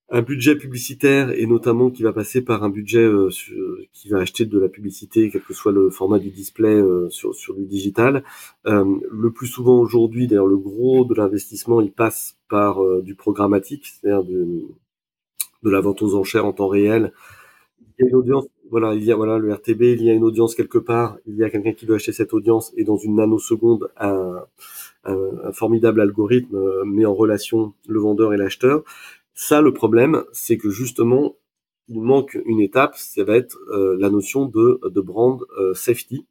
un 0.08 0.22
budget 0.22 0.54
publicitaire 0.54 1.30
et 1.30 1.46
notamment 1.46 1.90
qui 1.90 2.02
va 2.04 2.12
passer 2.12 2.42
par 2.42 2.62
un 2.62 2.68
budget 2.70 3.00
euh, 3.02 3.28
qui 3.92 4.08
va 4.08 4.18
acheter 4.18 4.44
de 4.44 4.58
la 4.58 4.68
publicité, 4.68 5.30
quel 5.30 5.42
que 5.42 5.52
soit 5.52 5.72
le 5.72 5.90
format 5.90 6.20
du 6.20 6.30
display 6.30 6.74
euh, 6.74 7.10
sur, 7.10 7.34
sur 7.34 7.54
du 7.54 7.64
digital. 7.64 8.22
Euh, 8.66 8.84
le 9.10 9.30
plus 9.32 9.48
souvent 9.48 9.78
aujourd'hui, 9.78 10.28
d'ailleurs, 10.28 10.46
le 10.46 10.58
gros 10.58 11.04
de 11.04 11.14
l'investissement, 11.14 11.80
il 11.80 11.90
passe 11.90 12.36
par 12.48 12.78
du 13.02 13.16
programmatique, 13.16 13.86
c'est-à-dire 13.86 14.22
de, 14.22 14.62
de 15.64 15.70
la 15.70 15.80
vente 15.80 16.02
aux 16.02 16.14
enchères 16.14 16.46
en 16.46 16.52
temps 16.52 16.68
réel. 16.68 17.12
Il 17.98 18.04
y 18.04 18.06
a 18.06 18.10
une 18.10 18.16
audience, 18.16 18.46
voilà, 18.70 18.94
il 18.94 19.02
y 19.02 19.10
a 19.10 19.16
voilà 19.16 19.38
le 19.38 19.52
RTB, 19.52 19.82
il 19.82 20.02
y 20.02 20.10
a 20.10 20.12
une 20.12 20.22
audience 20.22 20.54
quelque 20.54 20.78
part, 20.78 21.18
il 21.26 21.34
y 21.34 21.42
a 21.42 21.50
quelqu'un 21.50 21.72
qui 21.72 21.86
veut 21.86 21.96
acheter 21.96 22.12
cette 22.12 22.32
audience 22.34 22.72
et 22.76 22.84
dans 22.84 22.96
une 22.96 23.16
nanoseconde, 23.16 23.88
un, 23.96 24.44
un, 25.04 25.18
un 25.44 25.52
formidable 25.52 26.00
algorithme 26.00 26.84
met 26.84 27.06
en 27.06 27.14
relation 27.14 27.72
le 27.88 27.98
vendeur 27.98 28.32
et 28.32 28.36
l'acheteur. 28.36 28.84
Ça, 29.36 29.60
le 29.60 29.74
problème, 29.74 30.24
c'est 30.32 30.56
que 30.56 30.70
justement, 30.70 31.36
il 31.88 32.00
manque 32.00 32.38
une 32.46 32.58
étape, 32.60 32.96
ça 32.96 33.22
va 33.22 33.36
être 33.36 33.58
euh, 33.68 33.94
la 34.00 34.08
notion 34.08 34.46
de, 34.46 34.80
de 34.82 35.00
brand 35.02 35.40
euh, 35.58 35.74
safety. 35.74 36.26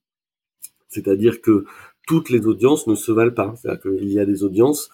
C'est-à-dire 0.89 1.41
que 1.41 1.65
toutes 2.07 2.31
les 2.31 2.47
audiences 2.47 2.87
ne 2.87 2.95
se 2.95 3.11
valent 3.11 3.33
pas. 3.33 3.53
C'est-à-dire 3.55 3.81
qu'il 3.81 4.11
y 4.11 4.19
a 4.19 4.25
des 4.25 4.43
audiences 4.43 4.89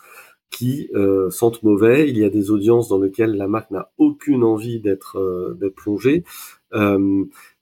qui 0.49 0.89
euh, 0.93 1.29
sentent 1.29 1.63
mauvais, 1.63 2.09
il 2.09 2.17
y 2.17 2.25
a 2.25 2.29
des 2.29 2.51
audiences 2.51 2.89
dans 2.89 2.99
lesquelles 2.99 3.37
la 3.37 3.47
marque 3.47 3.71
n'a 3.71 3.91
aucune 3.97 4.43
envie 4.43 4.81
d'être 4.81 5.55
d'être 5.57 5.75
plongée. 5.75 6.25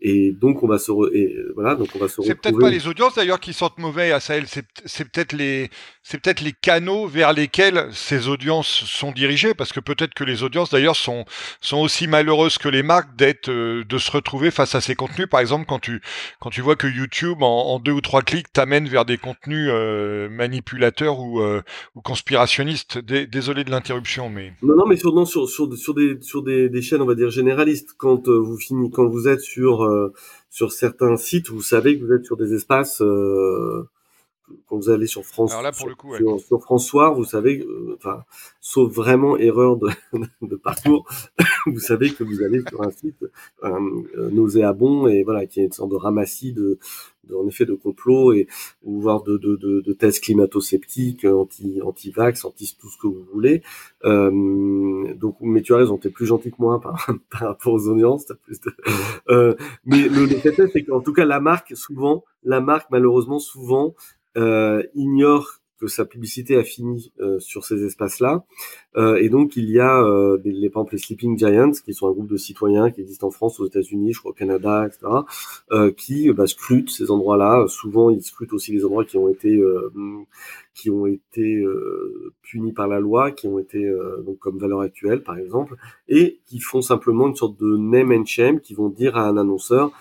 Euh, 0.02 0.08
et 0.10 0.32
donc 0.32 0.64
on 0.64 0.68
va 0.68 0.80
se 0.80 0.92
et 1.14 1.36
voilà 1.56 1.76
donc 1.76 1.90
on 1.96 2.00
va 2.00 2.08
se 2.08 2.22
c'est 2.22 2.36
peut-être 2.36 2.60
pas 2.60 2.70
les 2.70 2.88
audiences 2.88 3.16
d'ailleurs 3.16 3.40
qui 3.40 3.54
sentent 3.54 3.78
mauvais 3.78 4.12
à 4.12 4.20
Sahel. 4.20 4.46
C'est 4.48 4.66
c'est 4.86 5.10
peut-être 5.10 5.34
les 5.34 5.70
c'est 6.04 6.22
peut-être 6.22 6.42
les 6.42 6.54
canaux 6.54 7.08
vers 7.08 7.34
lesquels 7.34 7.90
ces 7.92 8.28
audiences 8.28 8.68
sont 8.68 9.12
dirigées 9.12 9.54
parce 9.54 9.74
que 9.74 9.80
peut-être 9.80 10.14
que 10.14 10.24
les 10.24 10.44
audiences 10.44 10.72
d'ailleurs 10.72 10.96
sont 10.96 11.26
sont 11.62 11.78
aussi 11.78 12.08
malheureuses 12.08 12.58
que 12.58 12.70
les 12.70 12.84
marques 12.84 13.16
d'être 13.16 13.50
euh, 13.50 13.84
de 13.84 13.98
se 13.98 14.12
retrouver 14.12 14.52
face 14.52 14.76
à 14.76 14.82
ces 14.82 14.96
contenus. 14.96 15.28
Par 15.30 15.40
exemple 15.42 15.66
quand 15.68 15.80
tu 15.80 16.02
quand 16.40 16.50
tu 16.50 16.62
vois 16.62 16.76
que 16.76 16.88
YouTube 16.88 17.42
en, 17.42 17.74
en 17.74 17.80
deux 17.80 17.92
ou 17.92 18.02
trois 18.02 18.22
clics 18.22 18.52
t'amène 18.52 18.88
vers 18.88 19.06
des 19.06 19.18
contenus 19.18 19.70
euh, 19.72 20.30
manipulateurs 20.30 21.20
ou 21.20 21.42
euh, 21.42 21.62
ou 21.96 22.02
conspirationnistes. 22.02 23.00
Désolé 23.00 23.64
de 23.64 23.72
l'interruption 23.72 24.30
mais 24.30 24.54
non 24.62 24.76
non 24.76 24.86
mais 24.86 24.98
sur 24.98 25.14
non, 25.14 25.26
sur 25.26 25.50
sur 25.50 25.74
sur 25.78 25.94
des 25.94 26.18
sur 26.22 26.44
des, 26.44 26.70
des 26.70 26.82
chaînes 26.82 27.02
on 27.02 27.06
va 27.06 27.16
dire 27.16 27.30
généralistes 27.30 27.96
quand 27.98 28.28
vous 28.30 28.58
finissez 28.58 28.92
quand 28.94 29.08
vous 29.08 29.28
êtes 29.28 29.42
sur 29.42 29.84
euh, 29.84 29.89
sur 30.50 30.72
certains 30.72 31.18
sites, 31.18 31.50
vous 31.50 31.62
savez 31.62 31.98
que 31.98 32.06
vous 32.06 32.14
êtes 32.14 32.26
sur 32.26 32.38
des 32.38 32.54
espaces. 32.54 33.02
Euh, 33.02 33.88
quand 34.68 34.78
vous 34.78 34.90
allez 34.90 35.08
sur 35.08 35.24
France, 35.26 35.54
sur, 36.48 36.62
François, 36.62 37.12
vous 37.12 37.26
savez, 37.26 37.60
euh, 37.62 37.96
enfin, 37.98 38.24
sauf 38.60 38.94
vraiment 38.94 39.38
erreur 39.38 39.78
de, 39.78 39.90
de 40.42 40.56
parcours, 40.56 41.08
vous 41.66 41.80
savez 41.80 42.12
que 42.12 42.24
vous 42.24 42.44
allez 42.44 42.62
sur 42.68 42.82
un 42.82 42.92
site 42.92 43.26
nauséabond 44.32 45.08
et 45.08 45.24
voilà, 45.24 45.46
qui 45.46 45.60
est 45.62 45.66
une 45.66 45.72
sorte 45.72 45.92
de 45.92 45.96
ramassis 45.96 46.54
de, 46.54 46.80
en 47.36 47.48
effet 47.48 47.66
de 47.66 47.74
complot 47.74 48.34
et 48.34 48.48
ou 48.84 49.00
voire 49.00 49.24
de, 49.24 49.38
de, 49.38 49.56
de, 49.56 49.82
de 49.82 49.94
tests 49.94 50.24
climato-sceptiques, 50.24 51.26
anti 51.26 51.82
anti 51.82 52.12
vax, 52.12 52.46
anti 52.46 52.76
tout 52.80 52.90
ce 52.90 52.98
que 52.98 53.08
vous 53.08 53.26
voulez. 53.34 53.62
Euh, 54.06 55.14
donc, 55.16 55.38
mais 55.42 55.62
tu 55.62 55.74
as 55.74 55.78
raison, 55.78 55.98
t'es 55.98 56.10
plus 56.10 56.26
gentil 56.26 56.52
que 56.52 56.58
moi 56.60 56.80
par, 56.82 57.10
par 57.32 57.42
rapport 57.42 57.74
aux 57.74 57.88
audiences. 57.88 58.26
plus 58.44 58.60
de... 58.62 58.72
euh, 59.30 59.56
mais 59.86 60.08
le, 60.08 60.26
le 60.26 60.36
fait 60.36 60.56
c'est 60.72 60.84
qu'en 60.84 61.02
tout 61.02 61.14
cas 61.14 61.26
la 61.26 61.40
marque 61.40 61.76
souvent, 61.76 62.24
la 62.44 62.62
marque 62.62 62.90
malheureusement 62.92 63.40
souvent 63.40 63.88
euh, 63.90 64.19
ignore 64.36 65.60
que 65.80 65.88
sa 65.88 66.06
publicité 66.06 66.58
a 66.58 66.64
fini 66.64 67.12
euh, 67.20 67.40
sur 67.40 67.66
ces 67.66 67.84
espaces-là. 67.86 68.44
Euh, 68.98 69.16
et 69.16 69.30
donc, 69.30 69.56
il 69.56 69.70
y 69.70 69.80
a 69.80 70.02
euh, 70.02 70.38
les, 70.44 70.70
par 70.70 70.86
les 70.92 70.98
Sleeping 70.98 71.38
Giants, 71.38 71.72
qui 71.72 71.94
sont 71.94 72.08
un 72.08 72.12
groupe 72.12 72.30
de 72.30 72.38
citoyens 72.38 72.92
qui 72.92 73.02
existent 73.02 73.28
en 73.28 73.32
France, 73.32 73.60
aux 73.60 73.66
États-Unis, 73.66 74.14
je 74.14 74.20
crois 74.20 74.32
au 74.32 74.34
Canada, 74.34 74.86
etc., 74.86 75.08
euh, 75.72 75.92
qui 75.92 76.32
bah, 76.34 76.48
scrutent 76.48 76.90
ces 76.90 77.12
endroits-là. 77.12 77.66
Souvent, 77.68 78.10
ils 78.10 78.22
scrutent 78.22 78.54
aussi 78.54 78.74
les 78.74 78.84
endroits 78.84 79.06
qui 79.06 79.18
ont 79.18 79.30
été 79.30 79.56
euh, 79.56 79.92
qui 80.74 80.90
ont 80.90 81.06
été 81.06 81.62
punis 82.42 82.72
par 82.72 82.88
la 82.88 83.02
loi, 83.02 83.32
qui 83.32 83.48
ont 83.48 83.60
été 83.60 83.86
donc 84.26 84.40
comme 84.40 84.58
valeur 84.58 84.80
actuelle, 84.80 85.24
par 85.24 85.38
exemple, 85.38 85.76
et 86.08 86.40
qui 86.46 86.62
font 86.62 86.82
simplement 86.82 87.28
une 87.28 87.36
sorte 87.36 87.60
de 87.60 87.76
name 87.76 88.14
and 88.14 88.24
shame, 88.26 88.62
qui 88.62 88.76
vont 88.76 88.88
dire 88.88 89.18
à 89.18 89.28
un 89.28 89.36
annonceur 89.36 89.92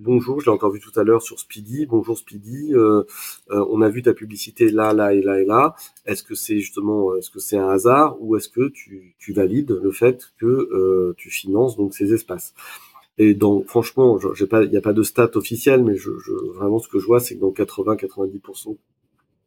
Bonjour, 0.00 0.40
je 0.40 0.46
l'ai 0.46 0.52
encore 0.52 0.70
vu 0.70 0.78
tout 0.78 0.92
à 0.94 1.02
l'heure 1.02 1.22
sur 1.22 1.40
Speedy. 1.40 1.84
Bonjour 1.84 2.16
Speedy, 2.16 2.72
euh, 2.72 3.02
euh, 3.50 3.66
on 3.68 3.82
a 3.82 3.88
vu 3.88 4.00
ta 4.00 4.14
publicité 4.14 4.70
là, 4.70 4.92
là 4.92 5.12
et 5.12 5.20
là 5.20 5.40
et 5.40 5.44
là. 5.44 5.74
Est-ce 6.06 6.22
que 6.22 6.36
c'est 6.36 6.60
justement, 6.60 7.16
est-ce 7.16 7.30
que 7.30 7.40
c'est 7.40 7.58
un 7.58 7.68
hasard 7.68 8.16
ou 8.20 8.36
est-ce 8.36 8.48
que 8.48 8.68
tu, 8.68 9.16
valides 9.30 9.72
le 9.72 9.90
fait 9.90 10.32
que 10.38 10.46
euh, 10.46 11.14
tu 11.16 11.30
finances 11.30 11.76
donc 11.76 11.94
ces 11.94 12.14
espaces? 12.14 12.54
Et 13.18 13.34
donc 13.34 13.66
franchement, 13.66 14.20
il 14.20 14.70
n'y 14.70 14.76
a 14.76 14.80
pas 14.80 14.92
de 14.92 15.02
stats 15.02 15.36
officielles, 15.36 15.82
mais 15.82 15.96
je, 15.96 16.10
vraiment 16.54 16.78
ce 16.78 16.86
que 16.86 17.00
je 17.00 17.06
vois, 17.06 17.18
c'est 17.18 17.34
que 17.34 17.40
dans 17.40 17.50
80-90%, 17.50 18.76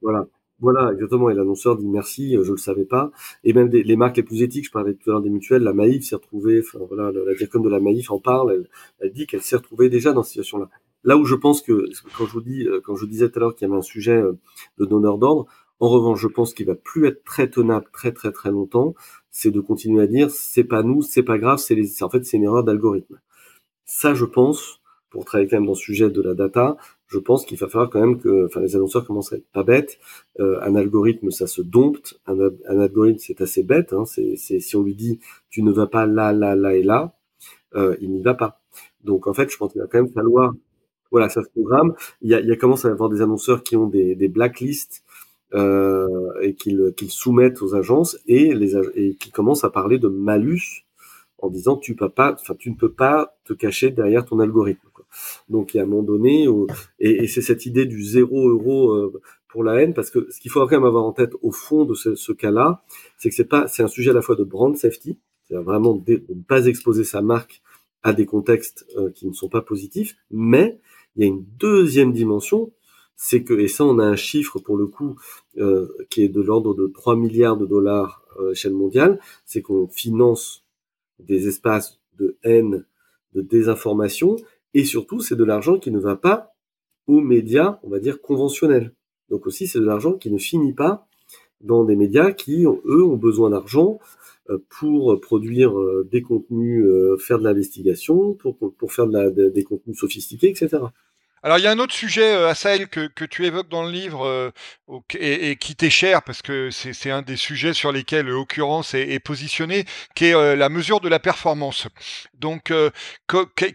voilà, 0.01 0.27
voilà, 0.61 0.91
exactement. 0.93 1.29
Et 1.29 1.33
l'annonceur 1.33 1.75
dit 1.75 1.87
merci, 1.87 2.37
euh, 2.37 2.43
je 2.43 2.51
le 2.51 2.57
savais 2.57 2.85
pas. 2.85 3.11
Et 3.43 3.53
même 3.53 3.69
les 3.69 3.95
marques 3.95 4.17
les 4.17 4.23
plus 4.23 4.43
éthiques, 4.43 4.65
je 4.65 4.71
parlais 4.71 4.93
tout 4.93 5.09
à 5.09 5.13
l'heure 5.13 5.21
des 5.21 5.29
mutuelles, 5.29 5.63
la 5.63 5.73
Maïf 5.73 6.05
s'est 6.05 6.15
retrouvée, 6.15 6.61
enfin 6.61 6.79
voilà, 6.87 7.11
la, 7.11 7.19
la 7.25 7.33
de 7.33 7.69
la 7.69 7.79
Maïf 7.79 8.11
en 8.11 8.19
parle, 8.19 8.53
elle, 8.53 8.69
elle 8.99 9.11
dit 9.11 9.27
qu'elle 9.27 9.41
s'est 9.41 9.57
retrouvée 9.57 9.89
déjà 9.89 10.13
dans 10.13 10.23
cette 10.23 10.31
situation-là. 10.31 10.69
là 11.03 11.17
où 11.17 11.25
je 11.25 11.35
pense 11.35 11.61
que 11.61 11.85
quand 12.17 12.25
je 12.25 12.31
vous 12.31 12.41
dis, 12.41 12.67
quand 12.85 12.95
je 12.95 13.05
disais 13.05 13.29
tout 13.29 13.39
à 13.39 13.41
l'heure 13.41 13.55
qu'il 13.55 13.67
y 13.67 13.71
avait 13.71 13.79
un 13.79 13.81
sujet 13.81 14.21
de 14.77 14.85
donneur 14.85 15.17
d'ordre, 15.17 15.47
en 15.81 15.89
revanche, 15.89 16.21
je 16.21 16.27
pense 16.27 16.53
qu'il 16.53 16.67
va 16.67 16.75
plus 16.75 17.07
être 17.07 17.23
très 17.23 17.49
tenable 17.49 17.87
très 17.91 18.11
très 18.11 18.31
très 18.31 18.51
longtemps. 18.51 18.93
C'est 19.31 19.49
de 19.49 19.59
continuer 19.59 20.03
à 20.03 20.07
dire 20.07 20.29
c'est 20.29 20.63
pas 20.63 20.83
nous, 20.83 21.01
c'est 21.01 21.23
pas 21.23 21.39
grave, 21.39 21.57
c'est 21.57 21.73
les, 21.75 22.03
en 22.03 22.09
fait 22.09 22.23
c'est 22.23 22.37
une 22.37 22.43
erreur 22.43 22.63
d'algorithme. 22.63 23.19
Ça, 23.85 24.13
je 24.13 24.25
pense, 24.25 24.81
pour 25.09 25.25
travailler 25.25 25.49
quand 25.49 25.57
même 25.57 25.65
dans 25.65 25.73
le 25.73 25.77
sujet 25.77 26.09
de 26.09 26.21
la 26.21 26.35
data, 26.35 26.77
je 27.11 27.19
pense 27.19 27.45
qu'il 27.45 27.57
va 27.57 27.67
falloir 27.67 27.89
quand 27.89 27.99
même 27.99 28.19
que, 28.19 28.45
enfin, 28.45 28.61
les 28.61 28.75
annonceurs 28.77 29.05
commencent 29.05 29.33
à 29.33 29.35
être 29.35 29.51
pas 29.51 29.63
bêtes. 29.63 29.99
Euh, 30.39 30.59
un 30.61 30.75
algorithme, 30.75 31.29
ça 31.29 31.45
se 31.45 31.61
dompte. 31.61 32.19
Un, 32.25 32.39
un 32.39 32.79
algorithme, 32.79 33.19
c'est 33.19 33.41
assez 33.41 33.63
bête. 33.63 33.91
Hein. 33.91 34.05
C'est, 34.05 34.37
si 34.37 34.75
on 34.77 34.81
lui 34.81 34.95
dit 34.95 35.19
tu 35.49 35.61
ne 35.61 35.71
vas 35.71 35.87
pas 35.87 36.05
là, 36.05 36.31
là, 36.31 36.55
là 36.55 36.73
et 36.73 36.83
là, 36.83 37.13
euh, 37.75 37.97
il 37.99 38.11
n'y 38.11 38.21
va 38.21 38.33
pas. 38.33 38.61
Donc 39.03 39.27
en 39.27 39.33
fait, 39.33 39.51
je 39.51 39.57
pense 39.57 39.73
qu'il 39.73 39.81
va 39.81 39.87
quand 39.87 40.01
même 40.01 40.13
falloir, 40.13 40.53
voilà, 41.11 41.27
ça 41.27 41.43
se 41.43 41.49
programme. 41.49 41.93
Il 42.21 42.29
y 42.29 42.33
a, 42.33 42.39
il 42.39 42.47
y 42.47 42.51
a 42.51 42.55
commence 42.55 42.85
à 42.85 42.89
y 42.89 42.91
avoir 42.91 43.09
des 43.09 43.21
annonceurs 43.21 43.61
qui 43.63 43.75
ont 43.75 43.87
des, 43.87 44.15
des 44.15 44.29
blacklists 44.29 45.03
euh, 45.53 46.07
et 46.41 46.55
qu'ils 46.55 46.93
soumettent 47.09 47.61
aux 47.61 47.75
agences 47.75 48.17
et, 48.25 48.53
les, 48.53 48.77
et 48.95 49.15
qui 49.15 49.31
commencent 49.31 49.65
à 49.65 49.69
parler 49.69 49.99
de 49.99 50.07
malus 50.07 50.85
en 51.41 51.49
disant 51.49 51.77
tu 51.77 51.95
pas, 51.95 52.35
tu 52.59 52.69
ne 52.69 52.75
peux 52.75 52.91
pas 52.91 53.37
te 53.45 53.53
cacher 53.53 53.91
derrière 53.91 54.25
ton 54.25 54.39
algorithme. 54.39 54.87
Donc 55.49 55.73
il 55.73 55.77
y 55.77 55.79
a 55.79 55.83
un 55.83 55.87
moment 55.87 56.03
donné, 56.03 56.47
et, 56.99 57.27
c'est 57.27 57.41
cette 57.41 57.65
idée 57.65 57.85
du 57.85 58.03
zéro 58.03 58.49
euro 58.49 58.91
euh, 58.91 59.21
pour 59.49 59.63
la 59.63 59.81
haine, 59.81 59.93
parce 59.93 60.09
que 60.09 60.29
ce 60.31 60.39
qu'il 60.39 60.51
faut 60.51 60.61
quand 60.61 60.77
même 60.77 60.85
avoir 60.85 61.03
en 61.03 61.11
tête 61.11 61.33
au 61.41 61.51
fond 61.51 61.85
de 61.85 61.93
ce, 61.93 62.31
cas-là, 62.31 62.83
c'est 63.17 63.29
que 63.29 63.35
c'est 63.35 63.45
pas, 63.45 63.67
c'est 63.67 63.83
un 63.83 63.87
sujet 63.87 64.11
à 64.11 64.13
la 64.13 64.21
fois 64.21 64.35
de 64.35 64.43
brand 64.43 64.75
safety, 64.75 65.17
c'est 65.47 65.55
vraiment 65.55 65.93
de, 65.93 66.23
ne 66.29 66.41
pas 66.41 66.67
exposer 66.67 67.03
sa 67.03 67.21
marque 67.21 67.61
à 68.03 68.13
des 68.13 68.25
contextes 68.25 68.85
euh, 68.97 69.11
qui 69.11 69.27
ne 69.27 69.33
sont 69.33 69.49
pas 69.49 69.61
positifs, 69.61 70.15
mais 70.31 70.79
il 71.15 71.23
y 71.23 71.25
a 71.25 71.27
une 71.27 71.45
deuxième 71.57 72.13
dimension 72.13 72.71
c'est 73.23 73.43
que, 73.43 73.53
et 73.53 73.67
ça 73.67 73.85
on 73.85 73.99
a 73.99 74.03
un 74.03 74.15
chiffre 74.15 74.57
pour 74.57 74.77
le 74.77 74.87
coup 74.87 75.15
euh, 75.59 75.87
qui 76.09 76.23
est 76.23 76.29
de 76.29 76.41
l'ordre 76.41 76.73
de 76.73 76.87
3 76.87 77.15
milliards 77.15 77.55
de 77.55 77.67
dollars 77.67 78.23
à 78.39 78.49
l'échelle 78.49 78.73
mondiale, 78.73 79.19
c'est 79.45 79.61
qu'on 79.61 79.87
finance 79.87 80.60
des 81.27 81.47
espaces 81.47 81.99
de 82.17 82.37
haine, 82.43 82.85
de 83.33 83.41
désinformation, 83.41 84.35
et 84.73 84.85
surtout 84.85 85.21
c'est 85.21 85.35
de 85.35 85.43
l'argent 85.43 85.79
qui 85.79 85.91
ne 85.91 85.99
va 85.99 86.15
pas 86.15 86.53
aux 87.07 87.21
médias, 87.21 87.79
on 87.83 87.89
va 87.89 87.99
dire, 87.99 88.21
conventionnels. 88.21 88.93
Donc 89.29 89.47
aussi 89.47 89.67
c'est 89.67 89.79
de 89.79 89.85
l'argent 89.85 90.13
qui 90.13 90.31
ne 90.31 90.37
finit 90.37 90.73
pas 90.73 91.07
dans 91.61 91.83
des 91.83 91.95
médias 91.95 92.31
qui, 92.31 92.65
eux, 92.65 93.03
ont 93.03 93.17
besoin 93.17 93.51
d'argent 93.51 93.99
euh, 94.49 94.57
pour 94.79 95.19
produire 95.21 95.77
euh, 95.79 96.07
des 96.11 96.21
contenus, 96.21 96.85
faire 97.19 97.39
de 97.39 97.43
l'investigation, 97.43 98.33
pour, 98.33 98.57
faire 98.91 99.07
des 99.07 99.63
contenus 99.63 99.97
sophistiqués, 99.97 100.49
etc. 100.49 100.79
Alors 101.43 101.57
il 101.57 101.63
y 101.63 101.67
a 101.67 101.71
un 101.71 101.79
autre 101.79 101.93
sujet, 101.93 102.35
euh, 102.35 102.49
Asael, 102.49 102.87
que, 102.87 103.25
tu 103.25 103.47
évoques 103.47 103.67
dans 103.67 103.81
le 103.81 103.89
livre 103.89 104.27
euh, 104.27 104.51
et, 105.17 105.55
qui 105.55 105.75
t'est 105.75 105.89
cher 105.89 106.21
parce 106.21 106.43
que 106.43 106.69
c'est 106.69 107.09
un 107.09 107.23
des 107.23 107.35
sujets 107.35 107.73
sur 107.73 107.91
lesquels 107.91 108.27
l'occurrence 108.27 108.93
est, 108.93 109.09
est 109.09 109.19
positionné, 109.19 109.85
qui 110.13 110.25
est 110.25 110.35
euh, 110.35 110.55
la 110.55 110.69
mesure 110.69 110.99
de 110.99 111.09
la 111.09 111.17
performance. 111.17 111.87
Donc 112.35 112.71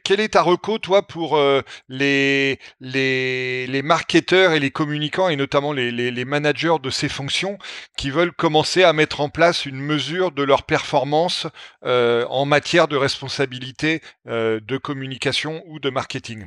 quel 0.05 0.21
est 0.21 0.29
ta 0.29 0.43
reco, 0.43 0.79
toi, 0.79 1.07
pour 1.07 1.41
les, 1.89 2.59
les, 2.81 3.67
les 3.67 3.83
marketeurs 3.83 4.53
et 4.53 4.61
les 4.61 4.71
communicants 4.71 5.29
et 5.29 5.37
notamment 5.37 5.73
les, 5.73 5.91
les, 5.91 6.11
les 6.12 6.25
managers 6.25 6.77
de 6.83 6.91
ces 6.91 7.09
fonctions 7.09 7.59
qui 7.97 8.11
veulent 8.11 8.33
commencer 8.33 8.85
à 8.85 8.93
mettre 8.93 9.21
en 9.21 9.29
place 9.29 9.67
une 9.67 9.81
mesure 9.81 10.31
de 10.33 10.43
leur 10.43 10.64
performance 10.64 11.47
en 11.83 12.45
matière 12.45 12.89
de 12.89 12.97
responsabilité 12.97 14.03
de 14.27 14.77
communication 14.77 15.62
ou 15.67 15.79
de 15.81 15.91
marketing? 15.91 16.47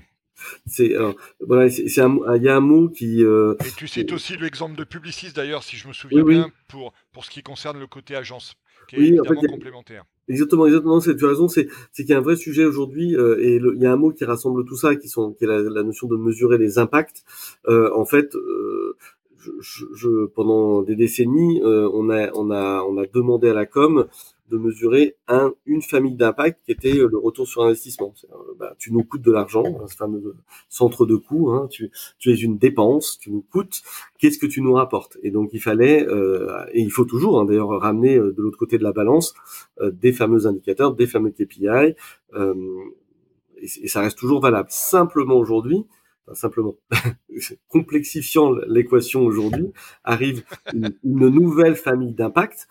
C'est 0.66 0.96
voilà, 1.40 1.70
c'est 1.70 1.84
il 1.84 2.44
y 2.44 2.50
a 2.50 2.56
un 2.56 2.60
mot 2.60 2.90
qui. 2.90 3.24
Euh, 3.24 3.56
et 3.66 3.72
tu 3.76 3.88
cites 3.88 4.12
aussi 4.12 4.38
l'exemple 4.38 4.76
de 4.76 4.84
Publicis 4.84 5.34
d'ailleurs, 5.34 5.64
si 5.64 5.78
je 5.78 5.88
me 5.88 5.94
souviens 5.94 6.24
bien, 6.24 6.52
pour 6.68 6.94
pour 7.12 7.26
ce 7.26 7.30
qui 7.30 7.44
concerne 7.44 7.80
le 7.80 7.88
côté 7.88 8.16
agence, 8.16 8.56
qui 8.88 8.96
est 8.96 9.00
évidemment 9.00 9.42
complémentaire. 9.42 10.06
Exactement, 10.28 10.66
exactement. 10.68 11.00
Tu 11.00 11.26
as 11.26 11.28
raison. 11.28 11.48
C'est 11.48 11.68
c'est 11.92 12.04
qu'il 12.04 12.12
y 12.12 12.16
a 12.16 12.18
un 12.20 12.22
vrai 12.22 12.36
sujet 12.36 12.66
aujourd'hui 12.66 13.16
euh, 13.16 13.40
et 13.40 13.56
il 13.56 13.82
y 13.82 13.86
a 13.86 13.92
un 13.92 13.98
mot 13.98 14.12
qui 14.12 14.26
rassemble 14.26 14.66
tout 14.66 14.78
ça, 14.78 14.96
qui 14.96 15.10
sont 15.10 15.34
qui 15.34 15.46
est 15.46 15.48
la, 15.48 15.62
la 15.62 15.84
notion 15.84 16.08
de 16.08 16.16
mesurer 16.18 16.58
les 16.58 16.78
impacts. 16.78 17.24
Euh, 17.68 17.92
en 17.96 18.06
fait. 18.06 18.36
Je, 19.62 19.86
je, 19.96 20.26
pendant 20.26 20.82
des 20.82 20.98
décennies, 20.98 21.62
on 21.64 22.10
a 22.10 22.30
on 22.34 22.52
a 22.52 22.84
on 22.84 22.98
a 22.98 23.06
demandé 23.06 23.48
à 23.48 23.54
la 23.54 23.66
com 23.66 24.06
de 24.50 24.58
mesurer 24.58 25.16
un, 25.28 25.54
une 25.66 25.82
famille 25.82 26.16
d'impact 26.16 26.60
qui 26.66 26.72
était 26.72 26.98
euh, 26.98 27.08
le 27.08 27.18
retour 27.18 27.48
sur 27.48 27.64
investissement. 27.64 28.14
Euh, 28.32 28.36
bah, 28.58 28.76
tu 28.78 28.92
nous 28.92 29.04
coûtes 29.04 29.22
de 29.22 29.32
l'argent, 29.32 29.64
hein, 29.66 29.88
ce 29.88 29.96
fameux 29.96 30.36
centre 30.70 31.06
de 31.06 31.16
coût, 31.16 31.52
hein, 31.52 31.68
tu, 31.70 31.92
es 32.26 32.36
une 32.36 32.58
dépense, 32.58 33.18
tu 33.20 33.32
nous 33.32 33.42
coûtes, 33.42 33.82
qu'est-ce 34.18 34.38
que 34.38 34.46
tu 34.46 34.62
nous 34.62 34.74
rapportes? 34.74 35.18
Et 35.24 35.32
donc 35.32 35.50
il 35.54 35.62
fallait, 35.62 36.08
euh, 36.08 36.66
et 36.74 36.82
il 36.82 36.92
faut 36.92 37.06
toujours 37.06 37.40
hein, 37.40 37.46
d'ailleurs 37.46 37.70
ramener 37.70 38.18
de 38.18 38.36
l'autre 38.38 38.58
côté 38.58 38.78
de 38.78 38.84
la 38.84 38.92
balance 38.92 39.34
des 39.82 40.12
fameux 40.12 40.48
indicateurs, 40.48 40.94
des 40.94 41.08
fameux 41.08 41.32
KPI, 41.32 41.96
et, 43.62 43.88
ça 43.88 44.02
reste 44.02 44.18
toujours 44.18 44.42
valable. 44.42 44.70
Simplement 44.72 45.36
aujourd'hui, 45.36 45.86
simplement 46.34 46.76
complexifiant 47.68 48.54
l'équation 48.68 49.24
aujourd'hui, 49.24 49.72
arrive 50.04 50.44
une, 50.74 50.94
nouvelle 51.04 51.76
famille 51.76 52.14
d'impact, 52.14 52.68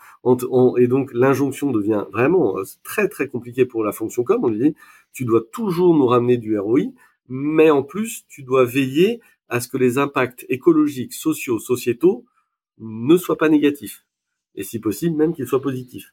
et 0.76 0.86
donc 0.86 1.12
l'injonction 1.12 1.70
devient 1.70 2.04
vraiment 2.12 2.59
euh, 2.59 2.64
très 2.82 3.09
très 3.09 3.28
compliquée 3.28 3.66
pour 3.66 3.84
la 3.84 3.92
fonction 3.92 4.24
com. 4.24 4.44
On 4.44 4.48
lui 4.48 4.70
dit, 4.70 4.76
tu 5.12 5.24
dois 5.24 5.42
toujours 5.52 5.94
nous 5.96 6.06
ramener 6.06 6.36
du 6.36 6.59
ROI, 6.59 6.92
mais 7.28 7.70
en 7.70 7.82
plus, 7.82 8.24
tu 8.28 8.42
dois 8.42 8.64
veiller 8.64 9.20
à 9.48 9.61
ce 9.61 9.68
que 9.68 9.76
les 9.76 9.98
impacts 9.98 10.44
écologiques, 10.48 11.14
sociaux, 11.14 11.59
sociétaux 11.59 12.24
ne 12.78 13.16
soient 13.16 13.38
pas 13.38 13.48
négatifs, 13.48 14.04
et 14.54 14.62
si 14.62 14.78
possible 14.78 15.16
même 15.16 15.34
qu'ils 15.34 15.46
soient 15.46 15.62
positifs. 15.62 16.12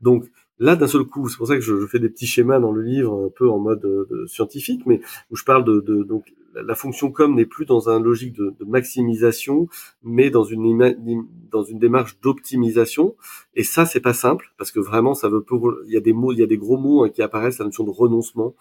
Donc 0.00 0.24
là, 0.60 0.76
d'un 0.76 0.86
seul 0.86 1.04
coup, 1.04 1.28
c'est 1.28 1.38
pour 1.38 1.48
ça 1.48 1.54
que 1.56 1.62
je, 1.62 1.86
fais 1.86 1.98
des 1.98 2.10
petits 2.10 2.26
schémas 2.26 2.60
dans 2.60 2.70
le 2.70 2.82
livre, 2.82 3.26
un 3.26 3.30
peu 3.30 3.48
en 3.48 3.58
mode 3.58 3.84
euh, 3.84 4.26
scientifique, 4.26 4.82
mais 4.86 5.00
où 5.30 5.36
je 5.36 5.44
parle 5.44 5.64
de, 5.64 6.02
donc 6.04 6.32
la 6.54 6.74
fonction 6.74 7.10
com 7.10 7.34
n'est 7.34 7.46
plus 7.46 7.64
dans 7.64 7.88
un 7.88 8.00
logique 8.00 8.34
de, 8.34 8.54
maximisation, 8.66 9.68
mais 10.02 10.30
dans 10.30 10.44
une 10.44 11.78
démarche 11.78 12.20
d'optimisation. 12.20 13.16
Et 13.54 13.64
ça, 13.64 13.86
c'est 13.86 14.00
pas 14.00 14.14
simple 14.14 14.52
parce 14.58 14.70
que 14.70 14.80
vraiment, 14.80 15.14
ça 15.14 15.28
veut 15.28 15.44
il 15.86 15.92
y 15.92 15.96
a 15.96 16.00
des 16.00 16.12
mots, 16.12 16.32
il 16.32 16.38
y 16.38 16.42
a 16.42 16.46
des 16.46 16.58
gros 16.58 16.76
mots 16.76 17.04
hein, 17.04 17.08
qui 17.08 17.22
apparaissent, 17.22 17.58
la 17.58 17.64
notion 17.64 17.84
de 17.84 17.90
renoncement. 17.90 18.54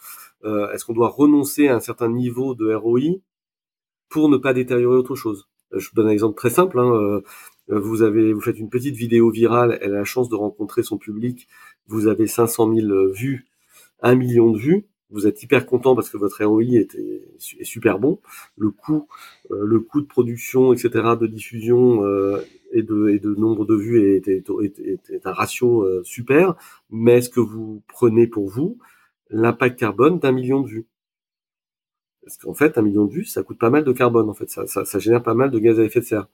Euh, 0.45 0.72
Est-ce 0.72 0.86
qu'on 0.86 0.93
doit 0.93 1.10
renoncer 1.10 1.68
à 1.68 1.76
un 1.76 1.80
certain 1.80 2.10
niveau 2.10 2.54
de 2.56 2.74
ROI 2.74 3.20
pour 4.10 4.30
ne 4.30 4.38
pas 4.38 4.54
détériorer 4.54 4.95
autre 4.95 5.16
chose? 5.16 5.50
Euh, 5.74 5.80
Je 5.80 5.89
vous 5.89 5.95
donne 5.95 6.08
un 6.08 6.12
exemple 6.12 6.38
très 6.38 6.52
simple. 6.52 6.80
Hein, 6.80 7.22
vous 7.70 8.02
avez, 8.02 8.34
vous 8.34 8.41
faites 8.41 8.58
une 8.58 8.70
petite 8.70 8.95
vidéo 8.95 9.30
virale, 9.30 9.78
elle 9.82 9.93
a 9.93 10.00
la 10.00 10.04
chance 10.04 10.28
de 10.28 10.36
rencontrer 10.36 10.82
son 10.82 10.97
public. 10.97 11.47
Vous 11.89 12.07
avez 12.07 12.27
500 12.27 12.73
000 12.73 13.09
vues, 13.11 13.47
1 14.01 14.15
million 14.15 14.51
de 14.51 14.57
vues 14.57 14.89
vous 15.11 15.25
êtes 15.25 15.41
hyper 15.41 15.65
content 15.65 15.95
parce 15.95 16.09
que 16.09 16.17
votre 16.17 16.43
ROI 16.43 16.63
est, 16.63 16.95
est, 16.95 17.63
super 17.63 17.99
bon. 17.99 18.19
Le 18.57 18.69
coût, 18.69 19.07
euh, 19.51 19.65
le 19.65 19.79
coût 19.79 20.01
de 20.01 20.05
production, 20.05 20.71
etc., 20.71 20.89
de 21.19 21.25
diffusion 21.25 22.05
euh, 22.05 22.45
et, 22.71 22.83
de, 22.83 23.09
et 23.09 23.19
de 23.19 23.33
nombre 23.33 23.65
de 23.65 23.75
vues 23.75 24.01
est, 24.01 24.27
est 24.27 25.25
un 25.25 25.33
ratio 25.33 25.81
euh, 25.81 26.03
super. 26.03 26.55
Mais 26.91 27.17
est-ce 27.17 27.29
que 27.29 27.39
vous 27.39 27.81
prenez 27.87 28.27
pour 28.27 28.47
vous 28.47 28.77
l'impact 29.31 29.79
carbone 29.79 30.19
d'un 30.19 30.31
million 30.31 30.61
de 30.61 30.67
vues 30.67 30.87
Parce 32.23 32.37
qu'en 32.37 32.53
fait, 32.53 32.77
un 32.77 32.83
million 32.83 33.05
de 33.05 33.11
vues, 33.11 33.25
ça 33.25 33.41
coûte 33.41 33.57
pas 33.57 33.71
mal 33.71 33.83
de 33.83 33.91
carbone. 33.91 34.29
En 34.29 34.35
fait, 34.35 34.49
ça, 34.49 34.67
ça, 34.67 34.85
ça 34.85 34.99
génère 34.99 35.23
pas 35.23 35.33
mal 35.33 35.49
de 35.49 35.57
gaz 35.57 35.79
à 35.79 35.83
effet 35.83 36.01
de 36.01 36.05
serre. 36.05 36.27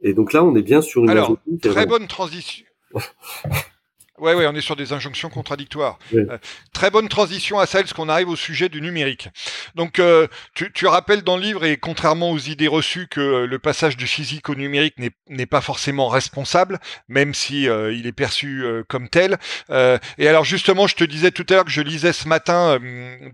Et 0.00 0.12
donc 0.12 0.32
là, 0.32 0.44
on 0.44 0.56
est 0.56 0.62
bien 0.62 0.82
sur 0.82 1.04
une. 1.04 1.10
Alors, 1.10 1.38
très 1.62 1.86
bonne 1.86 2.08
transition. 2.08 2.66
Ouais, 4.18 4.32
ouais, 4.32 4.46
on 4.46 4.54
est 4.54 4.60
sur 4.60 4.76
des 4.76 4.92
injonctions 4.92 5.28
contradictoires. 5.28 5.98
Euh, 6.14 6.38
très 6.72 6.88
bonne 6.88 7.08
transition 7.08 7.58
à 7.58 7.66
celle 7.66 7.92
qu'on 7.92 8.08
arrive 8.08 8.28
au 8.28 8.36
sujet 8.36 8.68
du 8.68 8.80
numérique. 8.80 9.28
Donc, 9.74 9.98
euh, 9.98 10.28
tu, 10.54 10.70
tu, 10.72 10.86
rappelles 10.86 11.22
dans 11.22 11.36
le 11.36 11.42
livre, 11.42 11.64
et 11.64 11.76
contrairement 11.76 12.30
aux 12.30 12.38
idées 12.38 12.68
reçues, 12.68 13.08
que 13.08 13.20
euh, 13.20 13.46
le 13.46 13.58
passage 13.58 13.96
du 13.96 14.06
physique 14.06 14.48
au 14.48 14.54
numérique 14.54 14.94
n'est 15.28 15.46
pas 15.46 15.60
forcément 15.60 16.06
responsable, 16.06 16.78
même 17.08 17.34
si 17.34 17.64
il 17.64 18.06
est 18.06 18.12
perçu 18.12 18.64
comme 18.88 19.08
tel. 19.08 19.36
et 19.70 20.28
alors, 20.28 20.44
justement, 20.44 20.86
je 20.86 20.94
te 20.94 21.04
disais 21.04 21.32
tout 21.32 21.46
à 21.50 21.54
l'heure 21.54 21.64
que 21.64 21.70
je 21.72 21.80
lisais 21.80 22.12
ce 22.12 22.28
matin 22.28 22.78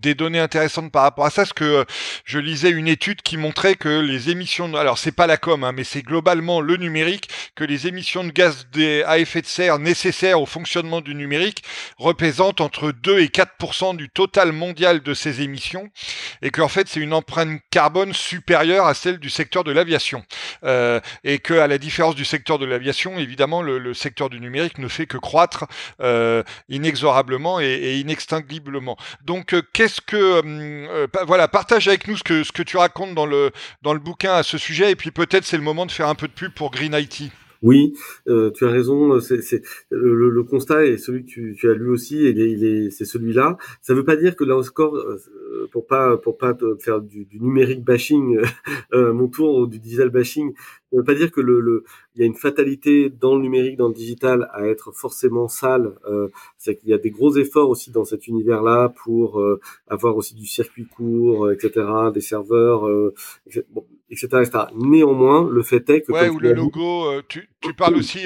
des 0.01 0.15
données 0.15 0.39
intéressantes 0.39 0.91
par 0.91 1.03
rapport 1.03 1.27
à 1.27 1.31
ça, 1.31 1.43
parce 1.43 1.53
que 1.53 1.85
je 2.25 2.39
lisais 2.39 2.71
une 2.71 2.89
étude 2.89 3.21
qui 3.23 3.37
montrait 3.37 3.75
que 3.75 4.01
les 4.01 4.31
émissions, 4.31 4.75
alors 4.75 4.99
c'est 4.99 5.13
pas 5.13 5.27
la 5.27 5.37
com, 5.37 5.63
hein, 5.63 5.73
mais 5.73 5.85
c'est 5.85 6.03
globalement 6.03 6.61
le 6.61 6.77
numérique, 6.77 7.29
que 7.55 7.65
les 7.65 7.87
émissions 7.87 8.25
de 8.25 8.31
gaz 8.31 8.67
à 9.05 9.19
effet 9.19 9.43
de 9.43 9.47
serre 9.47 9.79
nécessaires 9.79 10.41
aux 10.41 10.47
fonctions 10.47 10.70
fonctionnement 10.71 11.01
du 11.01 11.17
numérique 11.17 11.65
représente 11.99 12.61
entre 12.61 12.93
2 12.93 13.19
et 13.19 13.27
4% 13.27 13.97
du 13.97 14.09
total 14.09 14.53
mondial 14.53 15.01
de 15.01 15.15
ces 15.15 15.43
émissions 15.43 15.91
et 16.43 16.53
qu'en 16.53 16.69
fait 16.69 16.87
c'est 16.87 17.01
une 17.01 17.13
empreinte 17.13 17.61
carbone 17.73 18.13
supérieure 18.13 18.87
à 18.87 18.95
celle 18.95 19.19
du 19.19 19.31
secteur 19.31 19.65
de 19.65 19.73
l'aviation. 19.73 20.23
Euh, 20.63 21.01
et 21.25 21.41
que 21.41 21.55
à 21.55 21.67
la 21.67 21.79
différence 21.79 22.15
du 22.15 22.25
secteur 22.25 22.61
de 22.61 22.67
l'aviation, 22.67 23.19
évidemment, 23.19 23.63
le, 23.63 23.95
secteur 23.95 24.31
du 24.31 24.39
numérique 24.39 24.79
ne 24.79 24.87
fait 24.87 25.07
que 25.07 25.17
croître 25.17 25.65
euh, 26.01 26.45
inexorablement 26.69 27.59
et, 27.59 27.99
inextinguiblement. 27.99 28.97
Donc, 29.25 29.55
euh, 29.55 29.63
qu'est-ce 29.73 30.01
que 30.01 30.41
voilà, 31.27 31.49
partage 31.49 31.89
avec 31.89 32.07
nous 32.07 32.17
ce 32.17 32.23
que 32.23 32.45
ce 32.45 32.53
que 32.53 32.63
tu 32.63 32.77
racontes 32.77 33.17
dans 33.17 33.27
le 33.27 33.51
dans 33.83 33.93
le 33.93 33.99
bouquin 33.99 34.35
à 34.35 34.45
ce 34.45 34.57
sujet, 34.57 34.93
et 34.93 34.97
puis 34.97 35.11
peut-être 35.11 35.45
c'est 35.45 35.57
le 35.57 35.65
moment 35.65 35.85
de 35.85 35.91
faire 35.91 36.09
un 36.09 36.15
peu 36.15 36.29
de 36.29 36.33
pub 36.33 36.53
pour 36.53 36.71
Green 36.71 36.95
IT. 36.95 37.33
Oui, 37.63 37.93
euh, 38.27 38.51
tu 38.51 38.65
as 38.65 38.71
raison. 38.71 39.21
C'est 39.21 39.63
le, 39.91 40.31
le, 40.31 40.43
constat 40.45 40.87
est 40.87 40.97
celui 40.97 41.25
que 41.25 41.29
tu, 41.31 41.57
tu 41.59 41.69
as 41.71 41.75
lu 41.75 41.91
aussi. 41.91 42.27
Est, 42.27 42.31
il 42.31 42.65
est 42.65 42.91
c'est 42.91 43.05
celui-là. 43.05 43.59
Ça 43.83 43.93
ne 43.93 43.99
veut 43.99 44.05
pas 44.05 44.17
dire 44.17 44.35
que 44.35 44.45
là 44.45 44.57
encore, 44.57 44.97
euh, 44.97 45.19
pour 45.71 45.87
pas 45.87 46.17
pour 46.17 46.39
pas 46.39 46.57
faire 46.79 47.01
du, 47.03 47.27
du 47.27 47.39
numérique 47.39 47.85
bashing, 47.85 48.41
euh, 48.95 49.13
mon 49.13 49.29
tour 49.29 49.57
ou 49.57 49.67
du 49.67 49.79
digital 49.79 50.09
bashing, 50.09 50.55
ça 50.55 50.63
ne 50.93 50.99
veut 50.99 51.05
pas 51.05 51.15
dire 51.15 51.31
que 51.31 51.43
le, 51.43 51.61
le 51.61 51.85
il 52.15 52.21
y 52.21 52.25
a 52.25 52.27
une 52.27 52.35
fatalité 52.35 53.11
dans 53.11 53.35
le 53.37 53.43
numérique, 53.43 53.77
dans 53.77 53.89
le 53.89 53.95
digital, 53.95 54.49
à 54.53 54.67
être 54.67 54.93
forcément 54.93 55.47
sale. 55.49 55.93
Euh, 56.09 56.29
c'est 56.57 56.77
qu'il 56.77 56.89
y 56.89 56.95
a 56.95 56.99
des 56.99 57.11
gros 57.11 57.37
efforts 57.37 57.69
aussi 57.69 57.91
dans 57.91 58.05
cet 58.05 58.27
univers-là 58.27 58.93
pour 59.05 59.39
euh, 59.41 59.61
avoir 59.87 60.17
aussi 60.17 60.35
du 60.35 60.47
circuit 60.47 60.87
court, 60.87 61.51
etc., 61.53 61.87
des 62.15 62.21
serveurs. 62.23 62.89
Bon, 63.71 63.85
etc., 64.11 64.29
Néanmoins, 64.75 65.49
le 65.51 65.63
fait 65.63 65.89
est 65.91 66.03
que... 66.03 66.13
Ouais, 66.13 66.29
ou 66.29 66.39
le 66.39 66.53
logo, 66.53 67.05
euh, 67.05 67.23
tu, 67.29 67.49
tu, 67.61 67.75
parles 67.75 67.97
aussi, 67.97 68.21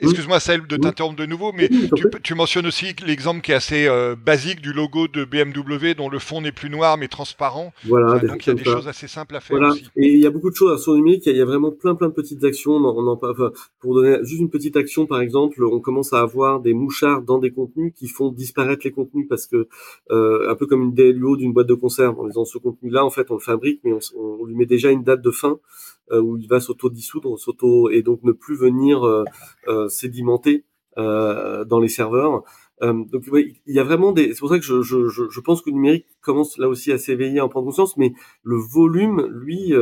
excuse-moi 0.00 0.40
celle 0.40 0.66
de 0.66 0.76
t'interrompre 0.76 1.16
de 1.16 1.26
nouveau, 1.26 1.52
mais 1.52 1.68
tu, 1.68 2.06
tu, 2.22 2.34
mentionnes 2.34 2.66
aussi 2.66 2.94
l'exemple 3.06 3.40
qui 3.40 3.52
est 3.52 3.54
assez 3.54 3.86
euh, 3.86 4.16
basique 4.16 4.60
du 4.60 4.72
logo 4.72 5.08
de 5.08 5.24
BMW 5.24 5.94
dont 5.96 6.08
le 6.08 6.18
fond 6.18 6.40
n'est 6.40 6.52
plus 6.52 6.70
noir 6.70 6.96
mais 6.96 7.08
transparent. 7.08 7.72
Voilà. 7.84 8.18
donc 8.18 8.46
il 8.46 8.50
y 8.50 8.52
a 8.52 8.54
des 8.54 8.64
choses 8.64 8.88
assez 8.88 9.08
simples 9.08 9.36
à 9.36 9.40
faire 9.40 9.58
voilà. 9.58 9.72
aussi. 9.72 9.84
Et 9.96 10.08
il 10.08 10.20
y 10.20 10.26
a 10.26 10.30
beaucoup 10.30 10.50
de 10.50 10.54
choses 10.54 10.82
sur 10.82 10.92
le 10.92 10.98
numérique, 10.98 11.26
il 11.26 11.36
y 11.36 11.40
a 11.40 11.44
vraiment 11.44 11.70
plein 11.70 11.94
plein 11.94 12.08
de 12.08 12.14
petites 12.14 12.42
actions. 12.44 12.72
On 12.72 13.06
en, 13.06 13.18
enfin, 13.22 13.50
pour 13.80 13.94
donner 13.94 14.18
juste 14.22 14.40
une 14.40 14.50
petite 14.50 14.76
action, 14.76 15.06
par 15.06 15.20
exemple, 15.20 15.62
on 15.64 15.80
commence 15.80 16.12
à 16.12 16.20
avoir 16.20 16.60
des 16.60 16.72
mouchards 16.72 17.22
dans 17.22 17.38
des 17.38 17.50
contenus 17.50 17.92
qui 17.94 18.08
font 18.08 18.30
disparaître 18.30 18.82
les 18.84 18.92
contenus 18.92 19.26
parce 19.28 19.46
que, 19.46 19.68
euh, 20.10 20.50
un 20.50 20.54
peu 20.54 20.66
comme 20.66 20.82
une 20.82 20.94
DLUO 20.94 21.36
d'une 21.36 21.52
boîte 21.52 21.66
de 21.66 21.74
conserve, 21.74 22.18
en 22.18 22.26
disant 22.26 22.44
ce 22.44 22.58
contenu-là, 22.58 23.04
en 23.04 23.10
fait, 23.10 23.30
on 23.30 23.34
le 23.34 23.40
fabrique, 23.40 23.80
mais 23.84 23.92
on, 23.92 23.98
on 24.18 24.46
lui 24.46 24.54
met 24.54 24.66
déjà 24.66 24.90
une 24.90 25.02
de 25.16 25.30
fin 25.30 25.58
euh, 26.12 26.20
où 26.20 26.36
il 26.36 26.48
va 26.48 26.58
s'auto-dissoudre, 26.58 27.38
s'auto 27.38 27.88
et 27.88 28.02
donc 28.02 28.24
ne 28.24 28.32
plus 28.32 28.56
venir 28.56 29.04
euh, 29.04 29.24
euh, 29.68 29.88
sédimenter 29.88 30.64
dans 30.96 31.80
les 31.80 31.88
serveurs. 31.88 32.42
donc 32.82 33.24
il 33.32 33.74
y 33.74 33.78
a 33.78 33.84
vraiment 33.84 34.12
des. 34.12 34.34
C'est 34.34 34.40
pour 34.40 34.50
ça 34.50 34.58
que 34.58 34.64
je, 34.64 35.40
pense 35.40 35.62
que 35.62 35.70
le 35.70 35.74
numérique 35.76 36.08
commence 36.20 36.58
là 36.58 36.68
aussi 36.68 36.92
à 36.92 36.98
s'éveiller, 36.98 37.38
à 37.38 37.46
en 37.46 37.48
prendre 37.48 37.64
conscience, 37.64 37.96
mais 37.96 38.12
le 38.42 38.56
volume, 38.56 39.26
lui, 39.30 39.72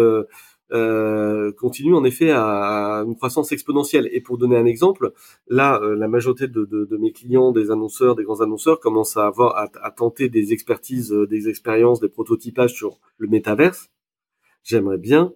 continue 1.57 1.95
en 1.97 2.05
effet 2.05 2.31
à, 2.31 3.03
une 3.05 3.17
croissance 3.17 3.51
exponentielle. 3.51 4.09
Et 4.13 4.21
pour 4.21 4.39
donner 4.39 4.57
un 4.57 4.67
exemple, 4.67 5.13
là, 5.49 5.81
la 5.83 6.07
majorité 6.07 6.47
de, 6.47 6.97
mes 7.01 7.11
clients, 7.11 7.51
des 7.51 7.73
annonceurs, 7.73 8.15
des 8.15 8.23
grands 8.23 8.43
annonceurs, 8.43 8.79
commencent 8.79 9.17
à 9.17 9.27
avoir 9.27 9.57
à, 9.57 9.69
à 9.83 9.91
tenter 9.91 10.29
des 10.29 10.53
expertises, 10.53 11.11
des 11.11 11.49
expériences, 11.49 11.99
des 11.99 12.11
prototypages 12.11 12.75
sur 12.75 13.01
le 13.17 13.27
métaverse 13.27 13.91
j'aimerais 14.63 14.99
bien 14.99 15.33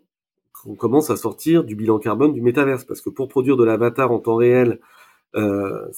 qu'on 0.53 0.75
commence 0.75 1.11
à 1.11 1.17
sortir 1.17 1.65
du 1.65 1.75
bilan 1.75 1.99
carbone 1.99 2.33
du 2.33 2.41
métaverse, 2.41 2.85
parce 2.85 3.01
que 3.01 3.11
pour 3.11 3.29
produire 3.29 3.57
de 3.57 3.65
l'avatar 3.65 4.13
en 4.13 4.19
temps 4.19 4.37
réel, 4.37 4.81
euh, 5.35 5.91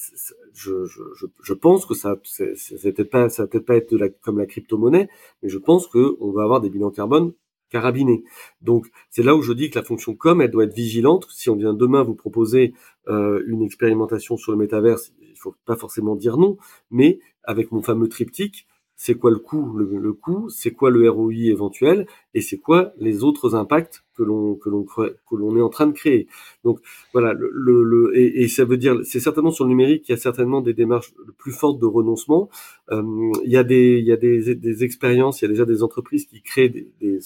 je, 0.52 1.52
pense 1.54 1.86
que 1.86 1.94
ça, 1.94 2.16
c'est 2.24 2.54
va 2.82 2.92
peut-être 2.92 3.66
pas 3.66 3.76
être 3.76 4.20
comme 4.20 4.38
la 4.38 4.46
crypto-monnaie, 4.46 5.08
mais 5.42 5.48
je 5.48 5.58
pense 5.58 5.88
que 5.88 6.16
on 6.20 6.30
va 6.30 6.44
avoir 6.44 6.60
des 6.60 6.70
bilans 6.70 6.90
carbone 6.90 7.32
carabinés. 7.70 8.22
Donc 8.62 8.86
c'est 9.10 9.24
là 9.24 9.34
où 9.34 9.42
je 9.42 9.52
dis 9.52 9.70
que 9.70 9.78
la 9.78 9.84
fonction 9.84 10.14
com, 10.14 10.40
elle 10.40 10.50
doit 10.50 10.64
être 10.64 10.74
vigilante. 10.74 11.26
Si 11.30 11.50
on 11.50 11.56
vient 11.56 11.74
demain 11.74 12.04
vous 12.04 12.14
proposer 12.14 12.74
euh, 13.08 13.42
une 13.46 13.62
expérimentation 13.62 14.36
sur 14.36 14.52
le 14.52 14.58
métaverse, 14.58 15.12
il 15.20 15.36
faut 15.36 15.54
pas 15.66 15.76
forcément 15.76 16.14
dire 16.14 16.36
non, 16.36 16.56
mais 16.90 17.18
avec 17.42 17.72
mon 17.72 17.82
fameux 17.82 18.08
triptyque, 18.08 18.66
c'est 18.96 19.16
quoi 19.16 19.30
le 19.30 19.38
coût, 19.38 19.76
le, 19.76 20.12
coût, 20.12 20.48
c'est 20.48 20.70
quoi 20.70 20.90
le 20.90 21.10
ROI 21.10 21.32
éventuel, 21.46 22.06
et 22.32 22.40
c'est 22.40 22.58
quoi 22.58 22.92
les 22.98 23.24
autres 23.24 23.54
impacts 23.54 24.04
que 24.16 24.22
l'on 24.22 24.54
que 24.54 24.68
l'on 24.70 24.84
que 24.84 25.34
l'on 25.34 25.56
est 25.56 25.60
en 25.60 25.68
train 25.68 25.86
de 25.86 25.92
créer? 25.92 26.28
Donc 26.62 26.80
voilà, 27.12 27.32
le, 27.32 27.50
le, 27.52 28.16
et, 28.16 28.42
et, 28.42 28.48
ça 28.48 28.64
veut 28.64 28.76
dire, 28.76 28.96
c'est 29.04 29.20
certainement 29.20 29.50
sur 29.50 29.64
le 29.64 29.70
numérique 29.70 30.02
qu'il 30.04 30.14
y 30.14 30.18
a 30.18 30.20
certainement 30.20 30.60
des 30.60 30.74
démarches 30.74 31.12
plus 31.38 31.52
fortes 31.52 31.80
de 31.80 31.86
renoncement. 31.86 32.48
Euh, 32.92 33.02
il 33.44 33.50
y 33.50 33.56
a 33.56 33.64
des 33.64 33.98
il 33.98 34.06
y 34.06 34.12
a 34.12 34.16
des, 34.16 34.54
des 34.54 34.84
expériences, 34.84 35.42
il 35.42 35.46
y 35.46 35.48
a 35.48 35.50
déjà 35.50 35.64
des 35.64 35.82
entreprises 35.82 36.26
qui 36.26 36.40
créent 36.42 36.68
des, 36.68 36.88
des 37.00 37.20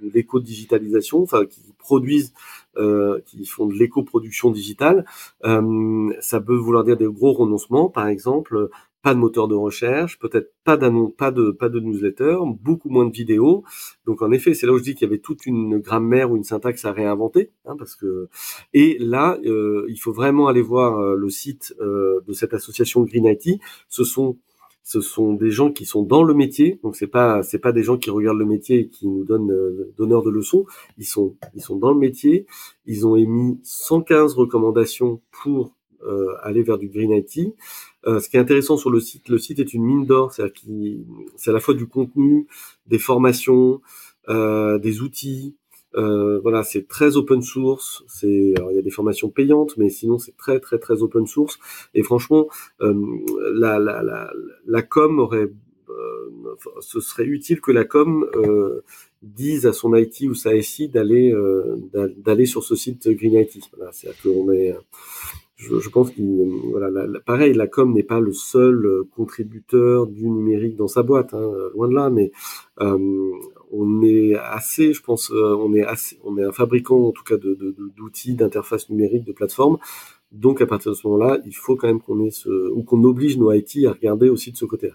de 0.00 0.10
l'éco-digitalisation, 0.14 1.22
enfin 1.22 1.44
qui 1.46 1.60
produisent, 1.78 2.32
euh, 2.76 3.20
qui 3.26 3.44
font 3.44 3.66
de 3.66 3.74
l'éco-production 3.74 4.50
digitale. 4.50 5.04
Euh, 5.44 6.10
ça 6.20 6.40
peut 6.40 6.56
vouloir 6.56 6.84
dire 6.84 6.96
des 6.96 7.06
gros 7.06 7.32
renoncements, 7.32 7.88
par 7.88 8.08
exemple 8.08 8.70
pas 9.02 9.14
de 9.14 9.18
moteur 9.18 9.48
de 9.48 9.54
recherche, 9.54 10.18
peut-être 10.18 10.52
pas 10.64 10.76
d'annonce, 10.76 11.12
pas 11.16 11.30
de 11.30 11.50
pas 11.50 11.68
de 11.68 11.80
newsletter, 11.80 12.38
beaucoup 12.60 12.90
moins 12.90 13.06
de 13.06 13.12
vidéos. 13.12 13.64
Donc 14.06 14.22
en 14.22 14.30
effet, 14.30 14.54
c'est 14.54 14.66
là 14.66 14.72
où 14.72 14.78
je 14.78 14.82
dis 14.82 14.94
qu'il 14.94 15.08
y 15.08 15.10
avait 15.10 15.20
toute 15.20 15.46
une 15.46 15.78
grammaire 15.78 16.30
ou 16.30 16.36
une 16.36 16.44
syntaxe 16.44 16.84
à 16.84 16.92
réinventer, 16.92 17.50
hein, 17.64 17.76
parce 17.78 17.96
que 17.96 18.28
et 18.74 18.96
là, 18.98 19.38
euh, 19.44 19.86
il 19.88 19.98
faut 19.98 20.12
vraiment 20.12 20.48
aller 20.48 20.62
voir 20.62 20.98
euh, 20.98 21.16
le 21.16 21.30
site 21.30 21.74
euh, 21.80 22.20
de 22.26 22.32
cette 22.32 22.54
association 22.54 23.02
Green 23.02 23.26
IT. 23.26 23.60
Ce 23.88 24.04
sont 24.04 24.36
ce 24.82 25.00
sont 25.00 25.34
des 25.34 25.50
gens 25.50 25.70
qui 25.70 25.84
sont 25.84 26.02
dans 26.02 26.22
le 26.24 26.34
métier, 26.34 26.80
donc 26.82 26.96
c'est 26.96 27.06
pas 27.06 27.42
c'est 27.42 27.58
pas 27.58 27.72
des 27.72 27.82
gens 27.82 27.96
qui 27.96 28.10
regardent 28.10 28.38
le 28.38 28.44
métier 28.46 28.80
et 28.80 28.88
qui 28.88 29.06
nous 29.06 29.24
donnent 29.24 29.52
euh, 29.52 29.92
donneurs 29.96 30.22
de 30.22 30.30
leçons. 30.30 30.66
Ils 30.98 31.04
sont 31.04 31.36
ils 31.54 31.62
sont 31.62 31.76
dans 31.76 31.92
le 31.92 31.98
métier. 31.98 32.46
Ils 32.86 33.06
ont 33.06 33.14
émis 33.16 33.60
115 33.62 34.34
recommandations 34.34 35.20
pour 35.30 35.76
euh, 36.06 36.34
aller 36.42 36.62
vers 36.62 36.78
du 36.78 36.88
Green 36.88 37.10
IT. 37.12 37.54
Euh, 38.06 38.20
ce 38.20 38.28
qui 38.30 38.36
est 38.36 38.40
intéressant 38.40 38.76
sur 38.78 38.90
le 38.90 39.00
site, 39.00 39.28
le 39.28 39.36
site 39.36 39.58
est 39.58 39.74
une 39.74 39.84
mine 39.84 40.06
d'or, 40.06 40.32
c'est-à-dire 40.32 40.54
qu'il 40.54 41.04
c'est 41.36 41.50
à 41.50 41.52
la 41.52 41.60
fois 41.60 41.74
du 41.74 41.86
contenu, 41.86 42.46
des 42.86 42.98
formations, 42.98 43.82
euh, 44.28 44.78
des 44.78 45.02
outils. 45.02 45.56
Voilà, 45.92 46.62
c'est 46.62 46.86
très 46.88 47.16
open 47.16 47.42
source. 47.42 48.04
C'est, 48.06 48.28
il 48.28 48.74
y 48.74 48.78
a 48.78 48.82
des 48.82 48.90
formations 48.90 49.28
payantes, 49.28 49.76
mais 49.76 49.90
sinon 49.90 50.18
c'est 50.18 50.36
très 50.36 50.60
très 50.60 50.78
très 50.78 51.02
open 51.02 51.26
source. 51.26 51.58
Et 51.94 52.02
franchement, 52.02 52.48
la, 52.80 53.78
la, 53.78 54.02
la, 54.02 54.32
la 54.66 54.82
com 54.82 55.18
aurait, 55.18 55.50
ce 56.80 57.00
serait 57.00 57.26
utile 57.26 57.60
que 57.60 57.72
la 57.72 57.84
com 57.84 58.24
dise 59.20 59.66
à 59.66 59.72
son 59.72 59.94
IT 59.96 60.22
ou 60.22 60.34
sa 60.34 60.58
SI 60.62 60.88
d'aller 60.88 61.34
d'aller 61.92 62.46
sur 62.46 62.62
ce 62.62 62.76
site 62.76 63.08
Green 63.08 63.34
IT. 63.34 63.58
C'est-à-dire 63.90 64.22
qu'on 64.22 64.52
est 64.52 64.74
je, 65.60 65.88
pense 65.90 66.10
qu'il 66.10 66.26
voilà, 66.70 66.90
la, 66.90 67.20
pareil, 67.20 67.52
la 67.52 67.66
com 67.66 67.92
n'est 67.92 68.02
pas 68.02 68.18
le 68.18 68.32
seul 68.32 68.86
euh, 68.86 69.08
contributeur 69.14 70.06
du 70.06 70.28
numérique 70.28 70.76
dans 70.76 70.88
sa 70.88 71.02
boîte, 71.02 71.34
hein, 71.34 71.52
loin 71.74 71.88
de 71.88 71.94
là, 71.94 72.08
mais 72.08 72.32
euh, 72.80 73.30
on 73.70 74.02
est 74.02 74.34
assez, 74.34 74.92
je 74.94 75.02
pense, 75.02 75.30
euh, 75.30 75.54
on 75.58 75.74
est 75.74 75.84
assez, 75.84 76.18
on 76.24 76.38
est 76.38 76.44
un 76.44 76.52
fabricant 76.52 77.06
en 77.06 77.12
tout 77.12 77.24
cas 77.24 77.36
d'outils, 77.36 78.34
d'interfaces 78.34 78.88
numériques, 78.88 79.24
de 79.24 79.32
plateformes. 79.32 79.78
Donc 80.32 80.62
à 80.62 80.66
partir 80.66 80.92
de 80.92 80.96
ce 80.96 81.06
moment-là, 81.08 81.38
il 81.44 81.54
faut 81.54 81.76
quand 81.76 81.88
même 81.88 82.00
qu'on 82.00 82.24
ait 82.24 82.30
ce, 82.30 82.70
ou 82.70 82.82
qu'on 82.82 83.04
oblige 83.04 83.36
nos 83.36 83.52
IT 83.52 83.84
à 83.86 83.92
regarder 83.92 84.28
aussi 84.28 84.52
de 84.52 84.56
ce 84.56 84.64
côté-là. 84.64 84.94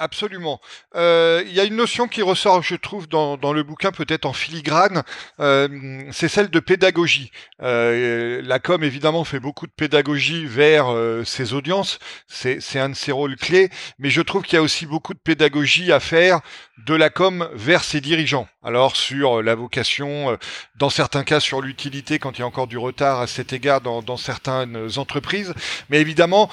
Absolument. 0.00 0.62
Euh, 0.96 1.42
il 1.46 1.52
y 1.52 1.60
a 1.60 1.64
une 1.64 1.76
notion 1.76 2.08
qui 2.08 2.22
ressort, 2.22 2.62
je 2.62 2.74
trouve, 2.74 3.06
dans, 3.06 3.36
le 3.52 3.62
bouquin, 3.62 3.92
peut-être 3.92 4.24
en 4.24 4.32
filigrane, 4.32 5.02
euh, 5.40 6.08
c'est 6.10 6.28
celle 6.28 6.48
de 6.48 6.58
pédagogie. 6.58 7.30
Euh, 7.62 8.40
la 8.42 8.60
com, 8.60 8.82
évidemment, 8.82 9.24
fait 9.24 9.40
beaucoup 9.40 9.66
de 9.66 9.72
pédagogie 9.72 10.46
vers 10.46 10.86
ses 11.26 11.52
audiences, 11.52 11.98
c'est 12.28 12.80
un 12.80 12.88
de 12.88 12.94
ses 12.94 13.12
rôles 13.12 13.36
clés, 13.36 13.68
mais 13.98 14.08
je 14.08 14.22
trouve 14.22 14.42
qu'il 14.42 14.54
y 14.54 14.56
a 14.56 14.62
aussi 14.62 14.86
beaucoup 14.86 15.12
de 15.12 15.18
pédagogie 15.18 15.92
à 15.92 16.00
faire 16.00 16.40
de 16.86 16.94
la 16.94 17.10
com 17.10 17.50
vers 17.52 17.84
ses 17.84 18.00
dirigeants. 18.00 18.48
Alors 18.62 18.96
sur 18.96 19.42
la 19.42 19.54
vocation, 19.54 20.38
dans 20.76 20.88
certains 20.88 21.24
cas 21.24 21.40
sur 21.40 21.60
l'utilité 21.60 22.18
quand 22.18 22.38
il 22.38 22.40
y 22.40 22.42
a 22.42 22.46
encore 22.46 22.66
du 22.66 22.78
retard 22.78 23.20
à 23.20 23.26
cet 23.26 23.52
égard 23.52 23.82
dans 23.82 24.16
certaines 24.16 24.88
entreprises, 24.96 25.52
mais 25.90 26.00
évidemment, 26.00 26.48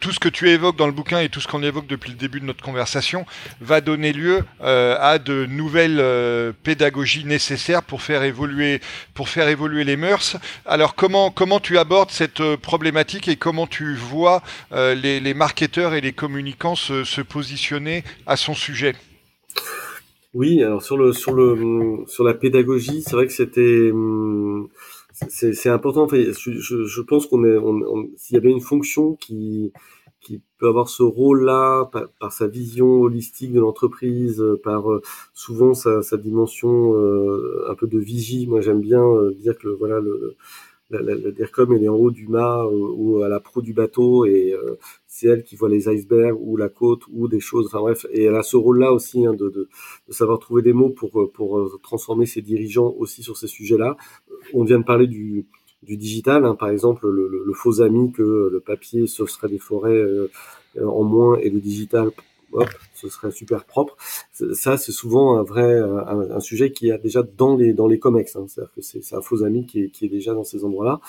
tout 0.00 0.12
ce 0.12 0.20
que 0.20 0.28
tu 0.28 0.50
évoques 0.50 0.76
dans 0.76 0.86
le 0.86 0.92
bouquin 0.92 1.20
et 1.20 1.30
tout 1.30 1.40
ce 1.40 1.48
qu'on 1.48 1.62
évoque 1.62 1.86
depuis 1.86 2.10
le 2.10 2.16
début 2.16 2.40
de 2.40 2.44
notre 2.44 2.57
conversation 2.62 3.26
va 3.60 3.80
donner 3.80 4.12
lieu 4.12 4.44
euh, 4.62 4.96
à 4.98 5.18
de 5.18 5.46
nouvelles 5.46 5.98
euh, 6.00 6.52
pédagogies 6.62 7.24
nécessaires 7.24 7.82
pour 7.82 8.02
faire 8.02 8.22
évoluer 8.22 8.80
pour 9.14 9.28
faire 9.28 9.48
évoluer 9.48 9.84
les 9.84 9.96
mœurs. 9.96 10.36
Alors 10.66 10.94
comment 10.94 11.30
comment 11.30 11.60
tu 11.60 11.78
abordes 11.78 12.10
cette 12.10 12.40
euh, 12.40 12.56
problématique 12.56 13.28
et 13.28 13.36
comment 13.36 13.66
tu 13.66 13.94
vois 13.94 14.42
les, 14.72 15.34
marketeurs 15.34 15.94
et 15.94 16.00
les 16.00 16.12
communicants 16.12 16.74
se, 16.74 17.20
positionner 17.20 18.04
à 18.26 18.36
son 18.36 18.54
sujet? 18.54 18.94
Oui, 20.34 20.62
alors 20.62 20.82
sur 20.82 20.96
le 20.96 21.12
sur 21.12 21.32
le 21.32 22.04
sur 22.06 22.24
la 22.24 22.34
pédagogie, 22.34 23.02
c'est 23.02 23.12
vrai 23.12 23.26
que 23.26 23.32
c'était 23.32 23.90
hum, 23.90 24.68
c'est 25.28 25.68
important. 25.68 26.06
je, 26.08 27.00
pense 27.02 27.26
qu'on 27.26 27.44
est, 27.44 27.56
on, 27.56 28.08
y 28.30 28.36
avait 28.36 28.50
une 28.50 28.60
fonction 28.60 29.16
qui 29.16 29.72
qui 30.28 30.42
peut 30.58 30.68
avoir 30.68 30.90
ce 30.90 31.02
rôle-là 31.02 31.90
par, 32.20 32.32
sa 32.32 32.46
vision 32.46 33.00
holistique 33.00 33.52
de 33.52 33.60
l'entreprise, 33.60 34.44
par 34.62 34.92
euh, 34.92 35.00
souvent 35.32 35.72
sa, 35.72 36.02
dimension 36.18 36.94
euh, 36.96 37.64
un 37.70 37.74
peu 37.74 37.86
de 37.86 37.98
vigie. 37.98 38.46
Moi, 38.46 38.60
j'aime 38.60 38.80
bien 38.80 39.02
euh, 39.02 39.32
dire 39.40 39.56
que 39.56 39.68
voilà 39.68 40.00
le, 40.00 40.36
la, 40.90 41.00
la, 41.00 41.30
DIRCOM 41.30 41.72
elle 41.72 41.84
est 41.84 41.88
en 41.88 41.94
haut 41.94 42.10
du 42.10 42.28
mât 42.28 42.66
ou, 42.66 43.22
à 43.22 43.28
la 43.28 43.40
proue 43.40 43.62
du 43.62 43.72
bateau 43.72 44.26
et 44.26 44.54
c'est 45.06 45.28
elle 45.28 45.44
qui 45.44 45.56
voit 45.56 45.68
les 45.70 45.88
icebergs 45.88 46.38
ou 46.40 46.56
la 46.58 46.68
côte 46.68 47.02
ou 47.10 47.26
des 47.28 47.40
choses. 47.40 47.66
Enfin 47.66 47.80
bref, 47.80 48.06
et 48.10 48.24
elle 48.24 48.34
a 48.34 48.42
ce 48.42 48.56
rôle-là 48.56 48.92
aussi 48.92 49.24
hein, 49.26 49.34
de, 49.34 49.68
savoir 50.10 50.38
trouver 50.38 50.62
des 50.62 50.74
mots 50.74 50.90
pour 50.90 51.30
pour 51.32 51.78
transformer 51.82 52.26
ses 52.26 52.42
dirigeants 52.42 52.94
aussi 52.98 53.22
sur 53.22 53.36
ces 53.38 53.48
sujets-là. 53.48 53.96
On 54.52 54.64
vient 54.64 54.78
de 54.78 54.84
parler 54.84 55.06
du 55.06 55.46
du 55.82 55.96
digital. 55.96 56.44
Hein. 56.44 56.54
Par 56.54 56.70
exemple, 56.70 57.08
le, 57.08 57.28
le, 57.28 57.54
faux 57.54 57.80
ami 57.80 58.12
que 58.12 58.48
le 58.52 58.60
papier, 58.60 59.06
ce 59.06 59.26
serait 59.26 59.48
des 59.48 59.58
forêts 59.58 59.92
euh, 59.92 60.30
en 60.82 61.02
moins 61.02 61.38
et 61.38 61.50
le 61.50 61.60
digital, 61.60 62.10
hop, 62.52 62.68
ce 62.94 63.08
serait 63.08 63.30
super 63.30 63.64
propre. 63.64 63.96
Ça, 64.32 64.76
c'est 64.76 64.92
souvent 64.92 65.38
un 65.38 65.42
vrai 65.42 65.78
un, 65.78 66.40
sujet 66.40 66.72
qui 66.72 66.90
est 66.90 66.98
déjà 66.98 67.22
dans 67.22 67.56
les 67.56 67.72
dans 67.72 67.86
les 67.86 67.98
comex. 67.98 68.36
Hein. 68.36 68.46
C'est-à-dire 68.48 68.72
que 68.74 68.82
c'est 68.82 69.14
un 69.14 69.20
faux 69.20 69.42
ami 69.42 69.66
qui 69.66 69.84
est, 69.84 69.90
qui 69.90 70.06
est 70.06 70.08
déjà 70.08 70.34
dans 70.34 70.44
ces 70.44 70.64
endroits-là. 70.64 71.00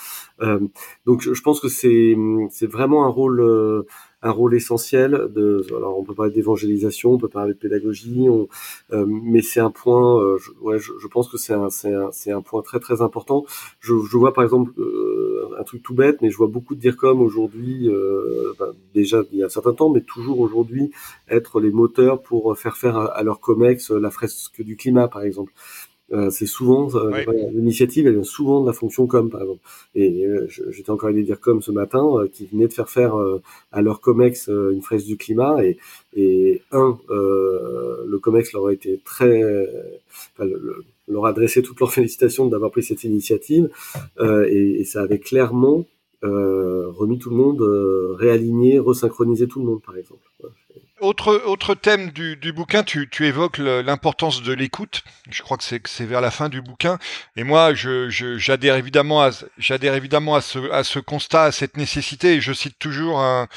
Euh, 0.42 0.60
donc, 1.06 1.22
je, 1.22 1.42
pense 1.42 1.60
que 1.60 1.68
c'est 1.68 2.16
c'est 2.50 2.66
vraiment 2.66 3.04
un 3.04 3.10
rôle 3.10 3.40
euh, 3.40 3.86
un 4.22 4.30
rôle 4.30 4.54
essentiel. 4.54 5.28
De, 5.34 5.64
alors 5.76 5.98
on 5.98 6.04
peut 6.04 6.14
parler 6.14 6.32
d'évangélisation, 6.32 7.12
on 7.12 7.18
peut 7.18 7.28
parler 7.28 7.54
de 7.54 7.58
pédagogie, 7.58 8.26
on, 8.28 8.48
euh, 8.92 9.06
mais 9.08 9.42
c'est 9.42 9.60
un 9.60 9.70
point. 9.70 10.20
Euh, 10.20 10.38
je, 10.38 10.50
ouais, 10.60 10.78
je, 10.78 10.92
je, 11.00 11.06
pense 11.08 11.28
que 11.28 11.38
c'est 11.38 11.52
un, 11.54 11.68
un, 11.84 12.36
un 12.36 12.42
point 12.42 12.62
très 12.62 12.80
très 12.80 13.02
important. 13.02 13.44
Je, 13.80 13.94
je 14.10 14.16
vois 14.16 14.32
par 14.32 14.44
exemple 14.44 14.72
euh, 14.78 15.48
un 15.58 15.64
truc 15.64 15.82
tout 15.82 15.94
bête, 15.94 16.20
mais 16.22 16.30
je 16.30 16.36
vois 16.36 16.48
beaucoup 16.48 16.74
de 16.74 16.80
dire 16.80 16.96
comme 16.96 17.20
aujourd'hui, 17.20 17.88
ben, 18.58 18.72
déjà 18.94 19.22
il 19.32 19.38
y 19.38 19.42
a 19.42 19.46
un 19.46 19.50
certain 19.50 19.72
temps, 19.72 19.90
mais 19.90 20.00
toujours 20.00 20.40
aujourd'hui, 20.40 20.90
être 21.28 21.60
les 21.60 21.70
moteurs 21.70 22.22
pour 22.22 22.56
faire 22.58 22.76
faire 22.76 22.96
à, 22.96 23.06
à 23.06 23.22
leur 23.22 23.40
comex 23.40 23.90
la 23.90 24.10
fresque 24.10 24.62
du 24.62 24.76
climat, 24.76 25.08
par 25.08 25.22
exemple. 25.22 25.52
Euh, 26.12 26.30
c'est 26.30 26.46
souvent 26.46 26.88
euh, 26.96 27.24
l'initiative, 27.52 28.06
elle 28.06 28.14
vient 28.14 28.24
souvent 28.24 28.62
de 28.62 28.66
la 28.66 28.72
fonction 28.72 29.06
com, 29.06 29.30
par 29.30 29.42
exemple. 29.42 29.60
Et 29.94 30.26
euh, 30.26 30.48
j'étais 30.70 30.90
encore 30.90 31.08
allé 31.08 31.22
dire 31.22 31.40
com 31.40 31.62
ce 31.62 31.70
matin, 31.70 32.26
qui 32.32 32.46
venait 32.46 32.66
de 32.66 32.72
faire 32.72 32.88
faire 32.88 33.14
à 33.72 33.82
leur 33.82 34.00
comex 34.00 34.48
une 34.48 34.82
fraise 34.82 35.04
du 35.04 35.16
climat, 35.16 35.64
et, 35.64 35.78
et 36.14 36.62
un, 36.72 36.98
le 37.08 38.18
comex 38.18 38.52
leur 38.52 38.66
a 38.66 38.72
été 38.72 39.00
très, 39.04 39.42
enfin, 40.34 40.50
leur 41.08 41.26
a 41.26 41.30
adressé 41.30 41.62
toutes 41.62 41.80
leurs 41.80 41.92
félicitations 42.00 42.46
d'avoir 42.46 42.70
pris 42.70 42.82
cette 42.82 43.04
initiative, 43.04 43.70
et, 44.20 44.80
et, 44.80 44.84
ça 44.84 45.02
avait 45.02 45.18
clairement 45.18 45.86
remis 46.22 47.18
tout 47.18 47.30
le 47.30 47.36
monde, 47.36 47.62
réaligné, 48.18 48.78
resynchronisé 48.78 49.46
tout 49.46 49.60
le 49.60 49.66
monde, 49.66 49.82
par 49.82 49.96
exemple. 49.96 50.22
Autre, 51.00 51.42
autre 51.46 51.74
thème 51.74 52.10
du, 52.10 52.52
bouquin, 52.52 52.82
tu, 52.82 53.08
évoques 53.20 53.58
l'importance 53.58 54.42
de 54.42 54.52
l'écoute. 54.52 55.02
Je 55.30 55.42
crois 55.42 55.56
que 55.56 55.64
c'est 55.64 56.04
vers 56.04 56.20
la 56.20 56.30
fin 56.30 56.48
du 56.50 56.60
bouquin. 56.60 56.98
Et 57.36 57.44
moi, 57.44 57.72
j'adhère 57.74 58.76
évidemment, 58.76 59.22
à, 59.22 59.30
évidemment 59.82 60.34
à, 60.34 60.42
ce, 60.42 60.70
à 60.70 60.84
ce 60.84 60.98
constat, 60.98 61.44
à 61.44 61.52
cette 61.52 61.78
nécessité. 61.78 62.34
Et 62.34 62.40
je 62.42 62.52
cite 62.52 62.78
toujours 62.78 63.20
un, 63.20 63.48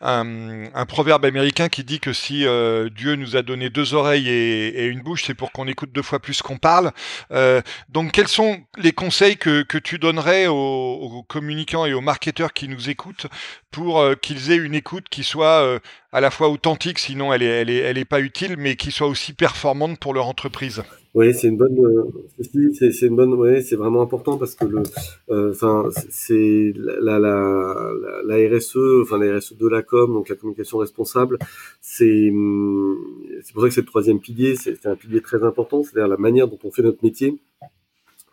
un, 0.00 0.86
proverbe 0.86 1.24
américain 1.24 1.68
qui 1.68 1.84
dit 1.84 2.00
que 2.00 2.12
si 2.12 2.46
euh, 2.46 2.88
Dieu 2.90 3.16
nous 3.16 3.36
a 3.36 3.42
donné 3.42 3.70
deux 3.70 3.94
oreilles 3.94 4.28
et, 4.28 4.86
une 4.86 5.00
bouche, 5.00 5.24
c'est 5.26 5.34
pour 5.34 5.52
qu'on 5.52 5.66
écoute 5.66 5.92
deux 5.92 6.02
fois 6.02 6.20
plus 6.20 6.42
qu'on 6.42 6.58
parle. 6.58 6.92
Euh, 7.32 7.62
donc, 7.88 8.12
quels 8.12 8.28
sont 8.28 8.60
les 8.76 8.92
conseils 8.92 9.36
que, 9.36 9.64
tu 9.78 9.98
donnerais 9.98 10.46
aux, 10.46 11.24
communicants 11.28 11.86
et 11.86 11.92
aux 11.92 12.00
marketeurs 12.00 12.52
qui 12.52 12.68
nous 12.68 12.90
écoutent 12.90 13.26
pour 13.70 14.00
euh, 14.00 14.14
qu'ils 14.14 14.50
aient 14.50 14.56
une 14.56 14.74
écoute 14.74 15.08
qui 15.10 15.22
soit 15.22 15.80
à 16.12 16.20
la 16.20 16.30
fois 16.30 16.48
authentique, 16.48 16.98
sinon 16.98 17.32
elle 17.32 17.42
est, 17.42 17.46
elle 17.46 17.70
est, 17.70 17.78
elle 17.78 17.98
est 17.98 18.04
pas 18.04 18.20
utile, 18.20 18.56
mais 18.58 18.76
qui 18.76 18.90
soit 18.90 19.06
aussi 19.06 19.32
performante 19.32 19.98
pour 19.98 20.14
leur 20.14 20.26
entreprise? 20.26 20.82
Oui, 21.16 21.32
c'est 21.32 21.48
une 21.48 21.56
bonne, 21.56 21.78
euh, 21.80 22.82
c'est 22.92 23.06
une 23.06 23.16
bonne, 23.16 23.32
ouais, 23.32 23.62
c'est 23.62 23.74
vraiment 23.74 24.02
important 24.02 24.36
parce 24.36 24.54
que 24.54 24.66
le, 24.66 24.82
euh, 25.30 25.50
enfin, 25.50 25.88
c'est 26.10 26.74
la, 26.76 27.18
la, 27.18 27.18
la, 27.18 28.22
la, 28.22 28.56
RSE, 28.58 29.00
enfin 29.00 29.16
la 29.16 29.38
RSE 29.38 29.56
de 29.56 29.66
la 29.66 29.80
com, 29.82 30.12
donc 30.12 30.28
la 30.28 30.36
communication 30.36 30.76
responsable, 30.76 31.38
c'est, 31.80 32.28
hum, 32.30 32.98
c'est 33.42 33.54
pour 33.54 33.62
ça 33.62 33.68
que 33.68 33.74
c'est 33.74 33.80
le 33.80 33.86
troisième 33.86 34.20
pilier, 34.20 34.56
c'est 34.56 34.84
un 34.84 34.94
pilier 34.94 35.22
très 35.22 35.42
important, 35.42 35.82
c'est-à-dire 35.82 36.06
la 36.06 36.18
manière 36.18 36.48
dont 36.48 36.58
on 36.64 36.70
fait 36.70 36.82
notre 36.82 37.02
métier. 37.02 37.38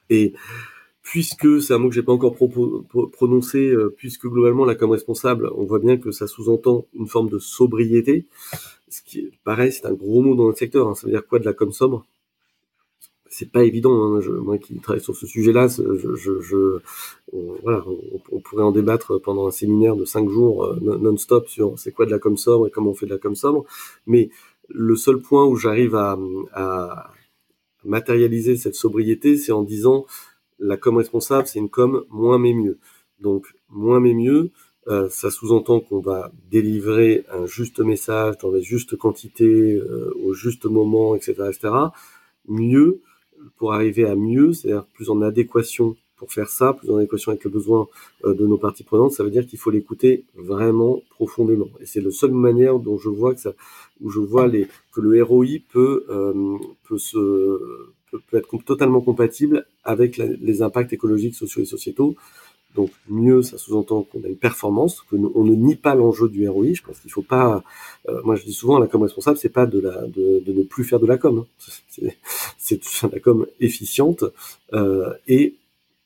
Et 0.10 0.34
puisque 1.04 1.62
c'est 1.62 1.74
un 1.74 1.78
mot 1.78 1.88
que 1.88 1.96
j'ai 1.96 2.04
pas 2.04 2.12
encore 2.12 2.36
prononcé, 3.14 3.60
euh, 3.60 3.94
puisque 3.96 4.28
globalement 4.28 4.66
la 4.66 4.76
com 4.76 4.92
responsable, 4.92 5.50
on 5.56 5.64
voit 5.64 5.80
bien 5.80 5.96
que 5.96 6.12
ça 6.12 6.28
sous-entend 6.28 6.86
une 6.94 7.08
forme 7.08 7.30
de 7.30 7.40
sobriété. 7.40 8.26
Ce 8.90 9.02
qui 9.02 9.32
pareil, 9.46 9.72
c'est 9.72 9.86
un 9.86 9.94
gros 9.94 10.22
mot 10.22 10.36
dans 10.36 10.48
notre 10.48 10.60
secteur. 10.60 10.90
Hein. 10.90 10.96
Ça 10.96 11.08
veut 11.08 11.14
dire 11.14 11.26
quoi 11.26 11.40
de 11.40 11.46
la 11.46 11.54
com 11.54 11.72
sobre? 11.72 12.06
C'est 13.34 13.52
pas 13.52 13.64
évident. 13.64 14.16
Hein. 14.16 14.22
moi 14.42 14.58
qui 14.58 14.80
travaille 14.80 15.04
sur 15.04 15.16
ce 15.16 15.26
sujet-là, 15.26 15.68
je, 15.68 16.16
je, 16.16 16.40
je 16.40 16.80
on, 17.32 18.40
pourrait 18.40 18.64
en 18.64 18.72
débattre 18.72 19.20
pendant 19.20 19.48
un 19.48 19.52
séminaire 19.52 19.96
de 19.96 20.06
cinq 20.06 20.30
jours 20.30 20.66
euh, 20.66 20.80
non-stop 20.80 21.48
sur 21.48 21.80
c'est 21.80 21.92
quoi 21.92 22.06
de 22.06 22.12
la 22.12 22.20
com 22.20 22.38
sobre 22.38 22.68
et 22.68 22.72
comment 22.72 22.92
on 22.92 22.94
fait 22.94 23.08
de 23.08 23.12
la 23.12 23.18
com 23.18 23.36
sobre. 23.36 23.66
Mais 24.06 24.30
le 24.70 24.96
seul 24.96 25.20
point 25.20 25.46
où 25.46 25.56
j'arrive 25.56 25.96
à, 25.96 26.18
matérialiser 27.84 28.56
cette 28.56 28.76
sobriété, 28.76 29.36
c'est 29.36 29.52
en 29.52 29.64
disant 29.64 30.06
la 30.58 30.78
com 30.78 30.96
responsable, 30.98 31.48
c'est 31.48 31.60
une 31.60 31.70
com 31.70 32.06
moins 32.10 32.38
mais 32.38 32.54
mieux. 32.54 32.78
Donc 33.20 33.48
moins 33.70 34.00
mais 34.00 34.14
mieux, 34.14 34.52
euh, 34.88 35.10
ça 35.10 35.32
sous-entend 35.32 35.82
qu'on 35.82 36.00
va 36.00 36.32
délivrer 36.50 37.26
un 37.30 37.46
juste 37.46 37.80
message 37.80 38.38
dans 38.38 38.52
la 38.52 38.62
juste 38.62 38.96
quantité, 38.96 39.74
euh, 39.76 40.14
au 40.24 40.34
juste 40.34 40.66
moment, 40.66 41.16
etc., 41.16 41.34
etc. 41.50 41.74
Mieux, 42.48 43.02
pour 43.58 43.74
arriver 43.74 44.06
à 44.06 44.16
mieux, 44.16 44.54
c'est-à-dire 44.54 44.86
plus 44.94 45.10
en 45.10 45.22
adéquation 45.22 45.96
pour 46.18 46.32
faire 46.32 46.50
ça, 46.50 46.74
plus 46.74 46.90
en 46.90 46.98
adéquation 46.98 47.32
avec 47.32 47.44
le 47.44 47.50
besoin 47.50 47.88
euh, 48.24 48.34
de 48.34 48.48
nos 48.48 48.58
parties 48.58 48.84
prenantes, 48.84 49.12
ça 49.12 49.24
veut 49.24 49.32
dire 49.32 49.46
qu'il 49.46 49.60
faut 49.60 49.72
l'écouter 49.72 50.26
vraiment 50.36 51.02
profondément. 51.10 51.68
Et 51.82 51.86
c'est 51.86 52.02
la 52.02 52.12
seule 52.12 52.32
manière 52.32 52.80
dont 52.80 52.98
je 52.98 53.10
vois 53.10 53.34
que 53.34 53.42
ça, 53.42 53.54
où 54.00 54.10
je 54.10 54.20
vois 54.20 54.50
que 54.50 55.02
le 55.02 55.24
ROI 55.24 55.46
peut, 55.72 56.06
euh, 56.10 56.58
peut 56.88 56.98
peut, 58.12 58.38
être 58.38 58.64
totalement 58.64 59.02
compatible 59.02 59.66
avec 59.84 60.18
les 60.18 60.62
impacts 60.62 60.94
écologiques, 60.94 61.36
sociaux 61.36 61.62
et 61.62 61.66
sociétaux. 61.66 62.16
Donc 62.76 62.92
mieux, 63.08 63.42
ça 63.42 63.58
sous-entend 63.58 64.04
qu'on 64.04 64.24
a 64.24 64.28
une 64.28 64.38
performance, 64.38 65.02
que 65.02 65.16
on 65.16 65.44
ne 65.44 65.54
nie 65.54 65.76
pas 65.76 65.96
l'enjeu 65.96 66.28
du 66.28 66.48
ROI. 66.48 66.74
Je 66.74 66.82
pense 66.82 67.00
qu'il 67.00 67.12
faut 67.12 67.22
pas. 67.22 67.64
Euh, 68.10 68.22
moi, 68.24 68.36
je 68.36 68.44
dis 68.44 68.54
souvent, 68.54 68.80
la 68.80 68.88
com 68.88 69.02
responsable, 69.04 69.38
c'est 69.38 69.50
pas 69.50 69.66
de 69.66 69.80
ne 69.80 70.64
plus 70.64 70.84
faire 70.84 71.00
de 71.00 71.06
la 71.06 71.18
com. 71.18 71.46
Hein. 71.46 72.08
C'est 72.58 72.78
de 72.78 73.12
la 73.14 73.20
com 73.20 73.46
efficiente. 73.60 74.24
Euh, 74.74 75.14
et 75.28 75.56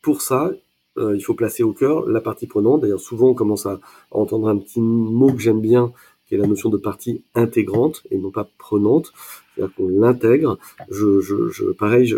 pour 0.02 0.22
ça, 0.22 0.52
euh, 0.98 1.16
il 1.16 1.22
faut 1.22 1.36
placer 1.36 1.64
au 1.64 1.72
cœur 1.72 2.08
la 2.08 2.20
partie 2.20 2.48
prenante. 2.48 2.82
D'ailleurs, 2.82 3.00
souvent, 3.00 3.30
on 3.30 3.34
commence 3.34 3.66
à 3.66 3.80
entendre 4.12 4.50
un 4.50 4.58
petit 4.58 4.82
mot 4.82 5.32
que 5.32 5.40
j'aime 5.40 5.62
bien, 5.62 5.94
qui 6.28 6.36
est 6.36 6.38
la 6.38 6.48
notion 6.48 6.70
de 6.70 6.78
partie 6.78 7.22
intégrante 7.36 8.04
et 8.10 8.18
non 8.18 8.32
pas 8.32 8.50
prenante 8.58 9.14
c'est-à-dire 9.58 9.76
qu'on 9.76 9.88
l'intègre. 9.90 10.58
Je, 10.90 11.20
je, 11.20 11.50
je, 11.50 11.66
pareil, 11.72 12.14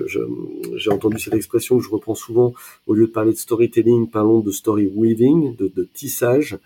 j'ai 0.76 0.92
entendu 0.92 1.20
cette 1.20 1.34
expression 1.34 1.78
que 1.78 1.84
je 1.84 1.90
reprends 1.90 2.16
souvent. 2.16 2.54
Au 2.88 2.94
lieu 2.94 3.08
de 3.08 3.12
parler 3.12 3.32
de 3.32 3.38
storytelling, 3.38 4.10
parlons 4.10 4.40
de 4.40 4.52
story 4.52 4.92
weaving, 4.94 5.56
de, 5.56 5.72
de 5.74 5.84
tissage, 5.84 6.58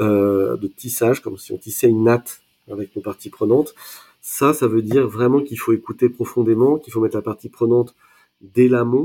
euh, 0.00 0.56
de 0.56 0.68
tissage, 0.68 1.20
comme 1.20 1.38
si 1.38 1.52
on 1.52 1.58
tissait 1.58 1.88
une 1.88 2.04
natte 2.04 2.42
avec 2.70 2.94
nos 2.94 3.02
parties 3.02 3.30
prenantes. 3.30 3.74
Ça, 4.20 4.52
ça 4.52 4.68
veut 4.68 4.82
dire 4.82 5.08
vraiment 5.08 5.40
qu'il 5.40 5.58
faut 5.58 5.72
écouter 5.72 6.08
profondément, 6.10 6.78
qu'il 6.78 6.92
faut 6.92 7.00
mettre 7.00 7.16
la 7.16 7.22
partie 7.22 7.48
prenante 7.48 7.94
dès 8.42 8.68
l'amont. 8.68 9.04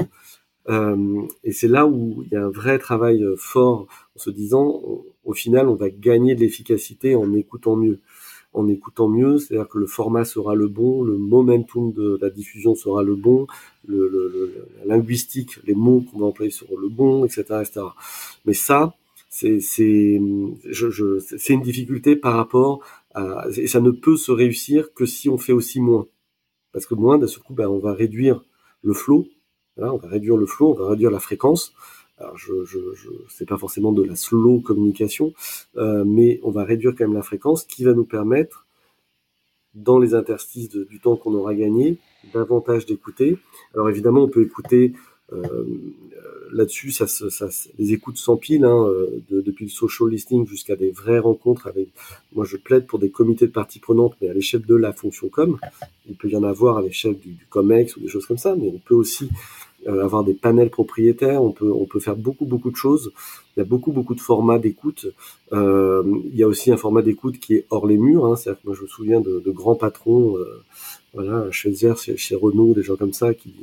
Euh, 0.69 1.21
et 1.43 1.51
c'est 1.51 1.67
là 1.67 1.85
où 1.85 2.23
il 2.25 2.33
y 2.33 2.35
a 2.35 2.45
un 2.45 2.49
vrai 2.49 2.79
travail 2.79 3.23
euh, 3.23 3.35
fort 3.37 3.87
en 4.15 4.19
se 4.19 4.29
disant, 4.29 4.81
au 5.23 5.33
final, 5.33 5.67
on 5.67 5.75
va 5.75 5.89
gagner 5.89 6.35
de 6.35 6.41
l'efficacité 6.41 7.15
en 7.15 7.33
écoutant 7.33 7.75
mieux 7.75 7.99
en 8.53 8.67
écoutant 8.67 9.07
mieux, 9.07 9.37
c'est-à-dire 9.37 9.67
que 9.67 9.77
le 9.77 9.87
format 9.87 10.25
sera 10.25 10.55
le 10.55 10.67
bon, 10.67 11.03
le 11.03 11.17
momentum 11.17 11.91
de 11.91 12.17
la 12.21 12.29
diffusion 12.29 12.75
sera 12.75 13.03
le 13.03 13.15
bon, 13.15 13.47
le, 13.87 14.07
le, 14.09 14.67
la 14.79 14.95
linguistique, 14.95 15.59
les 15.65 15.75
mots 15.75 16.01
qu'on 16.01 16.19
va 16.19 16.25
employer 16.27 16.51
seront 16.51 16.77
le 16.77 16.89
bon, 16.89 17.25
etc., 17.25 17.43
etc. 17.61 17.81
Mais 18.45 18.53
ça, 18.53 18.95
c'est 19.29 19.59
c'est 19.59 20.21
je, 20.65 20.89
je, 20.89 21.19
c'est 21.19 21.53
une 21.53 21.63
difficulté 21.63 22.15
par 22.15 22.35
rapport 22.35 22.81
à 23.15 23.45
et 23.57 23.67
ça 23.67 23.81
ne 23.81 23.91
peut 23.91 24.17
se 24.17 24.31
réussir 24.31 24.93
que 24.93 25.05
si 25.05 25.29
on 25.29 25.37
fait 25.37 25.53
aussi 25.53 25.81
moins, 25.81 26.07
parce 26.71 26.85
que 26.85 26.95
moins 26.95 27.17
d'un 27.17 27.27
seul 27.27 27.43
coup, 27.43 27.53
ben, 27.53 27.67
on 27.67 27.79
va 27.79 27.93
réduire 27.93 28.43
le 28.83 28.93
flow, 28.93 29.27
on 29.77 29.97
va 29.97 30.07
réduire 30.07 30.37
le 30.37 30.45
flow, 30.45 30.71
on 30.71 30.83
va 30.83 30.89
réduire 30.89 31.11
la 31.11 31.19
fréquence, 31.19 31.73
alors 32.23 32.37
je, 32.37 32.63
je, 32.65 32.79
je 32.95 33.09
c'est 33.29 33.47
pas 33.47 33.57
forcément 33.57 33.91
de 33.91 34.03
la 34.03 34.15
slow 34.15 34.59
communication, 34.61 35.33
euh, 35.77 36.03
mais 36.05 36.39
on 36.43 36.51
va 36.51 36.63
réduire 36.63 36.93
quand 36.97 37.05
même 37.05 37.13
la 37.13 37.21
fréquence 37.21 37.63
qui 37.63 37.83
va 37.83 37.93
nous 37.93 38.05
permettre, 38.05 38.65
dans 39.75 39.99
les 39.99 40.13
interstices 40.13 40.69
du 40.69 40.99
temps 40.99 41.15
qu'on 41.15 41.33
aura 41.33 41.53
gagné, 41.55 41.97
davantage 42.33 42.85
d'écouter. 42.85 43.37
Alors 43.73 43.89
évidemment, 43.89 44.23
on 44.23 44.29
peut 44.29 44.43
écouter 44.43 44.93
là-dessus, 46.51 46.91
ça, 46.91 47.07
ça, 47.07 47.47
les 47.79 47.93
écoutes 47.93 48.17
s'empilent, 48.17 48.65
hein, 48.65 48.87
depuis 49.31 49.65
le 49.65 49.71
social 49.71 50.09
listening 50.09 50.45
jusqu'à 50.47 50.75
des 50.75 50.91
vraies 50.91 51.19
rencontres 51.19 51.65
avec. 51.67 51.89
Moi, 52.33 52.45
je 52.45 52.57
plaide 52.57 52.85
pour 52.85 52.99
des 52.99 53.09
comités 53.09 53.47
de 53.47 53.51
parties 53.51 53.79
prenantes, 53.79 54.15
mais 54.21 54.29
à 54.29 54.33
l'échelle 54.33 54.65
de 54.65 54.75
la 54.75 54.93
fonction 54.93 55.29
com. 55.29 55.57
Il 56.07 56.15
peut 56.15 56.29
y 56.29 56.35
en 56.35 56.43
avoir 56.43 56.77
à 56.77 56.81
l'échelle 56.81 57.17
du, 57.17 57.31
du 57.31 57.45
COMEX 57.47 57.97
ou 57.97 58.01
des 58.01 58.07
choses 58.07 58.25
comme 58.25 58.37
ça, 58.37 58.55
mais 58.55 58.71
on 58.73 58.79
peut 58.79 58.93
aussi 58.93 59.25
euh, 59.25 59.62
avoir 59.87 60.23
des 60.23 60.33
panels 60.33 60.69
propriétaires, 60.69 61.43
on 61.43 61.51
peut, 61.51 61.71
on 61.71 61.85
peut 61.85 61.99
faire 61.99 62.15
beaucoup, 62.15 62.45
beaucoup 62.45 62.71
de 62.71 62.75
choses. 62.75 63.11
Il 63.55 63.59
y 63.59 63.61
a 63.61 63.65
beaucoup, 63.65 63.91
beaucoup 63.91 64.15
de 64.15 64.21
formats 64.21 64.59
d'écoute. 64.59 65.07
Euh, 65.51 66.03
il 66.31 66.35
y 66.35 66.43
a 66.43 66.47
aussi 66.47 66.71
un 66.71 66.77
format 66.77 67.01
d'écoute 67.01 67.39
qui 67.39 67.55
est 67.55 67.65
hors 67.69 67.87
les 67.87 67.97
murs. 67.97 68.25
Hein. 68.25 68.35
cest 68.35 68.57
moi, 68.65 68.75
je 68.75 68.83
me 68.83 68.87
souviens 68.87 69.21
de, 69.21 69.51
grands 69.51 69.75
patrons, 69.75 70.37
euh, 70.37 70.63
voilà, 71.13 71.49
chez, 71.51 71.73
chez 71.95 72.35
Renault, 72.35 72.73
des 72.73 72.83
gens 72.83 72.95
comme 72.95 73.13
ça, 73.13 73.33
qui 73.33 73.53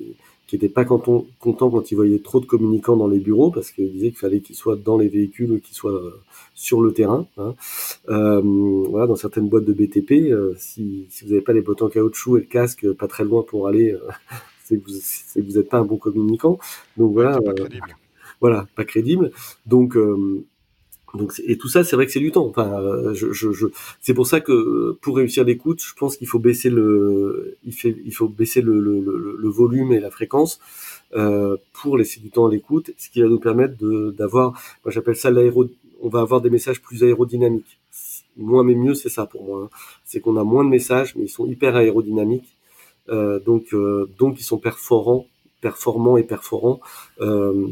qui 0.50 0.56
n'étaient 0.56 0.68
pas 0.68 0.84
contents 0.84 1.24
quand 1.38 1.92
ils 1.92 1.94
voyaient 1.94 2.18
trop 2.18 2.40
de 2.40 2.44
communicants 2.44 2.96
dans 2.96 3.06
les 3.06 3.20
bureaux, 3.20 3.52
parce 3.52 3.70
qu'ils 3.70 3.92
disaient 3.92 4.08
qu'il 4.08 4.18
fallait 4.18 4.40
qu'ils 4.40 4.56
soient 4.56 4.74
dans 4.74 4.98
les 4.98 5.06
véhicules, 5.06 5.60
qu'ils 5.60 5.76
soient 5.76 5.92
euh, 5.92 6.20
sur 6.56 6.82
le 6.82 6.92
terrain. 6.92 7.24
Hein. 7.38 7.54
Euh, 8.08 8.40
voilà, 8.88 9.06
dans 9.06 9.14
certaines 9.14 9.48
boîtes 9.48 9.64
de 9.64 9.72
BTP, 9.72 10.32
euh, 10.32 10.52
si, 10.58 11.06
si 11.08 11.24
vous 11.24 11.30
n'avez 11.30 11.42
pas 11.42 11.52
les 11.52 11.60
bottes 11.60 11.82
en 11.82 11.88
caoutchouc 11.88 12.36
et 12.36 12.40
le 12.40 12.46
casque 12.46 12.90
pas 12.94 13.06
très 13.06 13.22
loin 13.22 13.44
pour 13.44 13.68
aller 13.68 13.92
euh, 13.92 14.00
c'est 15.00 15.40
que 15.40 15.46
vous 15.46 15.58
n'êtes 15.58 15.68
pas 15.68 15.78
un 15.78 15.84
bon 15.84 15.96
communicant. 15.96 16.58
Donc 16.96 17.12
voilà. 17.12 17.40
Pas 17.40 17.50
euh, 17.50 17.54
crédible. 17.54 17.96
Voilà, 18.40 18.66
pas 18.74 18.84
crédible. 18.84 19.32
Donc 19.66 19.96
euh, 19.96 20.44
donc 21.14 21.40
et 21.44 21.58
tout 21.58 21.68
ça, 21.68 21.84
c'est 21.84 21.96
vrai 21.96 22.06
que 22.06 22.12
c'est 22.12 22.20
du 22.20 22.30
temps. 22.30 22.46
Enfin, 22.46 22.80
euh, 22.80 23.14
je, 23.14 23.32
je, 23.32 23.52
je 23.52 23.66
c'est 24.00 24.14
pour 24.14 24.26
ça 24.26 24.40
que 24.40 24.92
pour 25.00 25.16
réussir 25.16 25.44
l'écoute, 25.44 25.82
je 25.82 25.94
pense 25.94 26.16
qu'il 26.16 26.28
faut 26.28 26.38
baisser 26.38 26.70
le, 26.70 27.56
il, 27.64 27.72
fait, 27.72 27.96
il 28.04 28.14
faut 28.14 28.28
baisser 28.28 28.60
le, 28.62 28.80
le, 28.80 29.36
le, 29.38 29.48
volume 29.48 29.92
et 29.92 30.00
la 30.00 30.10
fréquence 30.10 30.60
euh, 31.14 31.56
pour 31.72 31.98
laisser 31.98 32.20
du 32.20 32.30
temps 32.30 32.46
à 32.46 32.50
l'écoute, 32.50 32.92
ce 32.96 33.10
qui 33.10 33.22
va 33.22 33.28
nous 33.28 33.40
permettre 33.40 33.76
de 33.76 34.14
d'avoir, 34.16 34.52
moi 34.84 34.92
j'appelle 34.92 35.16
ça 35.16 35.30
l'aéro, 35.30 35.66
on 36.00 36.08
va 36.08 36.20
avoir 36.20 36.40
des 36.40 36.50
messages 36.50 36.80
plus 36.80 37.02
aérodynamiques. 37.02 37.78
Moins 38.36 38.62
mais 38.62 38.74
mieux, 38.74 38.94
c'est 38.94 39.08
ça 39.08 39.26
pour 39.26 39.44
moi. 39.44 39.64
Hein. 39.64 39.76
C'est 40.04 40.20
qu'on 40.20 40.36
a 40.36 40.44
moins 40.44 40.64
de 40.64 40.70
messages, 40.70 41.16
mais 41.16 41.24
ils 41.24 41.28
sont 41.28 41.46
hyper 41.46 41.74
aérodynamiques 41.74 42.56
donc, 43.08 43.72
euh, 43.72 44.08
donc 44.18 44.40
ils 44.40 44.44
sont 44.44 44.58
perforants 44.58 45.26
performants 45.60 46.16
et 46.16 46.22
perforants. 46.22 46.80
Euh, 47.20 47.66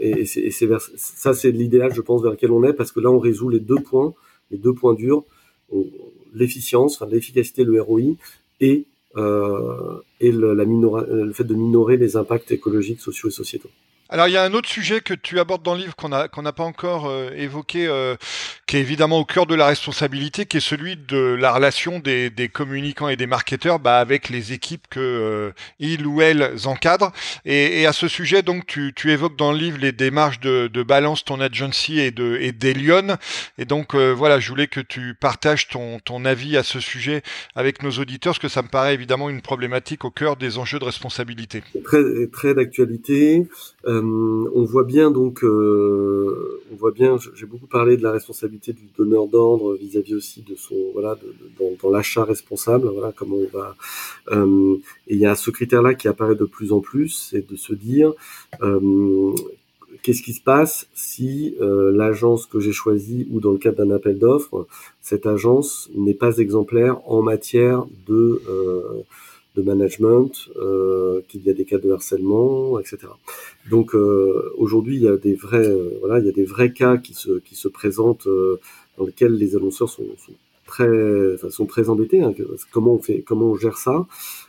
et, 0.00 0.24
c'est, 0.24 0.50
ça, 0.96 1.34
c'est 1.34 1.50
l'idéal, 1.50 1.94
je 1.94 2.00
pense, 2.00 2.22
vers 2.22 2.32
lequel 2.32 2.50
on 2.50 2.64
est, 2.64 2.72
parce 2.72 2.92
que 2.92 3.00
là, 3.00 3.10
on 3.10 3.18
résout 3.18 3.50
les 3.50 3.60
deux 3.60 3.80
points, 3.80 4.14
les 4.50 4.58
deux 4.58 4.72
points 4.72 4.94
durs, 4.94 5.24
l'efficience, 6.32 7.02
l'efficacité, 7.02 7.64
le 7.64 7.80
ROI, 7.80 8.16
et, 8.60 8.86
euh, 9.16 10.00
et 10.20 10.32
la 10.32 10.64
le 10.64 11.32
fait 11.32 11.44
de 11.44 11.54
minorer 11.54 11.96
les 11.96 12.16
impacts 12.16 12.50
écologiques, 12.50 13.00
sociaux 13.00 13.28
et 13.28 13.32
sociétaux. 13.32 13.70
Alors 14.10 14.28
il 14.28 14.32
y 14.32 14.36
a 14.36 14.44
un 14.44 14.52
autre 14.52 14.68
sujet 14.68 15.00
que 15.00 15.14
tu 15.14 15.40
abordes 15.40 15.62
dans 15.62 15.74
le 15.74 15.80
livre 15.80 15.96
qu'on 15.96 16.08
n'a 16.10 16.52
pas 16.52 16.62
encore 16.62 17.06
euh, 17.06 17.30
évoqué, 17.34 17.86
euh, 17.86 18.16
qui 18.66 18.76
est 18.76 18.80
évidemment 18.80 19.18
au 19.18 19.24
cœur 19.24 19.46
de 19.46 19.54
la 19.54 19.66
responsabilité, 19.66 20.44
qui 20.44 20.58
est 20.58 20.60
celui 20.60 20.96
de 20.96 21.16
la 21.16 21.52
relation 21.52 22.00
des, 22.00 22.30
communicants 22.52 23.08
et 23.08 23.16
des 23.16 23.26
marketeurs 23.26 23.78
bah, 23.78 24.00
avec 24.00 24.28
les 24.28 24.52
équipes 24.52 24.86
que 24.90 25.54
euh, 25.80 26.04
ou 26.04 26.20
elles 26.20 26.52
encadrent. 26.66 27.12
Et, 27.46 27.86
à 27.86 27.94
ce 27.94 28.06
sujet, 28.06 28.42
donc 28.42 28.66
tu, 28.66 28.92
évoques 29.10 29.36
dans 29.36 29.52
le 29.52 29.58
livre 29.58 29.78
les 29.80 29.92
démarches 29.92 30.38
de, 30.40 30.82
Balance 30.82 31.24
ton 31.24 31.40
agency 31.40 31.98
et 31.98 32.10
de 32.10 32.38
et 32.38 33.64
donc 33.64 33.94
voilà, 33.94 34.38
je 34.38 34.50
voulais 34.50 34.66
que 34.66 34.80
tu 34.80 35.14
partages 35.18 35.68
ton, 35.68 36.24
avis 36.26 36.58
à 36.58 36.62
ce 36.62 36.78
sujet 36.78 37.22
avec 37.54 37.82
nos 37.82 37.90
auditeurs, 37.90 38.34
parce 38.34 38.38
que 38.38 38.48
ça 38.48 38.62
me 38.62 38.68
paraît 38.68 38.92
évidemment 38.92 39.30
une 39.30 39.40
problématique 39.40 40.04
au 40.04 40.10
cœur 40.10 40.36
des 40.36 40.58
enjeux 40.58 40.78
de 40.78 40.84
responsabilité. 40.84 41.62
Très 41.84 42.02
très 42.32 42.54
d'actualité. 42.54 43.46
On 44.02 44.64
voit 44.64 44.84
bien 44.84 45.10
donc, 45.10 45.44
euh, 45.44 46.62
on 46.72 46.76
voit 46.76 46.90
bien. 46.90 47.16
J'ai 47.34 47.46
beaucoup 47.46 47.66
parlé 47.66 47.96
de 47.96 48.02
la 48.02 48.12
responsabilité 48.12 48.72
du 48.72 48.88
donneur 48.96 49.26
d'ordre 49.26 49.74
vis-à-vis 49.76 50.14
aussi 50.14 50.42
de 50.42 50.54
son 50.56 50.74
voilà 50.92 51.16
dans, 51.82 51.90
l'achat 51.90 52.24
responsable. 52.24 52.88
Voilà 52.88 53.12
comment 53.14 53.36
on 53.36 53.56
va. 53.56 53.76
Euh, 54.32 54.76
et 55.08 55.14
il 55.14 55.20
y 55.20 55.26
a 55.26 55.34
ce 55.34 55.50
critère-là 55.50 55.94
qui 55.94 56.08
apparaît 56.08 56.34
de 56.34 56.44
plus 56.44 56.72
en 56.72 56.80
plus, 56.80 57.28
c'est 57.30 57.48
de 57.48 57.56
se 57.56 57.74
dire 57.74 58.12
qu'est-ce 60.02 60.22
qui 60.22 60.32
se 60.32 60.42
passe 60.42 60.86
si 60.94 61.56
l'agence 61.60 62.46
que 62.46 62.60
j'ai 62.60 62.72
choisie 62.72 63.26
ou 63.30 63.40
dans 63.40 63.52
le 63.52 63.58
cadre 63.58 63.78
d'un 63.84 63.90
appel 63.90 64.18
d'offres, 64.18 64.66
cette 65.00 65.26
agence 65.26 65.90
n'est 65.94 66.14
pas 66.14 66.38
exemplaire 66.38 66.98
en 67.06 67.22
matière 67.22 67.84
de 68.06 68.40
de 69.54 69.62
management, 69.62 70.32
euh, 70.56 71.20
qu'il 71.28 71.42
y 71.44 71.50
a 71.50 71.54
des 71.54 71.64
cas 71.64 71.78
de 71.78 71.90
harcèlement, 71.90 72.78
etc. 72.78 72.98
Donc 73.70 73.94
euh, 73.94 74.52
aujourd'hui, 74.56 74.96
il 74.96 75.02
y 75.02 75.08
a 75.08 75.16
des 75.16 75.34
vrais, 75.34 75.66
euh, 75.66 75.96
voilà, 76.00 76.18
il 76.18 76.26
y 76.26 76.28
a 76.28 76.32
des 76.32 76.44
vrais 76.44 76.72
cas 76.72 76.96
qui 76.96 77.14
se 77.14 77.38
qui 77.38 77.54
se 77.54 77.68
présentent 77.68 78.26
euh, 78.26 78.60
dans 78.98 79.06
lesquels 79.06 79.34
les 79.34 79.56
annonceurs 79.56 79.88
sont, 79.88 80.06
sont 80.18 80.32
très, 80.66 81.34
enfin, 81.34 81.50
sont 81.50 81.66
très 81.66 81.88
embêtés. 81.88 82.20
Hein. 82.20 82.34
Comment 82.72 82.94
on 82.94 82.98
fait, 82.98 83.22
comment 83.22 83.46
on 83.46 83.56
gère 83.56 83.78
ça 83.78 84.06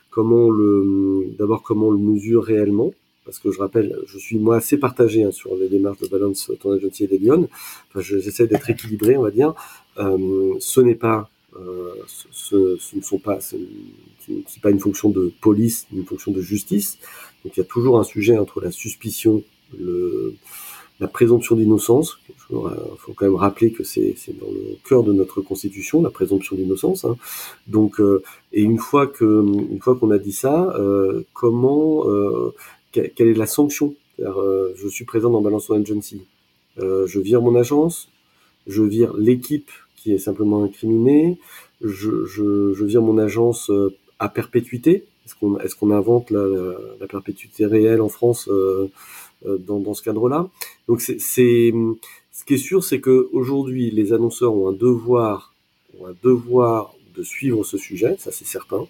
Comment 0.10 0.50
le, 0.50 1.28
d'abord 1.38 1.62
comment 1.62 1.88
on 1.88 1.92
le 1.92 1.98
mesure 1.98 2.44
réellement 2.44 2.94
parce 3.26 3.40
que 3.40 3.52
je 3.52 3.58
rappelle, 3.58 3.98
je 4.06 4.20
suis 4.20 4.38
moi 4.38 4.58
assez 4.58 4.78
partagé 4.78 5.24
hein, 5.24 5.32
sur 5.32 5.56
les 5.56 5.68
démarches 5.68 5.98
de 6.00 6.08
balance 6.08 6.52
ton 6.62 6.72
agency 6.72 7.06
et 7.06 7.08
des 7.08 7.18
Lyon. 7.18 7.50
Enfin, 7.90 8.02
j'essaie 8.02 8.46
d'être 8.46 8.70
équilibré, 8.70 9.18
on 9.18 9.24
va 9.24 9.32
dire. 9.32 9.56
Euh, 9.98 10.54
ce 10.60 10.80
n'est 10.80 10.96
pas 10.96 11.30
euh, 11.60 11.94
ce, 12.32 12.78
ce, 12.78 12.96
ne 12.96 13.02
sont 13.02 13.20
pas, 13.20 13.40
ce 13.40 13.56
n'est 13.56 14.44
pas 14.62 14.72
une 14.72 14.80
fonction 14.80 15.10
de 15.10 15.32
police, 15.42 15.88
une 15.94 16.06
fonction 16.06 16.32
de 16.32 16.42
justice. 16.42 16.98
Donc 17.44 17.56
il 17.56 17.60
y 17.60 17.64
a 17.64 17.66
toujours 17.66 18.00
un 18.00 18.04
sujet 18.04 18.38
entre 18.38 18.62
la 18.62 18.72
suspicion, 18.72 19.44
le, 19.78 20.36
la 21.00 21.08
présomption 21.08 21.56
d'innocence. 21.56 22.18
Il 22.30 22.56
faut 22.98 23.14
quand 23.16 23.26
même 23.26 23.36
rappeler 23.36 23.72
que 23.72 23.84
c'est 23.84 24.16
dans 24.40 24.48
le 24.52 24.78
cœur 24.88 25.04
de 25.04 25.14
notre 25.14 25.42
constitution, 25.42 26.02
la 26.02 26.10
présomption 26.10 26.56
d'innocence. 26.56 27.06
Hein. 27.06 27.18
Donc, 27.68 28.00
euh, 28.00 28.22
et 28.54 28.62
une 28.62 28.78
fois 28.78 29.08
que, 29.08 29.44
une 29.72 29.82
fois 29.82 29.96
qu'on 29.96 30.12
a 30.12 30.18
dit 30.18 30.32
ça, 30.32 30.74
euh, 30.78 31.24
comment, 31.34 32.08
euh, 32.10 32.54
quelle 32.92 33.28
est 33.28 33.34
la 33.34 33.48
sanction? 33.48 33.96
Euh, 34.20 34.74
Je 34.76 34.88
suis 34.88 35.06
présent 35.06 35.30
dans 35.30 35.42
Balance 35.42 35.70
Agency. 35.72 36.22
je 36.78 37.20
vire 37.20 37.42
mon 37.42 37.56
agence, 37.56 38.10
je 38.68 38.84
vire 38.84 39.14
l'équipe 39.18 39.72
est 40.14 40.18
simplement 40.18 40.64
incriminé. 40.64 41.38
Je, 41.82 42.26
je, 42.26 42.84
vire 42.84 43.02
mon 43.02 43.18
agence 43.18 43.70
euh, 43.70 43.96
à 44.20 44.30
perpétuité. 44.30 45.06
Est-ce 45.26 45.76
qu'on 45.76 45.92
invente 45.92 46.30
la, 46.30 46.46
la, 47.00 47.08
perpétuité 47.08 47.66
réelle 47.66 48.02
en 48.02 48.10
France 48.10 48.48
euh, 48.48 48.92
euh, 49.48 49.58
dans, 49.58 49.80
dans 49.80 49.94
ce 49.94 50.04
cadre-là? 50.04 50.50
Donc 50.88 51.02
c'est 51.02 51.18
ce 51.20 52.46
qui 52.46 52.54
est 52.54 52.58
sûr, 52.58 52.84
c'est 52.84 53.00
que 53.00 53.30
aujourd'hui 53.32 53.90
les 53.90 54.14
annonceurs 54.14 54.54
ont 54.54 54.70
un 54.70 54.74
devoir 54.74 55.54
ont 56.00 56.08
un 56.08 56.16
devoir 56.22 56.94
de 57.16 57.24
suivre 57.24 57.64
ce 57.64 57.78
sujet, 57.78 58.18
ça 58.20 58.32
c'est 58.32 58.46
certain. 58.46 58.86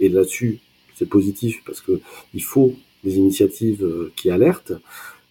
Et 0.00 0.08
là-dessus, 0.08 0.58
c'est 0.96 1.08
positif 1.08 1.62
parce 1.64 1.80
que 1.80 2.00
il 2.34 2.42
faut 2.42 2.74
des 3.04 3.16
initiatives 3.16 3.86
qui 4.16 4.30
alertent. 4.30 4.72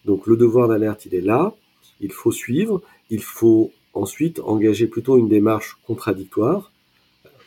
Donc 0.04 0.26
le 0.26 0.36
devoir 0.36 0.68
d'alerte, 0.68 1.04
il 1.06 1.14
est 1.14 1.20
là. 1.20 1.54
Il 2.00 2.12
faut 2.12 2.32
suivre. 2.32 2.80
Il 3.10 3.22
faut 3.22 3.72
Ensuite, 3.94 4.40
engager 4.40 4.86
plutôt 4.86 5.18
une 5.18 5.28
démarche 5.28 5.78
contradictoire. 5.86 6.70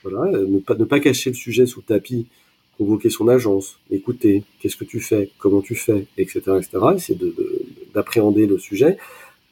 Voilà, 0.03 0.31
ne 0.31 0.59
pas, 0.59 0.75
ne 0.75 0.85
pas 0.85 0.99
cacher 0.99 1.29
le 1.29 1.35
sujet 1.35 1.65
sous 1.65 1.81
le 1.81 1.85
tapis, 1.85 2.27
convoquer 2.77 3.09
son 3.09 3.27
agence, 3.27 3.79
écouter, 3.91 4.43
qu'est-ce 4.59 4.75
que 4.75 4.85
tu 4.85 4.99
fais, 4.99 5.29
comment 5.37 5.61
tu 5.61 5.75
fais, 5.75 6.07
etc., 6.17 6.39
etc. 6.57 6.69
Essayer 6.95 7.19
d'appréhender 7.93 8.47
le 8.47 8.57
sujet, 8.57 8.97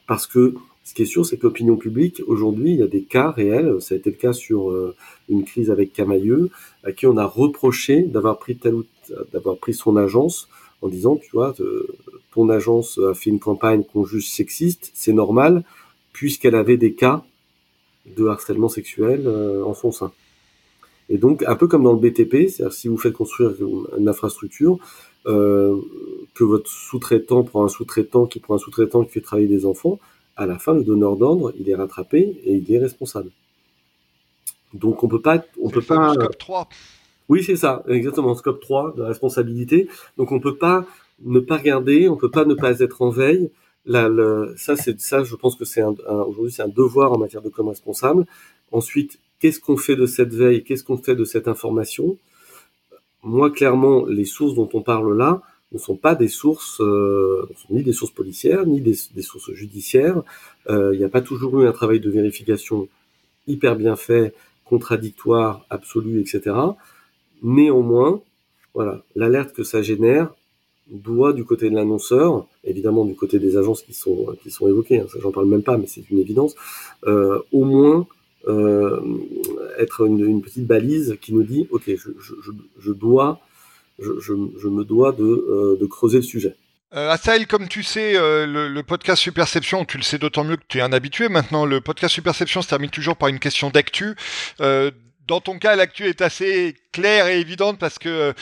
parce 0.07 0.25
que 0.25 0.55
ce 0.83 0.95
qui 0.95 1.03
est 1.03 1.05
sûr, 1.05 1.23
c'est 1.23 1.37
que 1.37 1.43
l'opinion 1.43 1.77
publique, 1.77 2.23
aujourd'hui, 2.25 2.71
il 2.71 2.79
y 2.79 2.81
a 2.81 2.87
des 2.87 3.03
cas 3.03 3.29
réels. 3.29 3.79
Ça 3.79 3.93
a 3.93 3.97
été 3.99 4.09
le 4.09 4.15
cas 4.15 4.33
sur 4.33 4.71
euh, 4.71 4.95
une 5.29 5.43
crise 5.43 5.69
avec 5.69 5.93
Camailleux, 5.93 6.49
à 6.83 6.91
qui 6.91 7.05
on 7.05 7.15
a 7.17 7.25
reproché 7.25 8.01
d'avoir 8.01 8.39
pris 8.39 8.57
tel 8.57 8.73
ou 8.73 8.85
d'avoir 9.31 9.57
pris 9.57 9.75
son 9.75 9.97
agence 9.97 10.49
en 10.81 10.87
disant, 10.87 11.17
tu 11.17 11.29
vois, 11.31 11.53
euh, 11.59 11.87
ton 12.33 12.49
agence 12.49 12.97
a 12.97 13.13
fait 13.13 13.29
une 13.29 13.39
campagne 13.39 13.83
qu'on 13.83 14.03
juge 14.03 14.29
sexiste, 14.29 14.91
c'est 14.95 15.13
normal, 15.13 15.63
puisqu'elle 16.19 16.55
avait 16.55 16.75
des 16.75 16.95
cas 16.95 17.23
de 18.17 18.27
harcèlement 18.27 18.67
sexuel 18.67 19.23
euh, 19.25 19.63
en 19.63 19.73
son 19.73 19.93
sein. 19.93 20.11
Et 21.07 21.17
donc, 21.17 21.43
un 21.47 21.55
peu 21.55 21.65
comme 21.69 21.83
dans 21.83 21.93
le 21.93 21.99
BTP, 21.99 22.49
c'est-à-dire 22.49 22.73
si 22.73 22.89
vous 22.89 22.97
faites 22.97 23.13
construire 23.13 23.53
une, 23.97 24.09
infrastructure, 24.09 24.79
euh, 25.27 25.77
que 26.33 26.43
votre 26.43 26.69
sous-traitant 26.69 27.43
prend 27.43 27.63
un 27.63 27.69
sous-traitant 27.69 28.25
qui 28.25 28.41
prend 28.41 28.55
un 28.55 28.57
sous-traitant 28.57 29.05
qui 29.05 29.11
fait 29.11 29.21
travailler 29.21 29.47
des 29.47 29.65
enfants, 29.65 29.97
à 30.35 30.45
la 30.45 30.59
fin, 30.59 30.73
le 30.73 30.83
donneur 30.83 31.15
d'ordre, 31.15 31.53
il 31.57 31.69
est 31.69 31.75
rattrapé 31.75 32.19
et 32.43 32.55
il 32.55 32.69
est 32.69 32.79
responsable. 32.79 33.31
Donc, 34.73 35.05
on 35.05 35.07
peut 35.07 35.21
pas, 35.21 35.41
on 35.61 35.69
peut 35.69 35.81
pas. 35.81 36.15
Scope 36.15 36.37
3. 36.37 36.69
Oui, 37.29 37.45
c'est 37.45 37.55
ça, 37.55 37.81
exactement, 37.87 38.35
scope 38.35 38.59
3 38.59 38.95
de 38.97 39.03
responsabilité. 39.03 39.87
Donc, 40.17 40.33
on 40.33 40.41
peut 40.41 40.57
pas 40.57 40.85
ne 41.23 41.39
pas 41.39 41.55
regarder, 41.55 42.09
on 42.09 42.17
peut 42.17 42.29
pas 42.29 42.43
ne 42.43 42.55
pas 42.55 42.81
être 42.81 43.01
en 43.01 43.09
veille, 43.09 43.51
ça, 43.85 44.75
c'est 44.75 44.99
ça, 44.99 45.23
je 45.23 45.35
pense 45.35 45.55
que 45.55 45.65
c'est 45.65 45.81
un, 45.81 45.95
aujourd'hui 46.07 46.51
c'est 46.51 46.61
un 46.61 46.67
devoir 46.67 47.11
en 47.11 47.17
matière 47.17 47.41
de 47.41 47.49
com 47.49 47.67
responsable. 47.67 48.25
Ensuite, 48.71 49.19
qu'est-ce 49.39 49.59
qu'on 49.59 49.77
fait 49.77 49.95
de 49.95 50.05
cette 50.05 50.33
veille? 50.33 50.63
Qu'est-ce 50.63 50.83
qu'on 50.83 50.97
fait 50.97 51.15
de 51.15 51.25
cette 51.25 51.47
information? 51.47 52.17
Moi, 53.23 53.49
clairement, 53.51 54.05
les 54.05 54.25
sources 54.25 54.55
dont 54.55 54.69
on 54.73 54.81
parle 54.81 55.17
là, 55.17 55.41
ne 55.71 55.77
sont 55.77 55.95
pas 55.95 56.15
des 56.15 56.27
sources, 56.27 56.81
ni 57.69 57.83
des 57.83 57.93
sources 57.93 58.11
policières, 58.11 58.65
ni 58.65 58.81
des, 58.81 58.95
sources 59.21 59.51
judiciaires. 59.53 60.23
Il 60.67 60.97
n'y 60.97 61.03
a 61.03 61.09
pas 61.09 61.21
toujours 61.21 61.59
eu 61.61 61.67
un 61.67 61.71
travail 61.71 61.99
de 61.99 62.09
vérification 62.09 62.87
hyper 63.47 63.75
bien 63.75 63.95
fait, 63.95 64.33
contradictoire, 64.65 65.65
absolu, 65.69 66.21
etc. 66.21 66.55
Néanmoins, 67.41 68.21
voilà, 68.73 69.03
l'alerte 69.15 69.53
que 69.53 69.63
ça 69.63 69.81
génère 69.81 70.33
doit 70.89 71.33
du 71.33 71.43
côté 71.43 71.69
de 71.69 71.75
l'annonceur, 71.75 72.47
évidemment 72.63 73.05
du 73.05 73.15
côté 73.15 73.39
des 73.39 73.57
agences 73.57 73.81
qui 73.81 73.93
sont 73.93 74.35
qui 74.41 74.51
sont 74.51 74.67
évoquées, 74.67 74.99
hein, 74.99 75.05
ça 75.11 75.19
j'en 75.21 75.31
parle 75.31 75.47
même 75.47 75.63
pas, 75.63 75.77
mais 75.77 75.87
c'est 75.87 76.09
une 76.09 76.19
évidence, 76.19 76.55
euh, 77.05 77.39
au 77.51 77.65
moins 77.65 78.07
euh, 78.47 78.99
être 79.77 80.05
une, 80.05 80.41
petite 80.41 80.65
balise 80.65 81.17
qui 81.21 81.33
nous 81.33 81.43
dit, 81.43 81.67
ok, 81.71 81.83
je, 81.87 82.09
je, 82.19 82.51
je 82.79 82.91
dois, 82.91 83.39
je, 83.99 84.11
je, 84.19 84.67
me 84.67 84.83
dois 84.83 85.11
de, 85.11 85.23
euh, 85.23 85.77
de 85.79 85.85
creuser 85.85 86.17
le 86.17 86.23
sujet. 86.23 86.55
Euh, 86.95 87.11
Asaïl, 87.11 87.45
comme 87.45 87.67
tu 87.67 87.83
sais, 87.83 88.15
euh, 88.15 88.47
le, 88.47 88.67
le, 88.67 88.83
podcast 88.83 89.21
Superception, 89.21 89.85
tu 89.85 89.97
le 89.97 90.03
sais 90.03 90.17
d'autant 90.17 90.43
mieux 90.43 90.57
que 90.57 90.63
tu 90.67 90.79
es 90.79 90.81
un 90.81 90.91
habitué 90.91 91.29
maintenant, 91.29 91.65
le 91.65 91.81
podcast 91.81 92.15
Superception 92.15 92.63
se 92.63 92.67
termine 92.67 92.89
toujours 92.89 93.15
par 93.15 93.29
une 93.29 93.37
question 93.37 93.69
d'actu. 93.69 94.15
Euh, 94.59 94.89
dans 95.29 95.41
ton 95.41 95.59
cas, 95.59 95.75
l'actu 95.75 96.07
est 96.07 96.21
assez 96.21 96.75
claire 96.91 97.27
et 97.27 97.39
évidente 97.39 97.77
parce 97.77 97.99
que, 97.99 98.09
euh, 98.09 98.33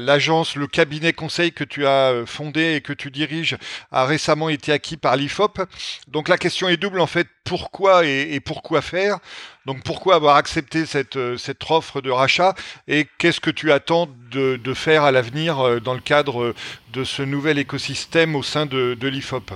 l'agence, 0.00 0.56
la, 0.56 0.60
le 0.60 0.66
cabinet 0.66 1.12
conseil 1.12 1.52
que 1.52 1.62
tu 1.62 1.86
as 1.86 2.10
euh, 2.10 2.24
fondé 2.24 2.76
et 2.76 2.80
que 2.80 2.94
tu 2.94 3.10
diriges 3.10 3.58
a 3.92 4.06
récemment 4.06 4.48
été 4.48 4.72
acquis 4.72 4.96
par 4.96 5.16
l'IFOP. 5.16 5.60
Donc 6.08 6.28
la 6.28 6.38
question 6.38 6.70
est 6.70 6.78
double 6.78 7.00
en 7.00 7.06
fait. 7.06 7.28
Pourquoi 7.44 8.06
et, 8.06 8.40
pourquoi 8.40 8.80
faire? 8.80 9.18
Donc 9.66 9.82
pourquoi 9.82 10.14
avoir 10.14 10.36
accepté 10.36 10.86
cette, 10.86 11.16
euh, 11.16 11.36
cette 11.36 11.70
offre 11.70 12.00
de 12.00 12.10
rachat? 12.10 12.54
Et 12.88 13.06
qu'est-ce 13.18 13.40
que 13.40 13.50
tu 13.50 13.72
attends 13.72 14.08
de, 14.30 14.74
faire 14.74 15.04
à 15.04 15.12
l'avenir 15.12 15.82
dans 15.82 15.94
le 15.94 16.00
cadre 16.00 16.54
de 16.94 17.04
ce 17.04 17.22
nouvel 17.22 17.58
écosystème 17.58 18.36
au 18.36 18.42
sein 18.42 18.64
de 18.64 19.08
l'IFOP 19.08 19.52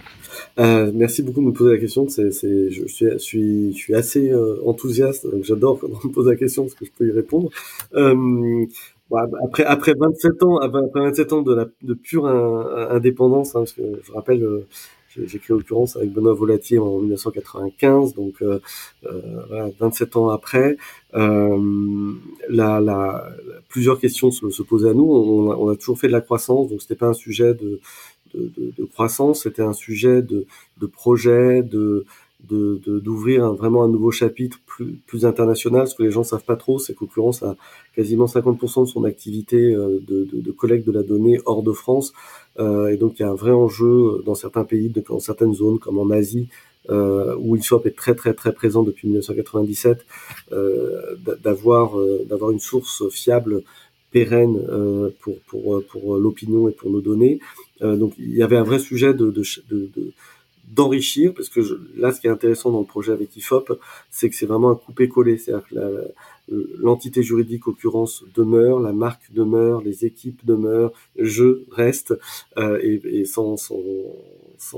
euh, 0.58 0.90
merci 0.94 1.22
beaucoup 1.22 1.40
de 1.40 1.46
me 1.46 1.52
poser 1.52 1.72
la 1.72 1.78
question. 1.78 2.08
C'est, 2.08 2.30
c'est, 2.32 2.70
je, 2.70 2.86
suis, 2.86 3.06
je, 3.10 3.18
suis, 3.18 3.72
je 3.72 3.76
suis 3.76 3.94
assez 3.94 4.30
euh, 4.30 4.56
enthousiaste. 4.64 5.26
J'adore 5.42 5.78
quand 5.78 5.88
on 5.88 6.08
me 6.08 6.12
pose 6.12 6.28
la 6.28 6.36
question 6.36 6.64
parce 6.64 6.74
que 6.74 6.84
je 6.84 6.90
peux 6.96 7.06
y 7.06 7.12
répondre. 7.12 7.50
Euh, 7.94 8.66
après, 9.44 9.64
après 9.64 9.94
27 9.94 10.42
ans, 10.42 10.58
après 10.58 10.80
27 10.94 11.32
ans 11.32 11.42
de, 11.42 11.54
la, 11.54 11.66
de 11.82 11.94
pure 11.94 12.26
indépendance, 12.26 13.50
hein, 13.50 13.60
parce 13.60 13.72
que 13.72 13.82
je 14.02 14.12
rappelle, 14.12 14.42
euh, 14.42 15.26
j'ai 15.26 15.38
créé 15.38 15.56
l'occurrence 15.56 15.96
avec 15.96 16.12
Benoît 16.12 16.32
Volatier 16.32 16.78
en 16.78 16.98
1995, 16.98 18.14
donc 18.14 18.34
euh, 18.42 18.60
voilà, 19.48 19.70
27 19.78 20.16
ans 20.16 20.30
après, 20.30 20.76
euh, 21.14 22.12
la, 22.48 22.80
la, 22.80 23.28
plusieurs 23.68 23.98
questions 23.98 24.30
se, 24.30 24.48
se, 24.50 24.62
posaient 24.62 24.90
à 24.90 24.94
nous. 24.94 25.04
On 25.04 25.50
a, 25.50 25.56
on 25.56 25.68
a, 25.68 25.76
toujours 25.76 25.98
fait 25.98 26.06
de 26.06 26.12
la 26.12 26.20
croissance, 26.20 26.68
donc 26.68 26.80
c'était 26.80 26.94
pas 26.94 27.08
un 27.08 27.14
sujet 27.14 27.54
de, 27.54 27.80
de, 28.34 28.84
croissance, 28.84 29.42
c'était 29.42 29.62
un 29.62 29.72
sujet 29.72 30.22
de, 30.22 30.46
de 30.80 30.86
projet, 30.86 31.62
de 31.62 32.04
d'ouvrir 32.44 33.52
vraiment 33.52 33.84
un 33.84 33.88
nouveau 33.88 34.10
chapitre 34.10 34.58
plus, 34.66 34.98
plus 35.06 35.24
international. 35.24 35.86
Ce 35.86 35.94
que 35.94 36.02
les 36.02 36.10
gens 36.10 36.24
savent 36.24 36.44
pas 36.44 36.56
trop, 36.56 36.80
c'est 36.80 36.92
qu'Occurrence 36.92 37.44
a 37.44 37.56
quasiment 37.94 38.26
50% 38.26 38.82
de 38.82 38.88
son 38.88 39.04
activité 39.04 39.72
euh, 39.72 40.00
de, 40.08 40.24
de, 40.24 40.40
de, 40.40 40.50
collecte 40.50 40.84
de 40.84 40.90
la 40.90 41.04
donnée 41.04 41.38
hors 41.46 41.62
de 41.62 41.70
France. 41.70 42.12
Euh, 42.58 42.88
et 42.88 42.96
donc 42.96 43.18
il 43.18 43.22
y 43.22 43.24
a 43.24 43.30
un 43.30 43.34
vrai 43.34 43.52
enjeu 43.52 44.22
dans 44.26 44.34
certains 44.34 44.64
pays, 44.64 44.92
dans 45.08 45.20
certaines 45.20 45.54
zones 45.54 45.78
comme 45.78 45.98
en 45.98 46.10
Asie, 46.10 46.48
euh, 46.90 47.36
où 47.38 47.56
ISOP 47.56 47.86
est 47.86 47.96
très 47.96 48.14
très 48.14 48.34
très 48.34 48.52
présent 48.52 48.82
depuis 48.82 49.08
1997, 49.08 50.04
euh, 50.52 51.16
d'avoir 51.42 51.98
euh, 51.98 52.24
d'avoir 52.28 52.50
une 52.50 52.60
source 52.60 53.08
fiable 53.10 53.62
pérenne 54.10 54.60
euh, 54.68 55.10
pour, 55.20 55.38
pour, 55.46 55.82
pour 55.84 56.16
l'opinion 56.16 56.68
et 56.68 56.72
pour 56.72 56.90
nos 56.90 57.00
données. 57.00 57.40
Euh, 57.82 57.96
donc 57.96 58.14
il 58.18 58.34
y 58.34 58.42
avait 58.42 58.56
un 58.56 58.62
vrai 58.62 58.78
sujet 58.78 59.14
de, 59.14 59.30
de, 59.30 59.42
de, 59.70 60.12
d'enrichir, 60.68 61.34
parce 61.34 61.48
que 61.48 61.60
là, 61.96 62.12
ce 62.12 62.20
qui 62.20 62.26
est 62.26 62.30
intéressant 62.30 62.70
dans 62.70 62.80
le 62.80 62.86
projet 62.86 63.12
avec 63.12 63.36
IFOP, 63.36 63.78
c'est 64.10 64.30
que 64.30 64.36
c'est 64.36 64.46
vraiment 64.46 64.70
un 64.70 64.74
coupé-collé, 64.74 65.36
c'est-à-dire 65.36 65.66
que 65.68 65.76
l'entité 66.48 67.22
juridique 67.22 67.68
occurrence 67.68 68.24
demeure, 68.34 68.80
la 68.80 68.92
marque 68.92 69.32
demeure, 69.32 69.82
les 69.82 70.04
équipes 70.04 70.44
demeurent, 70.44 70.92
je 71.16 71.62
reste, 71.70 72.14
euh, 72.56 72.78
et, 72.82 73.20
et 73.20 73.24
sans, 73.24 73.56
sans, 73.56 73.80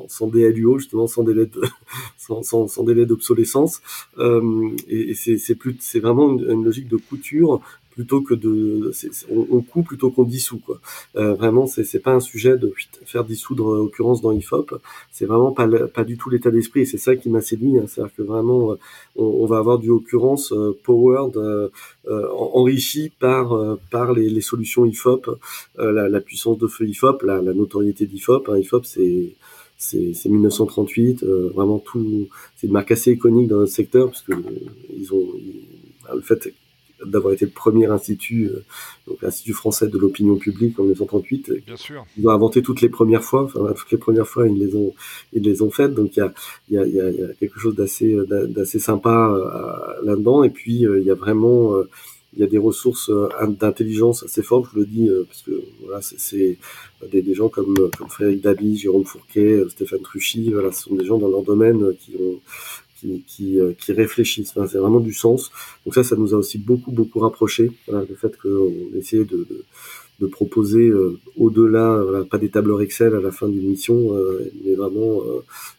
sans, 0.09 0.27
DLUO, 0.27 0.79
justement, 0.79 1.07
sans 1.07 1.23
délai 1.23 1.49
sans, 2.17 2.83
délai 2.85 3.07
d'obsolescence, 3.07 3.81
euh, 4.19 4.71
et, 4.89 5.15
c'est 5.15 5.39
c'est 5.39 6.01
vraiment 6.01 6.37
une, 6.37 6.65
logique 6.65 6.89
de 6.89 6.97
couture 6.97 7.61
plutôt 7.95 8.21
que 8.23 8.35
de 8.35 8.93
on, 9.31 9.47
on 9.51 9.63
coupe 9.63 9.87
plutôt 9.87 10.11
qu'on 10.11 10.25
dissout 10.25 10.59
quoi. 10.59 10.81
Euh, 11.17 11.35
vraiment 11.35 11.67
c'est 11.67 11.85
c'est 11.85 12.01
pas 12.01 12.13
un 12.13 12.21
sujet 12.21 12.57
de 12.59 12.73
faire 13.05 13.25
dissoudre 13.25 13.69
en 13.69 13.75
l'occurrence 13.75 14.21
dans 14.21 14.33
IFOP, 14.33 14.75
c'est 15.13 15.27
vraiment 15.27 15.53
pas 15.53 15.69
pas 15.89 16.05
du 16.05 16.19
tout 16.19 16.29
l'état 16.29 16.51
d'esprit 16.51 16.81
et 16.81 16.87
c'est 16.87 16.99
ça 16.99 17.15
qui 17.15 17.31
m'a 17.31 17.41
séduit, 17.41 17.79
hein. 17.79 17.85
c'est-à-dire 17.87 18.15
que 18.17 18.23
vraiment 18.23 18.73
euh, 18.73 18.77
on, 19.17 19.25
on, 19.25 19.47
va 19.47 19.59
avoir 19.59 19.79
du 19.79 19.91
occurrence 19.91 20.53
euh, 20.53 20.77
powered 20.83 21.37
euh, 21.37 21.69
euh 22.09 22.29
enrichi 22.33 23.13
par 23.19 23.79
par 23.91 24.13
les, 24.13 24.29
les, 24.29 24.41
solutions 24.41 24.85
IFOP, 24.85 25.39
la, 25.79 26.09
la, 26.09 26.21
puissance 26.21 26.59
de 26.59 26.67
feu 26.67 26.87
IFOP, 26.87 27.23
la, 27.23 27.41
la 27.41 27.55
notoriété 27.55 28.07
d'IFOP, 28.07 28.49
hein. 28.49 28.59
IFOP 28.59 28.85
c'est 28.85 29.35
c'est 29.77 30.27
1938, 30.27 31.25
vraiment 31.25 31.79
tout, 31.79 32.29
c'est 32.57 32.69
une 32.69 32.73
marque 32.73 32.93
assez 32.93 33.13
iconique 33.13 33.49
dans 33.49 33.59
notre 33.59 33.73
secteur 33.73 34.07
parce 34.07 34.23
que 34.23 34.33
ils 34.97 35.13
ont 35.13 35.27
le 36.15 36.21
fait 36.23 36.55
d'avoir 37.07 37.33
été 37.35 37.45
le 37.45 37.51
premier 37.51 37.87
institut, 37.87 38.47
euh, 38.47 38.65
donc 39.07 39.23
l'institut 39.23 39.53
français 39.53 39.89
de 39.89 39.99
l'opinion 39.99 40.37
publique 40.37 40.79
en 40.79 40.83
1938. 40.83 41.53
Bien 41.67 41.77
sûr. 41.77 42.05
Ils 42.19 42.27
ont 42.27 42.31
inventé 42.31 42.63
toutes 42.63 42.81
les 42.81 42.89
premières 42.89 43.23
fois, 43.23 43.45
enfin 43.45 43.73
toutes 43.77 43.91
les 43.91 43.99
premières 43.99 44.27
fois 44.27 44.49
ils 44.49 44.59
les 44.59 44.75
ont, 44.77 44.95
ils 45.33 45.43
les 45.43 45.63
ont 45.63 45.71
faites. 45.71 45.95
Donc 45.95 46.17
il 46.17 46.21
y 46.21 46.23
a, 46.23 46.33
il 46.69 46.75
y 46.75 46.79
a, 46.79 46.87
il 46.87 46.95
y 46.95 47.01
a, 47.01 47.11
y 47.11 47.23
a 47.23 47.35
quelque 47.35 47.59
chose 47.59 47.75
d'assez, 47.75 48.17
d'assez 48.29 48.79
sympa 48.79 49.31
euh, 49.31 50.05
là-dedans. 50.05 50.45
Et 50.45 50.51
puis 50.51 50.87
euh, 50.87 51.01
il 51.01 51.07
y 51.07 51.11
a 51.11 51.15
vraiment 51.15 51.75
il 52.37 52.41
y 52.41 52.43
a 52.43 52.49
des 52.49 52.59
ressources 52.59 53.13
d'intelligence 53.61 54.25
assez 54.25 54.43
fortes, 54.43 54.69
je 54.75 54.81
le 54.81 54.87
dis, 54.87 55.09
parce 55.29 55.43
que 55.43 55.53
voilà, 55.85 56.01
c'est 56.03 56.59
des, 57.13 57.23
des, 57.23 57.35
gens 57.35 57.49
comme, 57.49 57.77
comme 57.97 58.09
Frédéric 58.09 58.43
Dabi, 58.43 58.77
Jérôme 58.77 59.05
Fourquet, 59.05 59.63
Stéphane 59.69 60.01
Truchy, 60.01 60.51
voilà, 60.51 60.73
ce 60.73 60.83
sont 60.83 60.97
des 60.97 61.05
gens 61.05 61.19
dans 61.19 61.29
leur 61.29 61.45
domaine 61.45 61.95
qui 62.01 62.17
ont, 62.21 62.41
qui, 63.27 63.61
euh, 63.61 63.73
qui, 63.79 63.93
réfléchissent. 63.93 64.55
c'est 64.55 64.79
vraiment 64.79 65.01
du 65.01 65.13
sens. 65.13 65.51
Donc 65.85 65.95
ça, 65.95 66.05
ça 66.05 66.17
nous 66.17 66.35
a 66.35 66.39
aussi 66.39 66.59
beaucoup, 66.59 66.91
beaucoup 66.91 67.21
rapproché. 67.21 67.71
Voilà, 67.89 68.05
le 68.09 68.15
fait 68.15 68.37
qu'on 68.41 68.99
essayait 68.99 69.25
de, 69.25 69.39
de, 69.39 69.65
de 70.21 70.27
proposer 70.27 70.89
euh, 70.89 71.19
au-delà, 71.37 72.03
voilà, 72.03 72.25
pas 72.25 72.39
des 72.39 72.49
tableurs 72.49 72.81
Excel 72.83 73.15
à 73.15 73.21
la 73.21 73.31
fin 73.31 73.49
d'une 73.49 73.69
mission, 73.69 74.15
euh, 74.15 74.51
mais 74.65 74.75
vraiment 74.75 75.23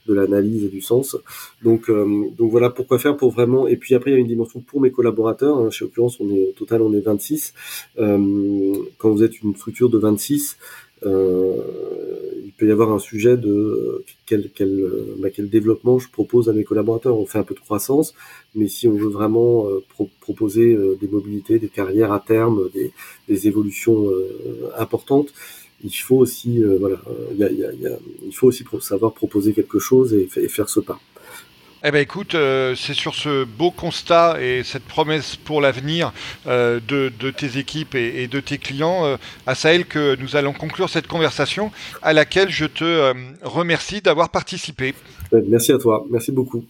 de 0.07 0.13
l'analyse 0.13 0.63
et 0.65 0.69
du 0.69 0.81
sens. 0.81 1.17
Donc, 1.63 1.89
donc 1.89 2.51
voilà 2.51 2.69
pourquoi 2.69 2.99
faire 2.99 3.17
pour 3.17 3.31
vraiment. 3.31 3.67
Et 3.67 3.77
puis 3.77 3.95
après, 3.95 4.11
il 4.11 4.13
y 4.13 4.17
a 4.17 4.19
une 4.19 4.27
dimension 4.27 4.59
pour 4.59 4.81
mes 4.81 4.91
collaborateurs. 4.91 5.57
Hein. 5.57 5.69
Chez 5.69 5.85
Occurrence, 5.85 6.19
on 6.19 6.29
est 6.29 6.49
au 6.49 6.51
total, 6.51 6.81
on 6.81 6.93
est 6.93 7.01
26. 7.01 7.53
quand 7.97 9.09
vous 9.09 9.23
êtes 9.23 9.41
une 9.41 9.55
structure 9.55 9.89
de 9.89 9.97
26, 9.97 10.57
euh, 10.57 10.84
il 11.03 12.53
peut 12.57 12.67
y 12.67 12.71
avoir 12.71 12.91
un 12.91 12.99
sujet 12.99 13.37
de 13.37 14.03
quel, 14.25 14.49
quel, 14.55 14.89
bah, 15.19 15.29
quel 15.29 15.49
développement 15.49 15.99
je 15.99 16.09
propose 16.09 16.49
à 16.49 16.53
mes 16.53 16.63
collaborateurs. 16.63 17.17
On 17.19 17.25
fait 17.25 17.37
un 17.37 17.43
peu 17.43 17.53
de 17.53 17.59
croissance, 17.59 18.13
mais 18.55 18.67
si 18.67 18.87
on 18.87 18.93
veut 18.93 19.09
vraiment 19.09 19.67
euh, 19.67 19.83
proposer 20.21 20.73
euh, 20.73 20.97
des 20.99 21.07
mobilités, 21.07 21.59
des 21.59 21.67
carrières 21.67 22.11
à 22.11 22.19
terme, 22.19 22.69
des, 22.73 22.91
des 23.27 23.47
évolutions 23.47 24.09
importantes, 24.77 25.33
il 25.83 25.91
faut 25.91 26.17
aussi, 26.17 26.63
voilà, 26.79 27.01
il, 27.31 27.37
y 27.37 27.43
a, 27.43 27.51
il, 27.51 27.59
y 27.59 27.87
a, 27.87 27.97
il 28.25 28.33
faut 28.33 28.47
aussi 28.47 28.63
savoir 28.79 29.13
proposer 29.13 29.53
quelque 29.53 29.77
chose 29.77 30.13
et 30.13 30.27
faire 30.47 30.69
ce 30.69 30.79
pas. 30.79 30.99
Eh 31.87 31.91
ben 31.91 32.01
écoute, 32.01 32.33
euh, 32.33 32.73
c'est 32.75 32.95
sur 32.95 33.13
ce 33.13 33.43
beau 33.43 33.69
constat 33.69 34.41
et 34.41 34.63
cette 34.63 34.85
promesse 34.85 35.35
pour 35.35 35.61
l'avenir 35.61 36.13
euh, 36.47 36.79
de, 36.87 37.11
de, 37.19 37.29
tes 37.29 37.59
équipes 37.59 37.93
et, 37.93 38.23
et 38.23 38.27
de 38.27 38.39
tes 38.39 38.57
clients, 38.57 39.05
euh, 39.05 39.17
à 39.45 39.53
Sahel, 39.53 39.85
que 39.85 40.15
nous 40.19 40.35
allons 40.35 40.51
conclure 40.51 40.89
cette 40.89 41.05
conversation 41.05 41.71
à 42.01 42.11
laquelle 42.11 42.49
je 42.49 42.65
te 42.65 42.83
euh, 42.83 43.13
remercie 43.43 44.01
d'avoir 44.01 44.29
participé. 44.29 44.95
Merci 45.31 45.73
à 45.73 45.77
toi, 45.77 46.03
merci 46.09 46.31
beaucoup. 46.31 46.65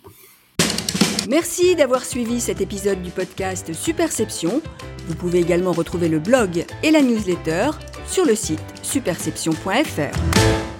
Merci 1.29 1.77
d'avoir 1.77 2.03
suivi 2.03 2.41
cet 2.41 2.59
épisode 2.59 3.01
du 3.01 3.09
podcast 3.09 3.71
Superception. 3.71 4.61
Vous 5.07 5.15
pouvez 5.15 5.39
également 5.39 5.71
retrouver 5.71 6.09
le 6.09 6.19
blog 6.19 6.65
et 6.83 6.91
la 6.91 7.01
newsletter 7.01 7.69
sur 8.05 8.25
le 8.25 8.35
site 8.35 8.59
superception.fr. 8.83 10.74